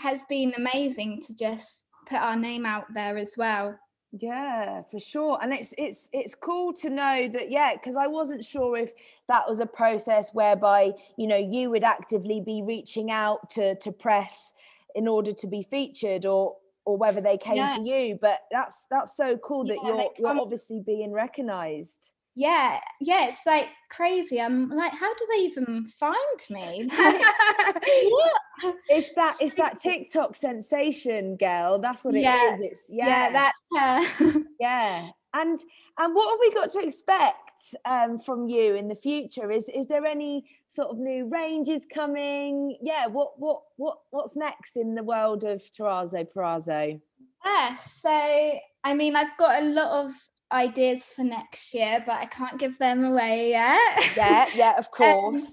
has 0.00 0.24
been 0.24 0.54
amazing 0.56 1.20
to 1.22 1.34
just 1.34 1.84
put 2.08 2.18
our 2.18 2.36
name 2.36 2.64
out 2.64 2.84
there 2.94 3.16
as 3.16 3.34
well. 3.36 3.78
Yeah, 4.12 4.82
for 4.90 5.00
sure. 5.00 5.38
And 5.42 5.54
it's 5.54 5.72
it's 5.78 6.10
it's 6.12 6.34
cool 6.34 6.74
to 6.74 6.90
know 6.90 7.28
that 7.32 7.50
yeah, 7.50 7.72
because 7.72 7.96
I 7.96 8.06
wasn't 8.06 8.44
sure 8.44 8.76
if 8.76 8.92
that 9.28 9.48
was 9.48 9.58
a 9.58 9.66
process 9.66 10.30
whereby, 10.34 10.90
you 11.16 11.26
know, 11.26 11.36
you 11.36 11.70
would 11.70 11.82
actively 11.84 12.42
be 12.44 12.62
reaching 12.62 13.10
out 13.10 13.50
to 13.52 13.74
to 13.76 13.90
press 13.90 14.52
in 14.94 15.08
order 15.08 15.32
to 15.32 15.46
be 15.46 15.62
featured 15.62 16.26
or 16.26 16.56
or 16.84 16.96
whether 16.96 17.20
they 17.20 17.38
came 17.38 17.56
yeah. 17.56 17.76
to 17.76 17.82
you 17.82 18.18
but 18.20 18.40
that's 18.50 18.86
that's 18.90 19.16
so 19.16 19.36
cool 19.38 19.64
that 19.64 19.78
yeah, 19.82 19.88
you're 19.88 20.10
you're 20.18 20.40
obviously 20.40 20.80
being 20.84 21.12
recognized 21.12 22.12
yeah 22.34 22.80
yeah 23.00 23.26
it's 23.28 23.40
like 23.44 23.68
crazy 23.90 24.40
i'm 24.40 24.70
like 24.70 24.92
how 24.92 25.12
do 25.14 25.26
they 25.32 25.42
even 25.42 25.86
find 25.86 26.16
me 26.48 26.88
it's 28.88 29.12
that 29.14 29.36
it's 29.38 29.54
that 29.54 29.78
tiktok 29.78 30.34
sensation 30.34 31.36
girl 31.36 31.78
that's 31.78 32.02
what 32.04 32.14
it 32.14 32.22
yeah. 32.22 32.54
is. 32.54 32.60
it's 32.60 32.90
yeah, 32.90 33.06
yeah 33.06 33.50
that's 33.78 34.18
uh... 34.22 34.38
yeah 34.58 35.08
and 35.34 35.58
and 35.98 36.14
what 36.14 36.30
have 36.30 36.38
we 36.40 36.52
got 36.52 36.70
to 36.72 36.86
expect 36.86 37.74
um, 37.84 38.18
from 38.18 38.48
you 38.48 38.74
in 38.74 38.88
the 38.88 38.94
future? 38.94 39.50
Is 39.50 39.68
is 39.68 39.86
there 39.86 40.04
any 40.04 40.44
sort 40.68 40.90
of 40.90 40.98
new 40.98 41.28
ranges 41.28 41.86
coming? 41.92 42.76
Yeah, 42.80 43.06
what 43.06 43.38
what 43.38 43.62
what 43.76 43.98
what's 44.10 44.36
next 44.36 44.76
in 44.76 44.94
the 44.94 45.02
world 45.02 45.44
of 45.44 45.62
Terrazzo 45.62 46.26
Parazo? 46.34 47.00
Yeah, 47.44 47.74
so 47.76 48.58
I 48.84 48.94
mean, 48.94 49.16
I've 49.16 49.36
got 49.36 49.62
a 49.62 49.66
lot 49.66 50.06
of 50.06 50.12
ideas 50.50 51.06
for 51.06 51.24
next 51.24 51.72
year, 51.72 52.02
but 52.04 52.16
I 52.16 52.26
can't 52.26 52.58
give 52.58 52.78
them 52.78 53.04
away 53.04 53.50
yet. 53.50 54.16
Yeah, 54.16 54.46
yeah, 54.54 54.78
of 54.78 54.90
course. 54.90 55.40
um, 55.40 55.48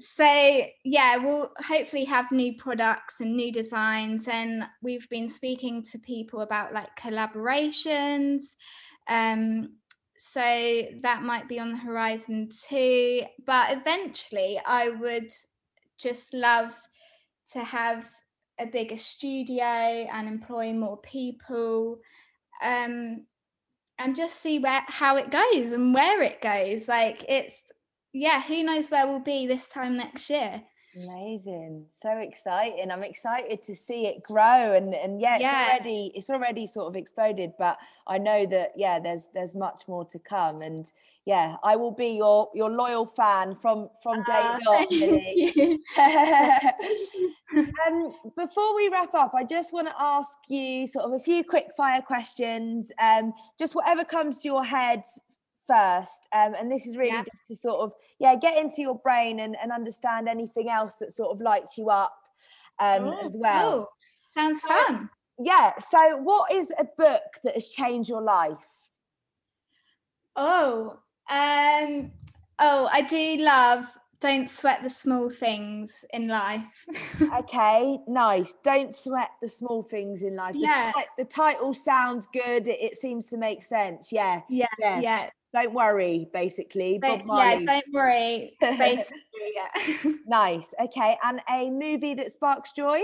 so 0.00 0.62
yeah, 0.84 1.16
we'll 1.16 1.50
hopefully 1.58 2.04
have 2.04 2.30
new 2.30 2.54
products 2.56 3.20
and 3.20 3.36
new 3.36 3.52
designs, 3.52 4.28
and 4.28 4.64
we've 4.82 5.08
been 5.08 5.28
speaking 5.28 5.82
to 5.84 5.98
people 5.98 6.40
about 6.40 6.72
like 6.72 6.94
collaborations. 6.98 8.56
Um, 9.08 9.76
so 10.16 10.40
that 11.02 11.22
might 11.22 11.48
be 11.48 11.58
on 11.58 11.72
the 11.72 11.78
horizon 11.78 12.48
too. 12.48 13.22
But 13.44 13.72
eventually, 13.72 14.60
I 14.64 14.90
would 14.90 15.30
just 15.98 16.34
love 16.34 16.74
to 17.52 17.62
have 17.62 18.08
a 18.58 18.66
bigger 18.66 18.96
studio 18.96 19.64
and 19.64 20.28
employ 20.28 20.72
more 20.72 20.98
people. 20.98 21.98
Um, 22.62 23.26
and 23.98 24.14
just 24.14 24.40
see 24.40 24.58
where 24.58 24.82
how 24.86 25.16
it 25.16 25.30
goes 25.30 25.72
and 25.72 25.94
where 25.94 26.22
it 26.22 26.42
goes. 26.42 26.88
Like 26.88 27.24
it's 27.28 27.64
yeah, 28.12 28.42
who 28.42 28.62
knows 28.62 28.90
where 28.90 29.06
we'll 29.06 29.20
be 29.20 29.46
this 29.46 29.66
time 29.66 29.96
next 29.96 30.28
year. 30.30 30.62
Amazing. 30.96 31.86
So 31.90 32.08
exciting. 32.18 32.90
I'm 32.90 33.02
excited 33.04 33.60
to 33.64 33.76
see 33.76 34.06
it 34.06 34.22
grow 34.22 34.72
and 34.72 34.94
and 34.94 35.20
yeah, 35.20 35.36
it's 35.38 35.42
Yeah. 35.42 35.52
already 35.52 36.10
it's 36.14 36.30
already 36.30 36.66
sort 36.66 36.86
of 36.88 36.96
exploded, 36.96 37.52
but 37.58 37.76
I 38.06 38.16
know 38.16 38.46
that 38.46 38.72
yeah, 38.76 38.98
there's 38.98 39.28
there's 39.34 39.54
much 39.54 39.82
more 39.88 40.06
to 40.06 40.18
come 40.18 40.62
and 40.62 40.90
yeah, 41.26 41.56
I 41.62 41.76
will 41.76 41.90
be 41.90 42.16
your 42.16 42.48
your 42.54 42.70
loyal 42.70 43.04
fan 43.04 43.56
from 43.56 43.90
from 44.02 44.22
day 44.22 44.54
Ah, 44.54 44.58
dot, 44.64 44.86
um, 47.86 48.14
before 48.36 48.74
we 48.74 48.88
wrap 48.88 49.14
up, 49.14 49.34
I 49.34 49.44
just 49.44 49.72
want 49.74 49.88
to 49.88 49.94
ask 50.00 50.38
you 50.48 50.86
sort 50.86 51.04
of 51.04 51.12
a 51.12 51.20
few 51.20 51.44
quick 51.44 51.68
fire 51.76 52.00
questions. 52.00 52.90
Um, 52.98 53.34
just 53.58 53.74
whatever 53.74 54.04
comes 54.04 54.40
to 54.42 54.48
your 54.48 54.64
head 54.64 55.02
first. 55.66 56.28
Um, 56.32 56.54
and 56.58 56.70
this 56.70 56.86
is 56.86 56.96
really 56.96 57.10
Yeah. 57.12 57.24
just 57.24 57.46
to 57.48 57.54
sort 57.56 57.80
of 57.80 57.92
yeah 58.18 58.34
get 58.36 58.56
into 58.56 58.82
your 58.82 58.98
brain 58.98 59.40
and, 59.40 59.56
and 59.62 59.72
understand 59.72 60.28
anything 60.28 60.68
else 60.70 60.96
that 60.96 61.12
sort 61.12 61.30
of 61.34 61.40
lights 61.40 61.76
you 61.78 61.90
up 61.90 62.14
um, 62.78 63.04
Oh, 63.08 63.20
as 63.24 63.36
well. 63.36 63.72
cool. 63.72 63.88
Sounds 64.32 64.62
So- 64.62 64.68
fun. 64.68 65.10
Yeah. 65.38 65.72
So, 65.78 66.16
what 66.18 66.50
is 66.52 66.72
a 66.78 66.84
book 66.96 67.22
that 67.44 67.54
has 67.54 67.68
changed 67.68 68.08
your 68.08 68.22
life? 68.22 68.66
Oh, 70.34 70.98
um, 71.30 72.10
oh, 72.58 72.88
I 72.92 73.02
do 73.02 73.36
love 73.38 73.86
Don't 74.20 74.48
Sweat 74.48 74.82
the 74.82 74.90
Small 74.90 75.30
Things 75.30 76.04
in 76.12 76.28
Life. 76.28 76.84
Okay, 77.38 77.98
nice. 78.06 78.54
Don't 78.62 78.94
sweat 78.94 79.30
the 79.42 79.48
small 79.48 79.82
things 79.82 80.22
in 80.22 80.36
life. 80.36 80.52
The, 80.54 80.60
Yeah. 80.60 80.92
the 81.18 81.24
title 81.24 81.72
sounds 81.74 82.26
good. 82.32 82.68
It, 82.68 82.78
it 82.80 82.96
seems 82.96 83.28
to 83.30 83.36
make 83.38 83.62
sense. 83.62 84.10
Yeah. 84.12 84.42
yeah, 84.48 84.66
Yeah. 84.78 85.00
yeah. 85.00 85.30
Don't 85.52 85.72
worry, 85.72 86.28
basically. 86.32 86.98
Don't, 86.98 87.24
Marley. 87.24 87.64
yeah, 87.64 87.72
don't 87.72 87.94
worry. 87.94 88.56
Basically, 88.60 89.20
yeah. 89.54 90.12
Nice. 90.26 90.74
Okay. 90.80 91.16
And 91.24 91.40
a 91.50 91.70
movie 91.70 92.14
that 92.14 92.30
sparks 92.30 92.72
joy? 92.72 93.00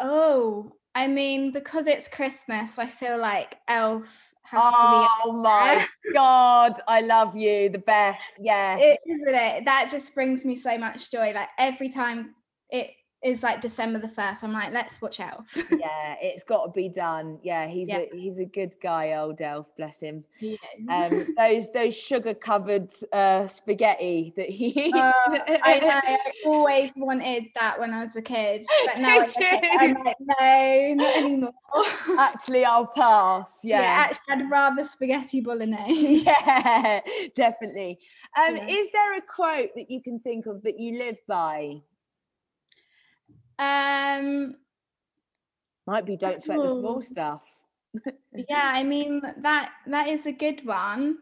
oh, 0.00 0.72
I 0.94 1.06
mean, 1.06 1.52
because 1.52 1.86
it's 1.86 2.08
Christmas, 2.08 2.78
I 2.78 2.86
feel 2.86 3.18
like 3.18 3.56
Elf 3.68 4.32
has 4.44 4.60
Oh 4.64 5.40
my 5.42 5.86
God. 6.14 6.80
I 6.88 7.00
love 7.02 7.36
you. 7.36 7.68
The 7.68 7.78
best. 7.78 8.34
Yeah. 8.40 8.78
It, 8.78 8.98
isn't 9.06 9.34
it? 9.34 9.64
That 9.64 9.88
just 9.90 10.14
brings 10.14 10.44
me 10.44 10.56
so 10.56 10.78
much 10.78 11.10
joy. 11.10 11.32
Like 11.34 11.48
every 11.58 11.90
time 11.90 12.34
it 12.70 12.90
is 13.22 13.42
like 13.42 13.60
December 13.60 13.98
the 13.98 14.08
first, 14.08 14.44
I'm 14.44 14.52
like, 14.52 14.72
let's 14.72 15.02
watch 15.02 15.18
Elf. 15.20 15.56
yeah. 15.70 16.14
It's 16.20 16.44
got 16.44 16.66
to 16.66 16.70
be 16.72 16.88
done. 16.88 17.38
Yeah. 17.42 17.66
He's 17.66 17.88
Yeah. 17.88 17.98
a 17.98 18.08
he's 18.16 18.38
a 18.38 18.44
good 18.44 18.74
guy, 18.80 19.14
old 19.14 19.40
elf. 19.40 19.66
Bless 19.76 20.00
him. 20.00 20.24
Yeah. 20.40 20.56
Um, 20.88 21.34
those 21.36 21.70
those 21.72 21.96
sugar 21.96 22.34
covered 22.34 22.92
uh, 23.12 23.46
spaghetti 23.48 24.32
that 24.36 24.48
he. 24.48 24.92
Uh, 24.94 25.12
I 25.26 25.80
know. 25.80 25.88
I 25.92 26.18
always 26.46 26.92
wanted 26.96 27.46
that 27.56 27.78
when 27.80 27.92
I 27.92 28.02
was 28.02 28.14
a 28.16 28.22
kid, 28.22 28.64
but 28.86 28.98
now 29.00 29.26
I 29.26 29.78
I'm 29.80 29.94
like, 30.04 30.16
no, 30.20 30.94
not 31.04 31.16
anymore. 31.16 31.52
Actually, 32.18 32.64
I'll 32.64 32.86
pass. 32.86 33.60
yeah. 33.64 33.80
Yeah. 33.80 33.86
actually, 33.88 34.44
I'd 34.44 34.50
rather 34.50 34.84
spaghetti 34.84 35.40
bolognese. 35.40 36.22
Yeah, 36.24 37.00
definitely. 37.34 37.98
Um, 38.36 38.56
Yeah. 38.56 38.66
Is 38.68 38.90
there 38.92 39.16
a 39.16 39.20
quote 39.20 39.70
that 39.76 39.90
you 39.90 40.00
can 40.02 40.20
think 40.20 40.46
of 40.46 40.62
that 40.62 40.78
you 40.78 40.98
live 40.98 41.18
by? 41.26 41.80
Um, 43.58 44.54
Might 45.86 46.06
be 46.06 46.16
don't 46.16 46.42
sweat 46.42 46.62
the 46.62 46.68
small 46.68 47.00
stuff. 47.00 47.42
yeah, 48.48 48.70
I 48.74 48.84
mean 48.84 49.22
that 49.38 49.72
that 49.86 50.08
is 50.08 50.26
a 50.26 50.32
good 50.32 50.64
one. 50.66 51.18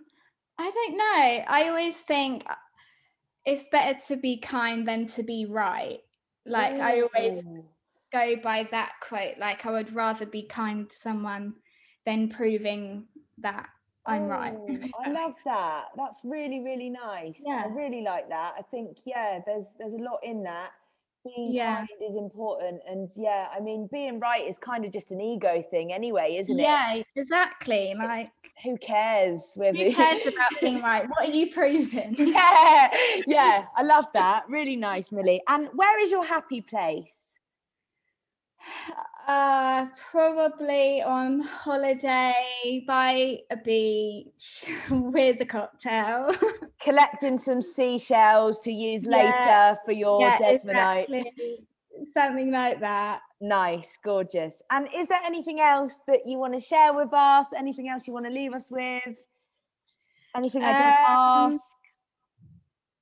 I 0.58 0.70
don't 0.70 0.96
know. 0.96 1.44
I 1.48 1.68
always 1.68 2.00
think 2.00 2.44
uh, 2.48 2.54
it's 3.44 3.68
better 3.68 3.98
to 4.08 4.16
be 4.16 4.38
kind 4.38 4.86
than 4.86 5.06
to 5.08 5.22
be 5.22 5.46
right. 5.46 6.00
Like 6.44 6.76
I 6.76 7.02
always 7.02 7.42
go 8.12 8.36
by 8.42 8.68
that 8.70 8.94
quote. 9.00 9.38
Like 9.38 9.66
I 9.66 9.70
would 9.70 9.94
rather 9.94 10.26
be 10.26 10.42
kind 10.42 10.88
to 10.88 10.96
someone 10.96 11.54
than 12.04 12.28
proving 12.28 13.06
that 13.38 13.68
I'm 14.06 14.28
right. 14.28 14.54
Oh, 14.56 14.78
I 15.04 15.10
love 15.10 15.34
that. 15.44 15.86
That's 15.96 16.20
really, 16.24 16.60
really 16.60 16.90
nice. 16.90 17.42
Yeah. 17.44 17.64
I 17.66 17.68
really 17.68 18.02
like 18.02 18.28
that. 18.28 18.54
I 18.58 18.62
think, 18.62 18.98
yeah, 19.04 19.40
there's 19.44 19.72
there's 19.78 19.94
a 19.94 20.02
lot 20.02 20.20
in 20.22 20.42
that. 20.44 20.70
Being 21.34 21.52
Yeah. 21.52 21.76
kind 21.78 21.88
is 22.08 22.14
important. 22.16 22.80
And 22.88 23.10
yeah, 23.16 23.48
I 23.54 23.60
mean, 23.60 23.88
being 23.90 24.20
right 24.20 24.46
is 24.46 24.58
kind 24.58 24.84
of 24.84 24.92
just 24.92 25.10
an 25.12 25.20
ego 25.20 25.62
thing 25.70 25.92
anyway, 25.92 26.36
isn't 26.38 26.58
it? 26.58 26.62
yeah, 26.62 27.02
exactly. 27.14 27.90
It's- 27.90 27.98
Like 28.08 28.30
Who 28.64 28.76
cares 28.78 29.54
who 29.54 29.92
cares 29.92 30.22
about 30.26 30.52
being 30.60 30.80
right? 30.82 31.06
What 31.08 31.28
are 31.28 31.32
you 31.32 31.52
proving? 31.52 32.14
yeah, 32.18 32.88
yeah, 33.26 33.64
I 33.76 33.82
love 33.82 34.06
that. 34.14 34.44
Really 34.48 34.76
nice, 34.76 35.12
Milly. 35.12 35.40
And 35.48 35.68
where 35.74 36.00
is 36.00 36.10
your 36.10 36.24
happy 36.24 36.60
place? 36.62 37.35
Uh, 39.28 39.86
probably 40.10 41.02
on 41.02 41.40
holiday 41.40 42.84
by 42.86 43.38
a 43.50 43.56
beach 43.56 44.64
with 44.90 45.40
a 45.40 45.44
cocktail. 45.44 46.30
Collecting 46.80 47.36
some 47.36 47.60
seashells 47.60 48.60
to 48.60 48.70
use 48.72 49.04
Yeah, 49.04 49.16
later 49.16 49.78
for 49.84 49.92
your 49.92 50.20
yeah, 50.20 50.36
Jesmonite. 50.38 51.08
exactly. 51.08 51.66
Something 52.12 52.52
like 52.52 52.78
that. 52.80 53.20
Nice, 53.40 53.98
gorgeous. 54.02 54.62
And 54.70 54.86
is 54.94 55.08
there 55.08 55.20
anything 55.24 55.60
else 55.60 56.00
that 56.06 56.20
you 56.26 56.38
want 56.38 56.54
to 56.54 56.60
share 56.60 56.94
with 56.94 57.12
us? 57.12 57.52
Anything 57.52 57.88
else 57.88 58.06
you 58.06 58.12
want 58.12 58.26
to 58.26 58.32
leave 58.32 58.52
us 58.52 58.70
with? 58.70 59.02
Anything 60.36 60.62
I 60.62 60.70
Um, 60.70 60.76
didn't 60.76 60.94
Oh, 61.02 61.46
ask? 61.46 61.76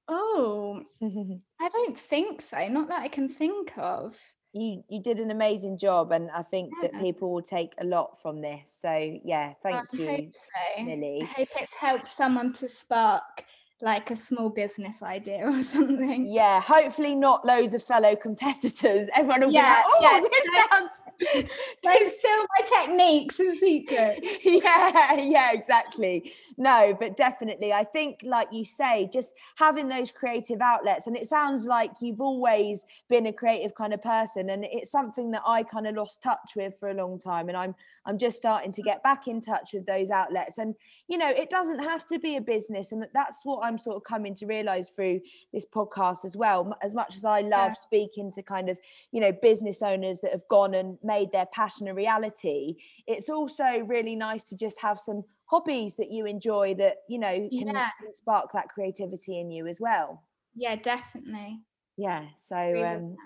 Oh, 0.09 0.83
I 1.61 1.69
don't 1.69 1.99
think 1.99 2.41
so. 2.41 2.67
Not 2.69 2.89
that 2.89 3.03
I 3.03 3.09
can 3.09 3.29
think 3.29 3.77
of. 3.77 4.19
You 4.55 4.85
you 4.89 5.03
did 5.03 5.19
an 5.19 5.31
amazing 5.31 5.79
job, 5.79 6.13
and 6.13 6.31
I 6.31 6.43
think 6.43 6.71
that 6.83 6.99
people 7.01 7.33
will 7.33 7.43
take 7.43 7.73
a 7.79 7.85
lot 7.85 8.23
from 8.23 8.41
this. 8.41 8.77
So 8.81 9.19
yeah, 9.25 9.55
thank 9.63 9.81
I 9.93 9.97
you, 9.97 10.07
hope 10.07 10.35
so. 10.35 10.85
Milly. 10.85 11.19
I 11.23 11.25
hope 11.41 11.49
it's 11.57 11.75
helped 11.75 12.09
someone 12.09 12.53
to 12.55 12.69
spark 12.69 13.45
like 13.81 14.11
a 14.11 14.17
small 14.17 14.49
business 14.51 15.03
idea 15.03 15.47
or 15.47 15.63
something. 15.63 16.27
Yeah, 16.33 16.61
hopefully 16.61 17.15
not 17.15 17.45
loads 17.45 17.75
of 17.75 17.83
fellow 17.83 18.17
competitors. 18.17 19.09
Everyone 19.15 19.41
will 19.41 19.53
Yeah, 19.53 19.63
be 19.63 19.69
like, 19.69 19.85
"Oh, 19.89 19.99
yeah, 20.01 20.21
this 20.31 20.69
sounds." 20.71 21.49
Like 21.85 22.07
still 22.07 22.45
my 22.59 22.83
techniques 22.87 23.41
in 23.41 23.57
secret. 23.57 24.19
yeah, 24.45 25.15
yeah, 25.15 25.53
exactly. 25.53 26.33
No, 26.57 26.97
but 26.99 27.17
definitely, 27.17 27.73
I 27.73 27.85
think, 27.85 28.21
like 28.23 28.49
you 28.53 28.65
say, 28.65 29.09
just 29.13 29.35
having 29.57 29.89
those 29.89 30.13
creative 30.13 30.61
outlets, 30.61 31.07
and 31.07 31.17
it 31.17 31.27
sounds 31.27 31.67
like 31.67 31.91
you've 32.01 32.21
always 32.21 32.87
been 33.09 33.27
a 33.27 33.33
creative 33.33 33.75
kind 33.75 33.93
of 33.93 34.01
person, 34.03 34.51
and 34.51 34.65
it's 34.65 34.91
something 34.91 35.33
that 35.33 35.43
I 35.47 35.65
kind 35.65 35.87
of 35.87 35.97
lost 35.97 36.23
touch 36.23 36.53
with 36.57 36.77
for 36.79 36.89
a 36.91 36.95
long 36.95 37.19
time, 37.19 37.49
and 37.49 37.57
I'm 37.59 37.75
I'm 38.07 38.19
just 38.19 38.37
starting 38.37 38.71
to 38.73 38.83
get 38.83 39.03
back 39.03 39.27
in 39.27 39.41
touch 39.41 39.71
with 39.73 39.87
those 39.87 40.11
outlets, 40.11 40.59
and 40.59 40.75
you 41.09 41.19
know, 41.19 41.29
it 41.29 41.51
doesn't 41.51 41.81
have 41.83 42.07
to 42.09 42.19
be 42.19 42.37
a 42.37 42.41
business, 42.41 42.93
and 42.93 43.07
that's 43.13 43.45
what 43.45 43.65
I'm 43.65 43.79
sort 43.79 43.97
of 43.97 44.05
coming 44.05 44.35
to 44.37 44.47
realize 44.47 44.91
through 44.91 45.21
this 45.53 45.67
podcast 45.67 46.25
as 46.25 46.37
well. 46.37 46.77
As 46.83 46.95
much 46.95 47.17
as 47.17 47.25
I 47.25 47.41
love 47.41 47.73
Yeah. 47.73 47.75
speaking 47.75 48.31
to 48.33 48.43
kind 48.43 48.69
of 48.69 48.79
you 49.11 49.21
know 49.21 49.33
business 49.33 49.83
owners 49.83 50.21
that 50.21 50.33
have 50.33 50.47
gone 50.49 50.75
and 50.75 50.99
made 51.03 51.33
their 51.33 51.47
passion 51.47 51.89
a 51.89 51.95
reality 51.95 52.77
it's 53.07 53.29
also 53.29 53.81
really 53.87 54.17
nice 54.17 54.45
to 54.47 54.57
just 54.57 54.81
have 54.81 54.99
some 54.99 55.25
hobbies 55.55 55.95
that 55.97 56.11
you 56.11 56.27
enjoy 56.27 56.75
that 56.75 56.97
you 57.09 57.19
know 57.19 57.49
can, 57.59 57.69
Yeah. 57.69 57.89
spark 58.13 58.51
that 58.53 58.69
creativity 58.69 59.39
in 59.41 59.51
you 59.51 59.67
as 59.67 59.81
well 59.81 60.23
Yeah, 60.55 60.77
definitely. 60.77 61.61
yeah 61.97 62.25
so 62.39 62.57
um 62.57 63.17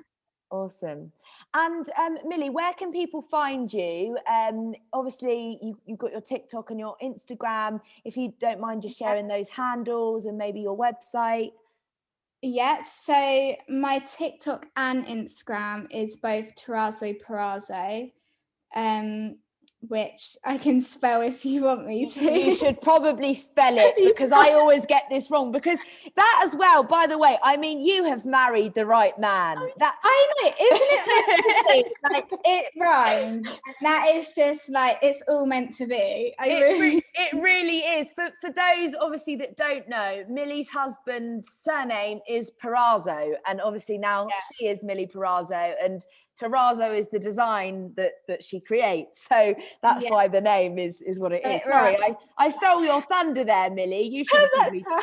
awesome 0.50 1.12
and 1.54 1.88
um 1.98 2.18
milly 2.26 2.50
where 2.50 2.72
can 2.74 2.90
people 2.92 3.22
find 3.22 3.72
you 3.72 4.18
um 4.30 4.74
obviously 4.92 5.58
you, 5.62 5.78
you've 5.86 5.98
got 5.98 6.12
your 6.12 6.20
tiktok 6.22 6.70
and 6.70 6.80
your 6.80 6.96
instagram 7.02 7.80
if 8.04 8.16
you 8.16 8.32
don't 8.38 8.60
mind 8.60 8.80
just 8.82 8.98
sharing 8.98 9.28
those 9.28 9.48
handles 9.48 10.24
and 10.26 10.36
maybe 10.38 10.60
your 10.60 10.76
website 10.76 11.52
Yep. 12.42 12.86
So 12.86 13.56
my 13.68 13.98
TikTok 13.98 14.66
and 14.76 15.04
Instagram 15.06 15.88
is 15.90 16.18
both 16.18 16.54
Terrazzo 16.54 17.16
Parazo. 17.20 18.12
Um, 18.76 19.38
which 19.86 20.36
I 20.44 20.58
can 20.58 20.80
spell 20.80 21.20
if 21.22 21.44
you 21.44 21.62
want 21.62 21.86
me 21.86 22.10
to. 22.10 22.20
You 22.20 22.56
should 22.58 22.80
probably 22.82 23.34
spell 23.34 23.76
it 23.76 23.94
because 24.04 24.32
I 24.32 24.52
always 24.54 24.84
get 24.86 25.04
this 25.08 25.30
wrong. 25.30 25.52
Because 25.52 25.78
that 26.16 26.42
as 26.44 26.56
well, 26.56 26.82
by 26.82 27.06
the 27.06 27.16
way, 27.16 27.38
I 27.44 27.56
mean 27.56 27.80
you 27.80 28.04
have 28.04 28.24
married 28.24 28.74
the 28.74 28.86
right 28.86 29.16
man. 29.18 29.56
That 29.78 29.96
I 30.02 30.28
know, 30.42 30.48
isn't 30.60 31.86
it? 31.86 31.92
like 32.12 32.28
it 32.44 32.66
rhymes. 32.78 33.46
And 33.46 33.76
that 33.82 34.08
is 34.10 34.32
just 34.34 34.68
like 34.68 34.98
it's 35.00 35.22
all 35.28 35.46
meant 35.46 35.76
to 35.76 35.86
be. 35.86 36.34
I 36.38 36.48
it, 36.48 36.60
really 36.62 36.80
re- 36.96 37.04
it 37.14 37.42
really 37.42 37.78
is. 37.78 38.10
But 38.16 38.32
for 38.40 38.50
those 38.50 38.94
obviously 39.00 39.36
that 39.36 39.56
don't 39.56 39.88
know, 39.88 40.24
Milly's 40.28 40.68
husband's 40.68 41.48
surname 41.52 42.18
is 42.28 42.50
Parazo, 42.62 43.34
and 43.46 43.60
obviously 43.60 43.96
now 43.98 44.26
Yeah. 44.26 44.40
she 44.58 44.66
is 44.66 44.82
Milly 44.82 45.06
Parazo, 45.06 45.74
and 45.80 46.02
Terrazzo 46.40 46.96
is 46.96 47.08
the 47.08 47.18
design 47.18 47.92
that 47.96 48.12
that 48.28 48.42
she 48.42 48.60
creates. 48.60 49.26
So 49.28 49.54
that's 49.82 50.04
Yeah. 50.04 50.10
why 50.10 50.28
the 50.28 50.40
name 50.40 50.78
is 50.78 51.00
is 51.02 51.18
what 51.18 51.32
it 51.32 51.44
is. 51.44 51.62
It 51.62 51.64
Sorry, 51.64 51.96
I. 51.96 52.16
I 52.38 52.48
stole 52.50 52.84
your 52.84 53.02
thunder 53.02 53.44
there, 53.44 53.70
Milly. 53.70 54.02
You 54.02 54.24
should 54.30 54.48
probably 54.54 54.84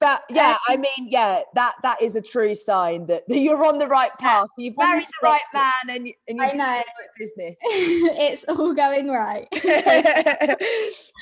but 0.00 0.22
yeah, 0.30 0.56
I 0.68 0.76
mean, 0.76 1.08
yeah, 1.10 1.42
that 1.54 1.74
that 1.82 2.02
is 2.02 2.16
a 2.16 2.20
true 2.20 2.54
sign 2.54 3.06
that, 3.06 3.22
that 3.28 3.38
you're 3.38 3.64
on 3.64 3.78
the 3.78 3.86
right 3.88 4.10
path. 4.18 4.48
You've 4.58 4.76
married 4.76 5.04
the 5.04 5.12
right 5.22 5.40
man, 5.52 5.72
and 5.96 6.06
you- 6.08 6.14
and 6.28 6.38
you're 6.38 6.46
doing 6.46 6.58
the 6.58 6.64
know. 6.64 6.70
right 6.70 6.84
business. 7.18 7.58
it's 7.62 8.44
all 8.48 8.74
going 8.74 9.08
right. 9.08 9.46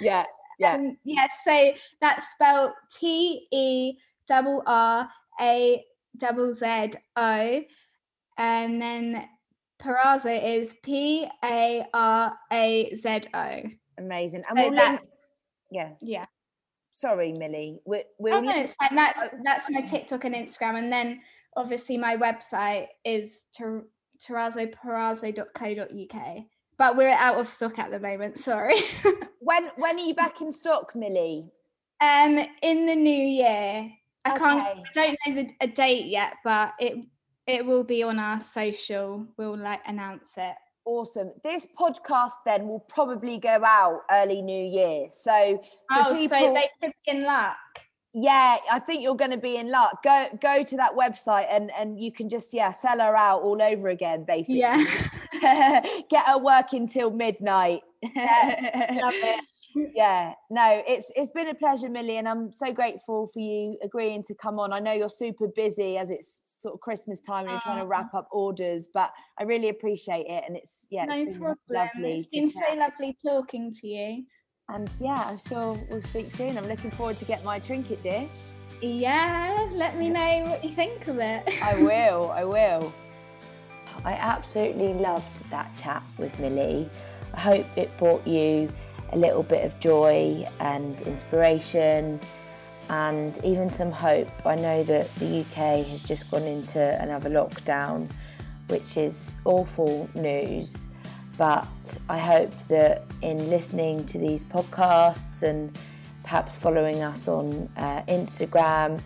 yeah, 0.01 0.25
yeah, 0.59 0.75
Um, 0.75 0.97
yes, 1.05 1.31
so 1.45 1.73
that's 2.01 2.29
spelled 2.31 2.73
T 2.93 3.47
E 3.53 3.95
double 4.27 4.63
R 4.67 5.09
A 5.41 5.85
double 6.17 6.55
Z 6.55 6.93
O, 7.17 7.63
and 8.39 8.81
then 8.83 9.29
Parazo 9.83 10.43
is 10.59 10.75
P 10.83 11.29
A 11.45 11.85
R 11.93 12.33
A 12.53 12.95
Z 12.97 13.21
O. 13.35 13.61
amazing. 13.99 14.43
And 14.49 14.59
So 14.59 14.65
we'll 14.65 14.75
that- 14.77 14.91
link. 14.93 15.03
Yes. 15.71 15.99
Yeah. 16.03 16.27
Sorry, 16.93 17.33
Milly. 17.33 17.81
We're, 17.87 18.05
we'll 18.19 18.35
Oh 18.35 18.41
no, 18.41 18.55
it's 18.55 18.75
fine. 18.75 18.95
That's 18.95 19.19
that's 19.45 19.71
my 19.71 19.81
TikTok 19.81 20.25
and 20.25 20.35
Instagram, 20.35 20.77
and 20.79 20.93
then 20.93 21.21
obviously 21.57 21.97
my 21.97 22.17
website 22.17 22.89
is 23.05 23.47
ter- 23.57 23.87
terrazzoparazo.co.uk. 24.23 26.37
But 26.79 26.97
we're 26.97 27.11
out 27.11 27.37
of 27.39 27.49
stock 27.49 27.79
at 27.79 27.91
the 27.91 28.01
moment. 28.01 28.39
Sorry. 28.39 28.81
when 29.41 29.69
when 29.77 29.97
are 29.99 30.03
you 30.03 30.15
back 30.15 30.41
in 30.41 30.53
stock, 30.53 30.95
Milly? 30.95 31.51
um, 32.01 32.39
in 32.63 32.87
the 32.87 32.97
new 32.97 33.11
year, 33.27 33.91
I 34.25 34.39
can't. 34.39 34.61
Okay. 34.61 34.81
I 34.81 34.93
don't 34.93 35.19
know 35.27 35.43
the, 35.43 35.51
a 35.61 35.67
date 35.67 36.07
yet, 36.07 36.35
but 36.45 36.75
it 36.79 36.97
it 37.47 37.67
will 37.67 37.85
be 37.85 38.03
on 38.03 38.19
our 38.19 38.41
social. 38.41 39.27
We'll 39.37 39.57
like 39.57 39.81
announce 39.87 40.35
it. 40.37 40.55
Awesome. 40.85 41.33
This 41.45 41.67
podcast 41.79 42.33
then 42.45 42.67
will 42.67 42.81
probably 42.81 43.39
go 43.39 43.63
out 43.65 44.01
early 44.11 44.43
New 44.43 44.65
Year. 44.65 45.09
So 45.13 45.63
oh, 45.93 46.15
people, 46.15 46.39
so 46.39 46.55
they 46.55 46.69
could 46.81 46.93
be 47.07 47.13
in 47.13 47.25
luck. 47.25 47.57
yeah, 48.15 48.59
I 48.71 48.79
think 48.79 49.03
you're 49.03 49.17
going 49.17 49.31
to 49.31 49.39
be 49.39 49.57
in 49.57 49.71
luck. 49.71 50.03
Go 50.03 50.29
go 50.41 50.63
to 50.65 50.77
that 50.77 50.93
website 50.95 51.47
and 51.51 51.71
and 51.79 52.01
you 52.01 52.13
can 52.13 52.29
just 52.29 52.53
yeah 52.53 52.73
sell 52.73 52.99
her 52.99 53.17
out 53.17 53.43
all 53.43 53.61
over 53.63 53.89
again, 53.89 54.25
basically. 54.25 54.61
Yeah. 54.61 54.85
Get 56.11 56.27
her 56.27 56.39
working 56.39 56.87
till 56.87 57.11
midnight. 57.11 57.81
Love 58.03 58.13
it. 58.15 59.45
Yeah 59.75 60.35
no 60.51 60.83
it's 60.87 61.11
it's 61.17 61.31
been 61.31 61.49
a 61.49 61.55
pleasure 61.55 61.89
milly 61.89 62.17
and 62.19 62.29
i'm 62.29 62.53
so 62.53 62.73
grateful 62.73 63.29
for 63.33 63.39
you 63.41 63.79
agreeing 63.83 64.23
to 64.25 64.35
come 64.35 64.59
on 64.59 64.73
i 64.73 64.79
know 64.79 64.93
you're 64.93 65.09
super 65.09 65.49
busy 65.49 65.97
as 65.97 66.11
it's 66.11 66.43
sort 66.59 66.75
of 66.75 66.81
christmas 66.81 67.21
time 67.21 67.43
and 67.45 67.51
you're 67.53 67.61
trying 67.61 67.79
to 67.79 67.83
Oh. 67.85 67.87
wrap 67.87 68.15
up 68.15 68.29
orders 68.33 68.89
but 68.93 69.11
i 69.39 69.43
really 69.43 69.69
appreciate 69.69 70.27
it 70.29 70.45
and 70.47 70.57
it's 70.57 70.87
yeah 70.91 71.05
no 71.05 71.15
it's 71.15 71.25
been 71.33 71.41
problem. 71.41 71.57
lovely 71.69 72.13
It's 72.15 72.27
to 72.27 72.29
been 72.39 72.49
so 72.49 72.61
chat. 72.61 72.79
lovely 72.79 73.17
talking 73.27 73.75
to 73.81 73.87
you. 73.89 74.25
and 74.69 74.91
yeah 75.01 75.25
i'm 75.29 75.39
sure 75.39 75.79
we'll 75.91 76.03
speak 76.03 76.27
soon 76.33 76.57
i'm 76.59 76.69
looking 76.69 76.91
forward 76.93 77.19
to 77.19 77.25
get 77.25 77.43
my 77.45 77.59
trinket 77.59 78.03
dish 78.03 78.29
Yeah, 78.81 79.69
let 79.73 79.97
me 79.99 80.11
know 80.11 80.43
what 80.49 80.65
you 80.65 80.71
think 80.71 81.07
of 81.07 81.19
it. 81.19 81.43
I 81.63 81.75
will, 81.83 82.31
I 82.33 82.45
will. 82.45 82.93
I 84.05 84.15
absolutely 84.15 84.93
loved 84.95 85.49
that 85.51 85.71
chat 85.77 86.03
with 86.19 86.37
Milly. 86.41 86.91
I 87.33 87.41
hope 87.41 87.67
it 87.79 87.97
brought 87.99 88.27
you 88.27 88.69
a 89.13 89.17
little 89.17 89.43
bit 89.43 89.65
of 89.65 89.79
joy 89.81 90.47
and 90.61 91.01
inspiration 91.03 92.19
and 92.89 93.43
even 93.45 93.71
some 93.71 93.91
hope. 93.91 94.31
I 94.45 94.55
know 94.57 94.83
that 94.85 95.15
the 95.17 95.41
UK 95.41 95.87
has 95.87 96.03
just 96.03 96.31
gone 96.31 96.43
into 96.43 97.01
another 97.03 97.31
lockdown, 97.31 98.11
which 98.69 98.97
is 98.97 99.35
awful 99.45 100.09
news. 100.15 100.89
But 101.39 101.99
I 102.09 102.19
hope 102.19 102.53
that 102.69 103.05
in 103.23 103.49
listening 103.49 104.05
to 104.07 104.19
these 104.19 104.45
podcasts 104.45 105.43
and 105.43 105.77
perhaps 106.23 106.57
following 106.57 107.03
us 107.03 107.29
on 107.29 107.69
uh, 107.77 108.03
Instagram, 108.03 109.01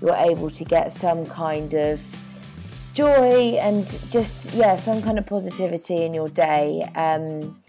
you're 0.00 0.16
able 0.16 0.50
to 0.50 0.64
get 0.64 0.92
some 0.92 1.26
kind 1.26 1.74
of 1.74 2.00
joy 2.94 3.56
and 3.60 3.86
just 4.10 4.52
yeah 4.52 4.76
some 4.76 5.00
kind 5.00 5.18
of 5.18 5.24
positivity 5.24 6.04
in 6.04 6.12
your 6.12 6.28
day 6.28 6.82
um, 6.94 7.61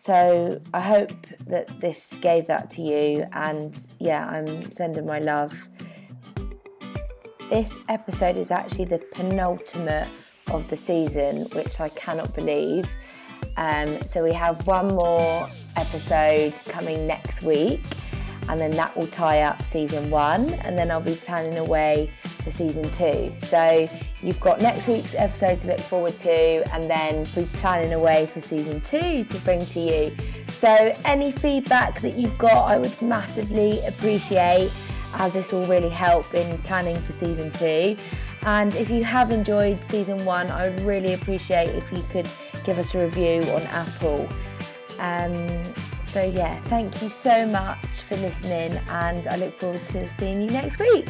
so 0.00 0.58
i 0.72 0.80
hope 0.80 1.26
that 1.46 1.68
this 1.78 2.16
gave 2.22 2.46
that 2.46 2.70
to 2.70 2.80
you 2.80 3.26
and 3.32 3.86
yeah 3.98 4.26
i'm 4.28 4.72
sending 4.72 5.04
my 5.04 5.18
love. 5.18 5.68
This 7.50 7.78
episode 7.88 8.36
is 8.36 8.50
actually 8.50 8.86
the 8.86 9.00
penultimate 9.12 10.08
of 10.50 10.66
the 10.70 10.76
season 10.76 11.48
which 11.52 11.80
i 11.80 11.90
cannot 11.90 12.34
believe. 12.34 12.88
Um, 13.58 14.00
so 14.06 14.24
we 14.24 14.32
have 14.32 14.66
one 14.66 14.88
more 14.94 15.46
episode 15.76 16.54
coming 16.64 17.06
next 17.06 17.42
week 17.42 17.84
and 18.48 18.58
then 18.58 18.70
that 18.70 18.96
will 18.96 19.08
tie 19.08 19.42
up 19.42 19.62
season 19.62 20.08
one 20.08 20.54
and 20.64 20.78
then 20.78 20.90
i'll 20.90 21.00
be 21.00 21.14
planning 21.14 21.58
away 21.58 22.10
for 22.42 22.50
season 22.50 22.90
two. 22.90 23.32
So 23.36 23.88
you've 24.22 24.40
got 24.40 24.60
next 24.60 24.88
week's 24.88 25.14
episode 25.14 25.56
to 25.60 25.66
look 25.68 25.80
forward 25.80 26.16
to 26.18 26.74
and 26.74 26.84
then 26.84 27.26
we're 27.36 27.46
planning 27.60 27.92
away 27.92 28.26
for 28.26 28.40
season 28.40 28.80
two 28.80 29.24
to 29.24 29.38
bring 29.40 29.60
to 29.60 29.80
you. 29.80 30.16
So 30.48 30.94
any 31.04 31.32
feedback 31.32 32.00
that 32.00 32.16
you've 32.16 32.36
got 32.38 32.70
i 32.70 32.76
would 32.78 33.00
massively 33.00 33.80
appreciate 33.86 34.70
as 35.14 35.32
this 35.32 35.52
will 35.52 35.66
really 35.66 35.88
help 35.88 36.32
in 36.34 36.58
planning 36.58 36.96
for 36.96 37.12
season 37.12 37.50
two. 37.52 37.96
And 38.42 38.74
if 38.76 38.90
you 38.90 39.04
have 39.04 39.30
enjoyed 39.30 39.82
season 39.82 40.24
one 40.24 40.50
i 40.50 40.68
would 40.68 40.80
really 40.80 41.14
appreciate 41.14 41.68
if 41.70 41.90
you 41.92 42.02
could 42.10 42.28
give 42.64 42.78
us 42.78 42.94
a 42.94 43.04
review 43.04 43.42
on 43.52 43.62
apple. 43.62 44.28
Um, 44.98 45.34
so, 46.10 46.24
yeah, 46.24 46.56
thank 46.62 47.02
you 47.02 47.08
so 47.08 47.46
much 47.46 47.84
for 48.02 48.16
listening, 48.16 48.76
and 48.88 49.28
I 49.28 49.36
look 49.36 49.56
forward 49.60 49.84
to 49.86 50.10
seeing 50.10 50.40
you 50.40 50.48
next 50.48 50.80
week. 50.80 51.06